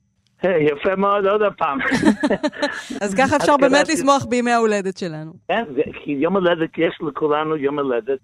יפה 0.43 0.95
מאוד, 0.95 1.26
עוד 1.26 1.41
פעם. 1.57 1.78
אז 3.03 3.16
ככה 3.16 3.36
אפשר 3.36 3.57
באמת 3.57 3.89
לשמוח 3.89 4.26
בימי 4.26 4.51
ההולדת 4.51 4.97
שלנו. 4.97 5.32
כן, 5.47 5.64
כי 6.03 6.11
יום 6.11 6.34
הולדת, 6.34 6.70
יש 6.78 6.99
לכולנו 7.07 7.55
יום 7.55 7.80
הולדת. 7.80 8.20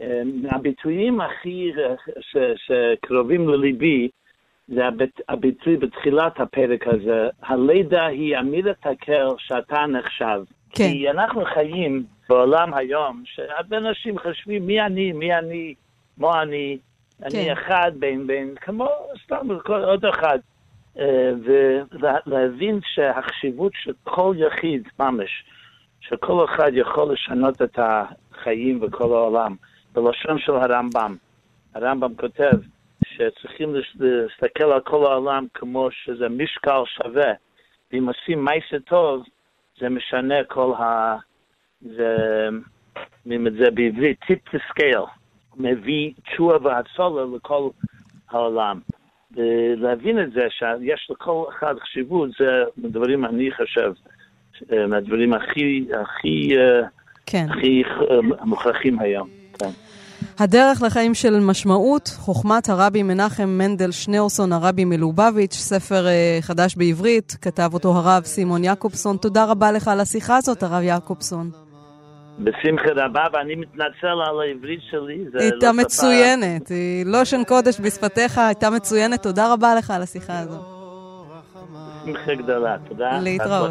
אמ, 0.00 0.06
הביטויים 0.50 1.20
הכי 1.20 1.70
שקרובים 2.66 3.48
לליבי, 3.48 4.08
זה 4.68 4.82
הביטוי 5.28 5.76
בתחילת 5.76 6.40
הפרק 6.40 6.86
הזה, 6.86 7.28
הלידה 7.42 8.06
היא 8.06 8.38
אמירת 8.38 8.86
הקר 8.86 9.28
שאתה 9.38 9.86
נחשב. 9.86 10.42
כן. 10.70 10.84
כי 10.84 11.10
אנחנו 11.10 11.44
חיים 11.44 12.04
בעולם 12.28 12.74
היום, 12.74 13.22
שהרבה 13.24 13.76
אנשים 13.76 14.18
חושבים 14.18 14.66
מי 14.66 14.80
אני, 14.80 15.12
מי 15.12 15.34
אני, 15.34 15.74
מה 16.18 16.42
אני, 16.42 16.78
כן. 17.18 17.24
אני 17.26 17.52
אחד 17.52 17.92
בין, 17.98 18.26
בין, 18.26 18.54
כמו 18.60 18.88
סתם 19.24 19.48
עוד 19.66 20.04
אחד. 20.04 20.38
אה, 20.98 21.32
ולהבין 21.90 22.80
שהחשיבות 22.94 23.72
של 23.74 23.92
כל 24.04 24.34
יחיד 24.38 24.88
ממש, 25.00 25.44
שכל 26.00 26.44
אחד 26.44 26.70
יכול 26.72 27.12
לשנות 27.12 27.62
את 27.62 27.78
החיים 27.78 28.78
וכל 28.82 29.12
העולם, 29.12 29.54
בלשון 29.92 30.38
של 30.38 30.52
הרמב"ם. 30.52 31.16
הרמב"ם 31.74 32.14
כותב 32.14 32.50
שצריכים 33.18 33.74
להסתכל 33.74 34.64
על 34.64 34.80
כל 34.80 35.06
העולם 35.06 35.46
כמו 35.54 35.88
שזה 35.90 36.28
משקל 36.28 36.82
שווה, 36.86 37.32
ואם 37.92 38.08
עושים 38.08 38.44
מעשה 38.44 38.78
טוב, 38.86 39.22
זה 39.80 39.88
משנה 39.88 40.44
כל 40.44 40.72
ה... 40.78 41.16
זה, 41.80 42.16
אומרים 43.24 43.46
את 43.46 43.52
זה 43.52 43.70
בעברית, 43.70 44.18
טיפ 44.26 44.38
to 44.48 44.58
scale, 44.58 45.06
מביא 45.56 46.12
תשועה 46.24 46.58
והצולה 46.62 47.36
לכל 47.36 47.68
העולם. 48.30 48.80
ולהבין 49.36 50.22
את 50.22 50.32
זה 50.32 50.46
שיש 50.50 51.10
לכל 51.10 51.44
אחד 51.48 51.74
חשיבות, 51.78 52.30
זה 52.38 52.64
מדברים 52.76 53.24
אני 53.24 53.50
חושב, 53.50 53.92
מהדברים 54.88 55.34
הכי, 55.34 55.88
הכי, 56.02 56.56
כן. 57.26 57.46
הכי 57.50 57.82
מוכרחים 58.44 58.98
היום. 58.98 59.28
כן. 59.58 59.70
הדרך 60.38 60.82
לחיים 60.82 61.14
של 61.14 61.40
משמעות, 61.40 62.08
חוכמת 62.16 62.68
הרבי 62.68 63.02
מנחם 63.02 63.48
מנדל 63.48 63.90
שניאורסון, 63.90 64.52
הרבי 64.52 64.84
מלובביץ', 64.84 65.54
ספר 65.54 66.06
uh, 66.06 66.42
חדש 66.42 66.76
בעברית, 66.76 67.36
כתב 67.42 67.70
אותו 67.74 67.96
הרב 67.96 68.22
סימון 68.24 68.64
יעקובסון. 68.64 69.16
תודה 69.16 69.44
רבה 69.44 69.72
לך 69.72 69.88
על 69.88 70.00
השיחה 70.00 70.36
הזאת, 70.36 70.62
הרב 70.62 70.82
יעקובסון. 70.82 71.50
בשמחה 72.38 72.88
רבה, 72.96 73.24
ואני 73.32 73.54
מתנצל 73.54 74.06
על 74.06 74.40
העברית 74.40 74.80
שלי. 74.90 75.24
הייתה 75.34 75.66
לא 75.66 75.72
מצוינת, 75.72 76.66
שפה... 76.66 76.74
היא 76.74 77.06
לא 77.06 77.24
שן 77.24 77.44
קודש 77.44 77.80
בשפתיך, 77.80 78.38
הייתה 78.38 78.70
מצוינת. 78.70 79.22
תודה 79.22 79.52
רבה 79.52 79.74
לך 79.74 79.90
על 79.90 80.02
השיחה 80.02 80.38
הזו. 80.38 80.58
בשמחה 82.04 82.34
גדולה, 82.34 82.76
תודה. 82.88 83.18
להתראות. 83.20 83.70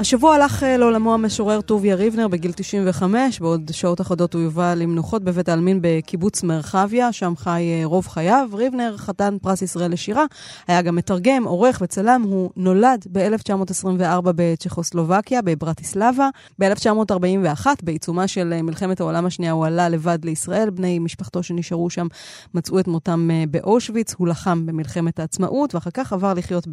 השבוע 0.00 0.34
הלך 0.34 0.62
אה, 0.62 0.76
לעולמו 0.76 1.14
המשורר 1.14 1.60
טוביה 1.60 1.94
ריבנר 1.94 2.28
בגיל 2.28 2.52
95, 2.52 3.40
בעוד 3.40 3.70
שעות 3.72 4.00
אחדות 4.00 4.34
הוא 4.34 4.42
יובא 4.42 4.74
למנוחות 4.74 5.24
בבית 5.24 5.48
העלמין 5.48 5.78
בקיבוץ 5.82 6.42
מרחביה, 6.42 7.12
שם 7.12 7.32
חי 7.36 7.62
אה, 7.62 7.86
רוב 7.86 8.06
חייו. 8.06 8.48
ריבנר, 8.52 8.96
חתן 8.96 9.36
פרס 9.42 9.62
ישראל 9.62 9.92
לשירה, 9.92 10.24
היה 10.68 10.82
גם 10.82 10.96
מתרגם, 10.96 11.44
עורך 11.44 11.78
וצלם. 11.82 12.22
הוא 12.24 12.50
נולד 12.56 13.06
ב-1924 13.12 14.20
בצ'כוסלובקיה, 14.22 15.42
בברטיסלבה. 15.42 16.28
ב-1941, 16.60 17.66
בעיצומה 17.82 18.28
של 18.28 18.52
אה, 18.52 18.62
מלחמת 18.62 19.00
העולם 19.00 19.26
השנייה, 19.26 19.52
הוא 19.52 19.66
עלה 19.66 19.88
לבד 19.88 20.18
לישראל. 20.24 20.70
בני 20.70 20.98
משפחתו 20.98 21.42
שנשארו 21.42 21.90
שם 21.90 22.06
מצאו 22.54 22.78
את 22.78 22.88
מותם 22.88 23.30
באושוויץ. 23.50 24.14
הוא 24.18 24.28
לחם 24.28 24.66
במלחמת 24.66 25.18
העצמאות, 25.18 25.74
ואחר 25.74 25.90
כך 25.90 26.12
עבר 26.12 26.34
לחיות 26.34 26.66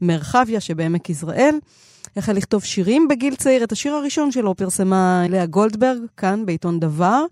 במרחביה 0.00 0.60
שבעמק 0.60 1.10
יזרעאל. 1.10 1.58
החל 2.16 2.32
לכתוב 2.32 2.64
שירים 2.64 3.08
בגיל 3.08 3.34
צעיר. 3.34 3.64
את 3.64 3.72
השיר 3.72 3.94
הראשון 3.94 4.32
שלו 4.32 4.54
פרסמה 4.54 5.24
לאה 5.28 5.46
גולדברג, 5.46 5.98
כאן 6.16 6.46
בעיתון 6.46 6.80
דבר. 6.80 7.24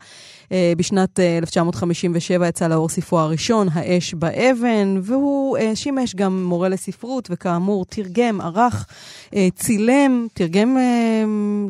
אה, 0.53 0.72
בשנת 0.76 1.20
1957 1.20 2.44
אה, 2.44 2.48
יצא 2.48 2.68
לאור 2.68 2.88
ספרו 2.88 3.18
הראשון, 3.18 3.68
האש 3.72 4.14
באבן, 4.14 5.00
והוא 5.03 5.59
אה, 5.59 5.76
שימש 5.76 6.14
גם 6.14 6.44
מורה 6.44 6.68
לספרות, 6.68 7.28
וכאמור 7.30 7.84
תרגם, 7.84 8.40
ערך, 8.40 8.86
צילם, 9.55 10.26
תרגם 10.34 10.76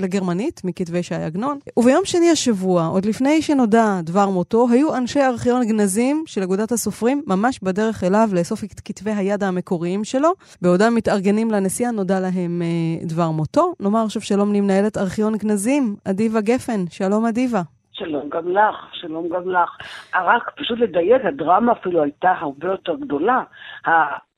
לגרמנית 0.01 0.61
מכתבי 0.65 1.03
ש"י 1.03 1.15
עגנון. 1.15 1.59
וביום 1.77 2.05
שני 2.05 2.31
השבוע, 2.31 2.87
עוד 2.87 3.05
לפני 3.05 3.43
שנודע 3.43 4.01
דבר 4.03 4.29
מותו, 4.29 4.69
היו 4.71 4.97
אנשי 4.97 5.21
ארכיון 5.21 5.67
גנזים 5.67 6.25
של 6.27 6.43
אגודת 6.43 6.73
הסופרים 6.73 7.23
ממש 7.27 7.61
בדרך 7.63 8.05
אליו 8.05 8.31
לאסוף 8.33 8.65
את 8.65 8.81
כתבי 8.85 9.11
היד 9.11 9.45
המקוריים 9.45 10.05
שלו. 10.05 10.33
בעודם 10.63 10.95
מתארגנים 10.95 11.51
לנסיעה, 11.51 11.91
נודע 11.91 12.21
להם 12.21 12.63
דבר 13.03 13.31
מותו. 13.31 13.75
נאמר 13.81 14.05
עכשיו 14.05 14.23
שלום 14.23 14.53
למנהלת 14.53 14.97
ארכיון 14.97 15.37
גנזים, 15.37 15.97
אדיבה 16.05 16.41
גפן. 16.41 16.85
שלום 16.91 17.27
אדיבה. 17.27 17.63
שלום 17.93 18.29
גם 18.29 18.49
לך, 18.49 18.89
שלום 18.93 19.29
גם 19.29 19.51
לך. 19.51 19.79
רק 20.15 20.51
פשוט 20.57 20.79
לדייק, 20.79 21.25
הדרמה 21.25 21.73
אפילו 21.73 22.03
הייתה 22.03 22.33
הרבה 22.33 22.69
יותר 22.69 22.95
גדולה. 22.95 23.43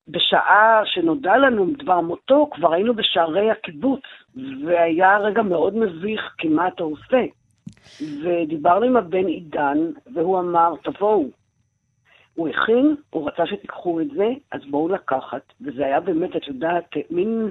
בשעה 0.08 0.80
שנודע 0.84 1.36
לנו 1.36 1.66
דבר 1.78 2.00
מותו, 2.00 2.50
כבר 2.50 2.72
היינו 2.72 2.94
בשערי 2.94 3.50
הקיבוץ, 3.50 4.00
והיה 4.64 5.18
רגע 5.18 5.42
מאוד 5.42 5.76
מביך, 5.76 6.34
כמעט 6.38 6.80
עושה. 6.80 7.24
ודיברנו 8.22 8.84
עם 8.84 8.96
הבן 8.96 9.26
עידן, 9.26 9.78
והוא 10.14 10.38
אמר, 10.40 10.74
תבואו. 10.82 11.28
הוא 12.34 12.48
הכין, 12.48 12.96
הוא 13.10 13.28
רצה 13.28 13.46
שתיקחו 13.46 14.00
את 14.00 14.10
זה, 14.16 14.28
אז 14.52 14.60
בואו 14.70 14.88
לקחת. 14.88 15.52
וזה 15.60 15.86
היה 15.86 16.00
באמת, 16.00 16.36
את 16.36 16.48
יודעת, 16.48 16.94
מין 17.10 17.50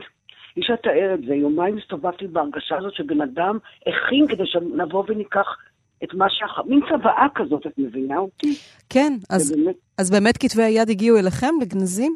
אי 0.57 0.61
אפשר 0.61 0.73
לתאר 0.73 1.13
את 1.13 1.21
זה. 1.25 1.35
יומיים 1.35 1.77
הסתובבתי 1.77 2.27
בהרגשה 2.27 2.77
הזאת 2.77 2.93
שבן 2.93 3.21
אדם 3.21 3.57
הכין 3.87 4.27
כדי 4.27 4.45
שנבוא 4.45 5.03
וניקח 5.07 5.57
את 6.03 6.13
מה 6.13 6.25
שאח... 6.29 6.59
מין 6.65 6.79
צוואה 6.89 7.27
כזאת, 7.35 7.67
את 7.67 7.73
מבינה 7.77 8.17
אותי? 8.17 8.55
כן, 8.89 9.13
אז 9.29 9.51
באמת... 9.51 9.75
אז 9.97 10.11
באמת 10.11 10.37
כתבי 10.37 10.63
היד 10.63 10.89
הגיעו 10.89 11.17
אליכם, 11.17 11.53
לגנזים? 11.61 12.15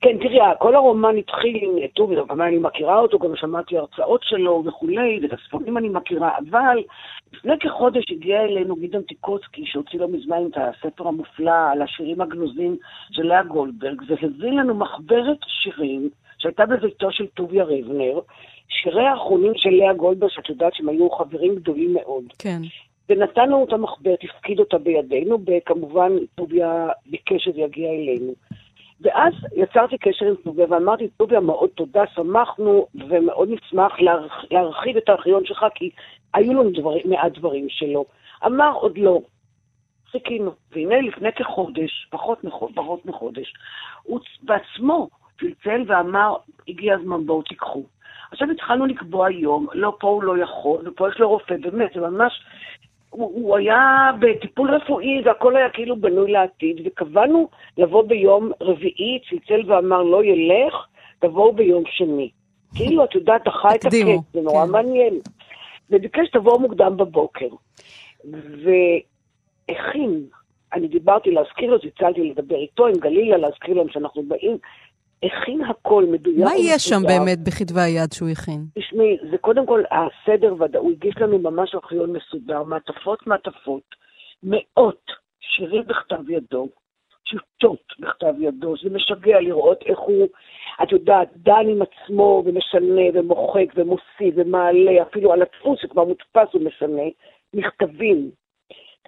כן, 0.00 0.18
תראי, 0.18 0.38
כל 0.58 0.74
הרומן 0.74 1.16
התחיל 1.16 1.58
עם 1.62 1.86
טובי, 1.86 2.14
גם 2.28 2.42
אני 2.42 2.58
מכירה 2.58 2.98
אותו, 2.98 3.18
גם 3.18 3.36
שמעתי 3.36 3.78
הרצאות 3.78 4.20
שלו 4.22 4.62
וכולי, 4.66 5.20
ואת 5.22 5.32
הספרים 5.32 5.78
אני 5.78 5.88
מכירה, 5.88 6.30
אבל 6.38 6.78
לפני 7.32 7.52
כחודש 7.60 8.04
הגיע 8.10 8.40
אלינו 8.40 8.76
גדעון 8.76 9.02
טיקוצקי, 9.02 9.62
שהוציא 9.66 9.98
לא 9.98 10.08
מזמן 10.08 10.36
את 10.50 10.56
הספר 10.56 11.08
המופלא 11.08 11.70
על 11.72 11.82
השירים 11.82 12.20
הגנוזים 12.20 12.76
של 13.10 13.22
לאה 13.22 13.42
גולדברג, 13.42 14.02
והביא 14.08 14.50
לנו 14.50 14.74
מחברת 14.74 15.38
שירים 15.62 16.10
שהייתה 16.38 16.66
בביתו 16.66 17.12
של 17.12 17.26
טוביה 17.26 17.64
ריבנר, 17.64 18.20
שירי 18.68 19.06
האחרונים 19.06 19.52
של 19.56 19.70
לאה 19.70 19.94
גולדברג, 19.94 20.30
שאת 20.30 20.48
יודעת 20.48 20.74
שהם 20.74 20.88
היו 20.88 21.10
חברים 21.10 21.54
גדולים 21.54 21.94
מאוד. 21.94 22.24
כן. 22.38 22.60
ונתן 23.08 23.48
לנו 23.48 23.64
את 23.64 23.72
המחברת, 23.72 24.18
הפקיד 24.24 24.58
אותה 24.58 24.78
בידינו, 24.78 25.38
וכמובן 25.46 26.12
טוביה 26.34 26.88
ביקש 27.06 27.44
שזה 27.44 27.60
יגיע 27.60 27.90
אלינו. 27.90 28.32
ואז 29.00 29.32
יצרתי 29.56 29.98
קשר 29.98 30.26
עם 30.26 30.34
טוביה 30.34 30.66
ואמרתי, 30.70 31.08
טוביה, 31.08 31.40
מאוד 31.40 31.70
תודה, 31.70 32.04
שמחנו 32.14 32.86
ומאוד 33.08 33.48
נשמח 33.50 34.00
להרח... 34.00 34.44
להרחיב 34.50 34.96
את 34.96 35.08
הארכיון 35.08 35.44
שלך, 35.44 35.66
כי 35.74 35.90
היו 36.34 36.52
לנו 36.52 36.70
דבר... 36.70 36.94
מעט 37.04 37.32
דברים 37.38 37.66
שלו. 37.68 38.04
אמר, 38.46 38.72
עוד 38.74 38.98
לא. 38.98 39.20
חיכינו. 40.10 40.50
והנה 40.72 41.00
לפני 41.00 41.32
כחודש, 41.32 42.08
פחות, 42.10 42.44
מחודש, 42.44 42.74
פחות 42.74 43.06
מחודש, 43.06 43.54
הוא 44.02 44.20
בעצמו 44.42 45.08
צלצל 45.40 45.82
ואמר, 45.86 46.34
הגיע 46.68 46.94
הזמן, 46.94 47.26
בואו 47.26 47.42
תיקחו. 47.42 47.84
עכשיו 48.30 48.50
התחלנו 48.50 48.86
לקבוע 48.86 49.30
יום, 49.30 49.66
לא, 49.72 49.96
פה 50.00 50.08
הוא 50.08 50.22
לא 50.22 50.42
יכול, 50.42 50.88
ופה 50.88 51.08
יש 51.08 51.18
לו 51.18 51.28
רופא, 51.28 51.56
באמת, 51.60 51.90
זה 51.94 52.00
ממש 52.00 52.32
הוא, 53.10 53.32
הוא 53.34 53.56
היה 53.56 54.10
בטיפול 54.20 54.74
רפואי 54.74 55.22
והכל 55.24 55.56
היה 55.56 55.70
כאילו 55.70 55.96
בנוי 55.96 56.32
לעתיד, 56.32 56.80
וקבענו 56.84 57.48
לבוא 57.78 58.02
ביום 58.02 58.50
רביעי, 58.60 59.18
צלצל 59.30 59.72
ואמר 59.72 60.02
לא 60.02 60.24
ילך, 60.24 60.74
תבואו 61.18 61.52
ביום 61.52 61.82
שני. 61.86 62.30
כאילו, 62.76 63.04
את 63.04 63.14
יודעת, 63.14 63.44
דחה 63.44 63.74
את 63.74 63.84
הקט, 63.84 63.92
זה 64.32 64.40
נורא 64.40 64.66
כן. 64.66 64.72
מעניין. 64.72 65.14
וביקש 65.90 66.28
תבואו 66.32 66.60
מוקדם 66.60 66.96
בבוקר. 66.96 67.48
והכין, 68.24 70.24
אני 70.72 70.88
דיברתי 70.88 71.30
להזכיר 71.30 71.70
לו, 71.70 71.78
צלצלתי 71.78 72.30
לדבר 72.30 72.56
איתו 72.56 72.86
עם 72.86 72.94
גלילה, 72.94 73.36
להזכיר 73.36 73.74
להם 73.74 73.88
שאנחנו 73.88 74.22
באים, 74.22 74.58
הכין 75.22 75.64
הכל 75.64 76.04
מדויק. 76.12 76.44
מה 76.44 76.50
יש 76.56 76.82
שם 76.82 77.02
באמת 77.06 77.38
בכתבי 77.38 77.80
היד 77.80 78.12
שהוא 78.12 78.28
הכין? 78.28 78.64
תשמעי, 78.78 79.16
זה 79.30 79.38
קודם 79.38 79.66
כל 79.66 79.82
הסדר, 79.90 80.54
הוא 80.78 80.92
הגיש 80.92 81.14
לנו 81.16 81.38
ממש 81.38 81.74
ארכיון 81.74 82.12
מסודר, 82.12 82.62
מעטפות 82.62 83.26
מעטפות, 83.26 83.94
מאות 84.42 85.10
שירים 85.40 85.82
בכתב 85.86 86.30
ידו, 86.30 86.68
טיוטות 87.30 87.82
בכתב 88.00 88.34
ידו, 88.38 88.74
זה 88.82 88.90
משגע 88.90 89.40
לראות 89.40 89.82
איך 89.86 89.98
הוא, 89.98 90.26
את 90.82 90.92
יודעת, 90.92 91.28
דן 91.36 91.66
עם 91.68 91.82
עצמו 91.82 92.42
ומשנה 92.46 93.02
ומוחק 93.14 93.72
ומוסיף 93.76 94.34
ומעלה, 94.36 95.02
אפילו 95.02 95.32
על 95.32 95.42
הדפוס 95.42 95.80
שכבר 95.80 96.04
מודפס 96.04 96.52
הוא 96.52 96.62
משנה, 96.62 97.02
מכתבים, 97.54 98.30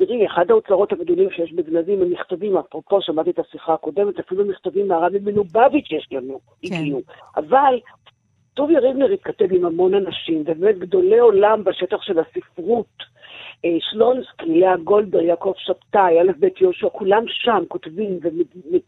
תראי, 0.07 0.27
אחד 0.27 0.51
האוצרות 0.51 0.93
הגדולים 0.93 1.31
שיש 1.31 1.53
בגנזים 1.53 2.03
הם 2.03 2.11
מכתבים, 2.11 2.57
אפרופו, 2.57 3.03
שמעתי 3.03 3.31
את 3.31 3.39
השיחה 3.39 3.75
הקודמת, 3.75 4.19
אפילו 4.19 4.45
מכתבים 4.45 4.89
מהרבי 4.89 5.19
מלובביץ' 5.19 5.91
יש 5.91 6.09
לנו, 6.13 6.41
כן. 6.63 6.75
הגיעו. 6.75 7.01
אבל 7.37 7.81
טוביה 8.61 8.81
ריבנר 8.81 9.11
התכתב 9.13 9.53
עם 9.53 9.65
המון 9.65 9.95
אנשים, 9.95 10.41
ובאמת 10.47 10.79
גדולי 10.79 11.19
עולם 11.19 11.65
בשטח 11.65 12.03
של 12.03 12.19
הספרות. 12.19 13.03
אה, 13.65 13.77
שלונסקי, 13.81 14.61
לאה 14.61 14.77
גולדברג, 14.77 15.25
יעקב 15.25 15.53
שבתאי, 15.57 16.21
א' 16.21 16.33
ב' 16.41 16.49
יהושע, 16.61 16.89
כולם 16.89 17.25
שם 17.29 17.63
כותבים 17.69 18.19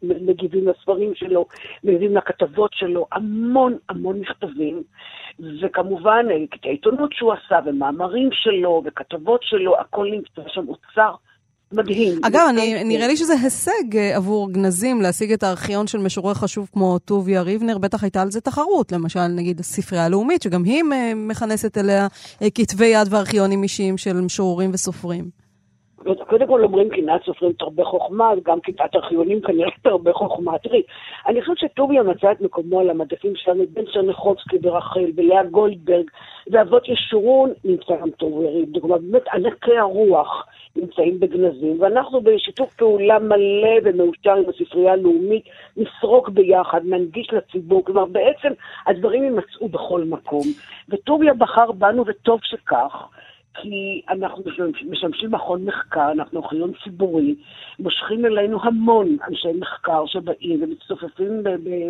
ומגיבים 0.03 0.68
לספרים 0.68 1.14
שלו, 1.14 1.47
מגיבים 1.85 2.16
לכתבות 2.16 2.70
שלו, 2.75 3.07
המון 3.12 3.77
המון 3.89 4.20
מכתבים, 4.20 4.83
וכמובן 5.62 6.27
את 6.55 6.64
העיתונות 6.64 7.12
שהוא 7.12 7.33
עשה, 7.33 7.59
ומאמרים 7.66 8.29
שלו, 8.33 8.83
וכתבות 8.85 9.43
שלו, 9.43 9.81
הכל 9.81 10.07
נמצא 10.11 10.43
שם, 10.49 10.68
אוצר. 10.68 11.14
מדהים. 11.73 12.18
אגב, 12.25 12.47
אני, 12.51 12.85
נראה 12.85 13.07
לי 13.07 13.16
שזה 13.16 13.33
הישג 13.43 13.93
uh, 13.93 14.16
עבור 14.16 14.53
גנזים 14.53 15.01
להשיג 15.01 15.33
את 15.33 15.43
הארכיון 15.43 15.87
של 15.87 15.99
משורר 15.99 16.35
חשוב 16.35 16.68
כמו 16.73 16.99
טוביה 16.99 17.43
ריבנר, 17.43 17.79
בטח 17.79 18.03
הייתה 18.03 18.23
על 18.23 18.31
זה 18.31 18.41
תחרות, 18.41 18.93
למשל 18.93 19.27
נגיד 19.27 19.61
הספרייה 19.61 20.05
הלאומית, 20.05 20.43
שגם 20.43 20.64
היא 20.64 20.83
מכנסת 21.16 21.79
אליה 21.79 22.07
uh, 22.07 22.45
כתבי 22.55 22.87
יד 22.87 23.07
וארכיונים 23.11 23.62
אישיים 23.62 23.99
של 23.99 24.20
משוררים 24.20 24.70
וסופרים. 24.73 25.43
קודם 26.33 26.47
כל 26.47 26.64
אומרים 26.64 26.89
קנאת 26.89 27.23
סופרים 27.25 27.53
תרבה 27.53 27.85
חוכמה, 27.85 28.31
גם 28.45 28.61
כיתת 28.61 28.95
ארכיונים 28.95 29.41
כנראה 29.41 29.70
תרבה 29.83 30.12
חוכמה. 30.12 30.59
תראי, 30.59 30.83
אני 31.27 31.41
חושבת 31.41 31.59
שטוביה 31.59 32.03
מצא 32.03 32.33
את 32.33 32.41
מקומו 32.41 32.81
על 32.81 32.91
המדפים 32.91 33.33
שלנו, 33.37 33.64
בן 33.70 33.83
צ'רניחובסקי 33.95 34.57
ורחל 34.62 35.11
ולאה 35.16 35.45
גולדברג, 35.45 36.11
ואבות 36.51 36.89
ישורון 36.89 37.51
נמצא 37.64 37.97
גם 38.03 38.11
טוביה. 38.11 38.51
דוגמה, 38.66 38.99
באמת 38.99 39.23
ענקי 39.35 39.79
הרוח 39.79 40.47
נמצאים 40.77 41.20
בגנזים, 41.20 41.81
ואנחנו 41.81 42.20
בשיתוף 42.20 42.75
פעולה 42.75 43.18
מלא 43.18 43.79
ומאושר 43.85 44.35
עם 44.35 44.45
הספרייה 44.49 44.93
הלאומית, 44.93 45.45
נסרוק 45.77 46.29
ביחד, 46.29 46.81
ננגיש 46.85 47.29
לציבור, 47.33 47.85
כלומר 47.85 48.05
בעצם 48.05 48.49
הדברים 48.87 49.25
יימצאו 49.25 49.68
בכל 49.68 50.05
מקום. 50.05 50.43
וטוביה 50.89 51.35
בחר 51.35 51.73
בנו, 51.73 52.05
וטוב 52.07 52.41
שכך. 52.43 53.07
כי 53.55 54.03
אנחנו 54.09 54.42
משמשים 54.90 55.30
מכון 55.30 55.64
מחקר, 55.64 56.12
אנחנו 56.12 56.42
ארכיון 56.42 56.72
ציבורי, 56.84 57.34
מושכים 57.78 58.26
אלינו 58.26 58.59
המון 58.62 59.16
אנשי 59.28 59.48
מחקר 59.61 60.07
שבאים 60.07 60.62
ומצטופפים 60.62 61.42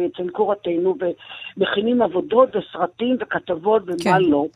אצל 0.06 0.28
קורתנו 0.30 0.94
ומכינים 1.56 2.02
עבודות 2.02 2.48
וסרטים 2.56 3.16
וכתבות 3.20 3.82
ומה 3.86 4.18
כן. 4.18 4.20
לא. 4.20 4.46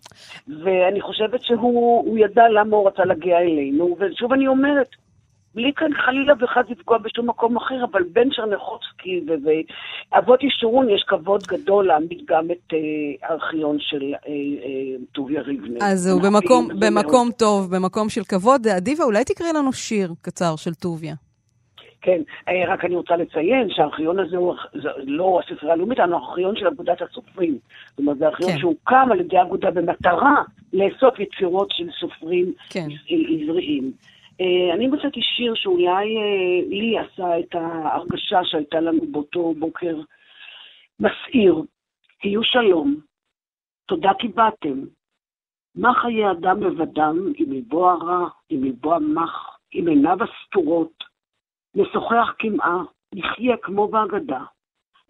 ואני 0.48 1.00
חושבת 1.00 1.42
שהוא 1.42 2.18
ידע 2.18 2.48
למה 2.48 2.76
הוא 2.76 2.88
רצה 2.88 3.04
להגיע 3.04 3.38
אלינו, 3.38 3.96
ושוב 4.00 4.32
אני 4.32 4.46
אומרת, 4.46 4.88
בלי 5.56 5.72
כאן 5.76 5.90
חלילה 6.06 6.34
וחס 6.40 6.70
לפגוע 6.70 6.98
בשום 6.98 7.28
מקום 7.28 7.56
אחר, 7.56 7.84
אבל 7.90 8.02
בין 8.12 8.28
שרנחובסקי 8.32 9.24
ואבות 9.44 10.42
ישורון 10.42 10.90
יש 10.90 11.04
כבוד 11.08 11.42
גדול 11.42 11.86
להעמיד 11.86 12.22
גם 12.28 12.50
את 12.50 12.72
אה, 12.72 13.28
הארכיון 13.28 13.76
של 13.80 14.14
אה, 14.14 14.30
אה, 14.32 14.96
טוביה 15.12 15.42
ריבנר. 15.42 15.78
אז 15.82 16.06
הוא 16.06 16.22
במקום, 16.22 16.68
במקום 16.80 17.30
טוב, 17.38 17.76
במקום 17.76 18.08
של 18.08 18.24
כבוד. 18.24 18.66
אדיבה, 18.66 19.04
אולי 19.04 19.24
תקראי 19.24 19.52
לנו 19.54 19.72
שיר 19.72 20.12
קצר 20.22 20.56
של 20.56 20.74
טוביה. 20.74 21.14
כן, 22.00 22.22
רק 22.68 22.84
אני 22.84 22.94
רוצה 22.96 23.16
לציין 23.16 23.68
שהארכיון 23.70 24.18
הזה 24.18 24.36
הוא 24.36 24.54
לא 24.96 25.40
הספרייה 25.44 25.74
הלאומית, 25.74 26.00
אלא 26.00 26.16
הארכיון 26.16 26.56
של 26.56 26.66
אגודת 26.66 27.02
הסופרים. 27.02 27.58
זאת 27.90 27.98
אומרת, 27.98 28.18
זה 28.18 28.26
ארכיון 28.26 28.52
כן. 28.52 28.58
שהוקם 28.58 29.08
על 29.12 29.20
ידי 29.20 29.38
האגודה 29.38 29.70
במטרה 29.70 30.42
לאסוף 30.72 31.20
יצירות 31.20 31.68
של 31.70 31.88
סופרים 32.00 32.52
כן. 32.70 32.88
עבריים. 33.08 33.92
אה, 34.40 34.74
אני 34.74 34.86
מצאתי 34.86 35.20
שיר 35.22 35.54
שאולי 35.54 36.16
אה, 36.16 36.68
לי 36.68 36.98
עשה 36.98 37.38
את 37.38 37.54
ההרגשה 37.54 38.44
שהייתה 38.44 38.80
לנו 38.80 39.00
באותו 39.12 39.54
בוקר 39.58 39.96
מסעיר. 41.00 41.62
היו 42.22 42.44
שלום, 42.44 43.00
תודה 43.86 44.10
כי 44.18 44.28
באתם. 44.28 44.84
מה 45.74 45.94
חיי 45.94 46.30
אדם 46.30 46.62
לבדם, 46.62 47.32
עם 47.36 47.52
ליבו 47.52 47.90
הרע, 47.90 48.28
עם 48.48 48.64
ליבו 48.64 48.94
המח, 48.94 49.58
עם 49.72 49.88
עיניו 49.88 50.16
הסתורות. 50.22 51.04
נשוחח 51.74 52.34
קמעה, 52.38 52.82
נחיה 53.14 53.56
כמו 53.56 53.88
בהגדה. 53.88 54.44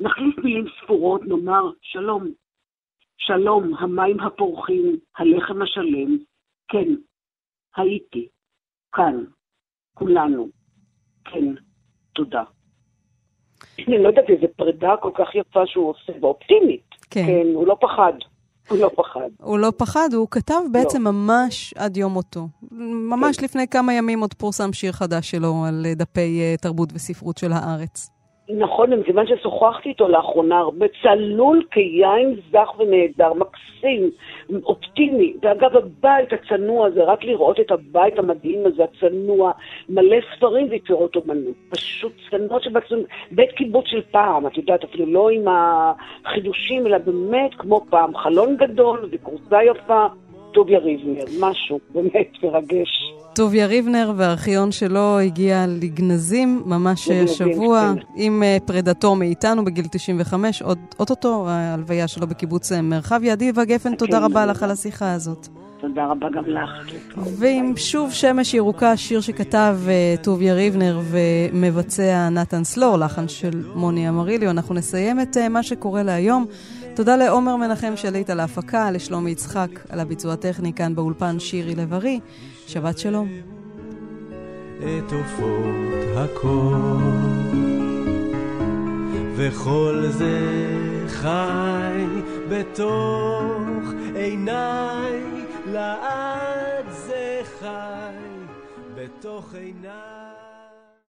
נחליף 0.01 0.39
מילים 0.39 0.65
ספורות, 0.81 1.21
נאמר 1.23 1.71
שלום. 1.83 2.25
שלום, 3.19 3.75
המים 3.79 4.21
הפורחים, 4.21 4.97
הלחם 5.17 5.63
השלם. 5.63 6.17
כן, 6.69 6.95
הייתי. 7.77 8.29
כאן, 8.97 9.25
כולנו. 9.95 10.49
כן, 11.25 11.55
תודה. 12.15 12.43
אני 13.89 14.03
לא 14.03 14.09
יודעת 14.09 14.25
איזה 14.29 14.47
פרידה 14.57 14.91
כל 15.03 15.11
כך 15.15 15.35
יפה 15.35 15.61
שהוא 15.67 15.91
עושה, 15.91 16.13
ואופטימית. 16.21 16.87
כן. 17.11 17.27
כן, 17.27 17.47
הוא 17.55 17.67
לא 17.67 17.77
פחד. 17.81 18.13
הוא 18.69 18.79
לא 18.79 18.91
פחד. 18.97 19.29
הוא 19.43 19.59
לא 19.59 19.73
פחד, 19.77 20.09
הוא 20.15 20.29
כתב 20.31 20.61
בעצם 20.73 21.05
לא. 21.05 21.11
ממש 21.11 21.75
עד 21.77 21.97
יום 21.97 22.13
מותו. 22.13 22.49
ממש 23.11 23.37
כן. 23.37 23.45
לפני 23.45 23.69
כמה 23.69 23.95
ימים 23.95 24.21
עוד 24.21 24.35
פורסם 24.35 24.73
שיר 24.73 24.93
חדש 24.93 25.31
שלו 25.31 25.65
על 25.69 25.87
דפי 25.97 26.41
uh, 26.55 26.61
תרבות 26.63 26.89
וספרות 26.95 27.39
של 27.39 27.53
הארץ. 27.53 28.16
נכון, 28.51 28.93
מכיוון 28.93 29.27
ששוחחתי 29.27 29.89
איתו 29.89 30.09
לאחרונה 30.09 30.59
הרבה, 30.59 30.87
צלול 31.03 31.63
כיין 31.71 32.35
זך 32.53 32.79
ונהדר, 32.79 33.33
מקסים, 33.33 34.11
אופטימי. 34.65 35.35
ואגב, 35.43 35.77
הבית 35.77 36.33
הצנוע 36.33 36.87
הזה, 36.87 37.05
רק 37.05 37.25
לראות 37.25 37.61
את 37.61 37.71
הבית 37.71 38.19
המדהים 38.19 38.67
הזה, 38.67 38.85
הצנוע, 38.85 39.53
מלא 39.89 40.17
ספרים 40.37 40.67
ויצירות 40.71 41.17
אומנות. 41.17 41.55
פשוט 41.69 42.13
צנוע 42.31 42.61
שבצנוע, 42.61 43.05
בית 43.31 43.53
קיבוץ 43.53 43.85
של 43.87 44.03
פעם, 44.11 44.47
את 44.47 44.57
יודעת, 44.57 44.85
אפילו 44.85 45.07
לא 45.07 45.31
עם 45.31 45.45
החידושים, 46.25 46.87
אלא 46.87 46.99
באמת 46.99 47.55
כמו 47.59 47.81
פעם, 47.91 48.17
חלון 48.17 48.57
גדול 48.57 49.09
וכורסה 49.13 49.65
יפה. 49.65 50.07
טוביה 50.57 50.79
ריבנר, 50.79 51.25
משהו 51.41 51.81
באמת 51.95 52.31
מרגש. 52.43 52.89
טוביה 53.35 53.67
ריבנר 53.67 54.13
והארכיון 54.17 54.73
שלו 54.73 55.19
הגיע 55.19 55.65
לגנזים 55.69 56.63
ממש 56.67 57.09
השבוע, 57.11 57.93
כן. 57.95 58.01
עם 58.17 58.43
אה, 58.43 58.57
פרידתו 58.67 59.15
מאיתנו 59.15 59.65
בגיל 59.65 59.85
95, 59.91 60.63
עוד 60.63 60.79
אוטוטו 60.99 61.49
ההלוויה 61.49 62.09
שלו 62.09 62.27
בקיבוץ 62.27 62.73
אה, 62.73 62.83
מרחביה. 62.83 63.33
עדיבה 63.33 63.65
גפן, 63.65 63.91
כן, 63.91 63.97
תודה 63.97 64.25
רבה 64.25 64.47
לך 64.47 64.63
על 64.63 64.71
השיחה 64.71 65.13
הזאת. 65.13 65.49
תודה 65.81 66.07
רבה 66.07 66.27
גם 66.31 66.45
לך. 66.47 66.71
ועם 67.17 67.77
שוב 67.77 68.13
שמש 68.13 68.55
ירוקה, 68.55 68.97
שיר 68.97 69.21
שכתב 69.21 69.77
uh, 69.87 70.25
טוביה 70.25 70.55
ריבנר 70.55 71.01
ומבצע 71.11 72.29
נתן 72.29 72.65
סלור, 72.65 72.97
לחן 72.97 73.29
של 73.29 73.63
מוני 73.75 74.09
אמריליו, 74.09 74.51
אנחנו 74.51 74.75
נסיים 74.75 75.21
את 75.21 75.37
מה 75.51 75.63
שקורה 75.63 76.03
להיום. 76.03 76.47
תודה 76.97 77.17
לעומר 77.17 77.57
מנחם 77.57 77.97
שליט 77.97 78.31
על 78.31 78.41
ההפקה, 78.41 78.91
לשלומי 78.91 79.31
יצחק 79.31 79.69
על 79.89 80.01
הביצוע 80.01 80.33
הטכני 80.33 80.73
כאן 80.73 80.95
באולפן 80.95 81.39
שירי 81.39 81.75
לב-ארי. 81.75 82.21
שבת 82.67 82.99
שלום. 82.99 83.29
את 84.79 85.13
עופות 85.13 86.17
הכל, 86.17 86.99
וכל 89.37 90.07
זה 90.11 90.41
חי 91.09 92.05
בתוך 92.49 93.93
עיניי, 94.15 95.23
לעד 95.73 96.85
זה 97.07 97.41
חי 97.61 98.17
בתוך 98.95 99.55
עיניי. 99.55 100.36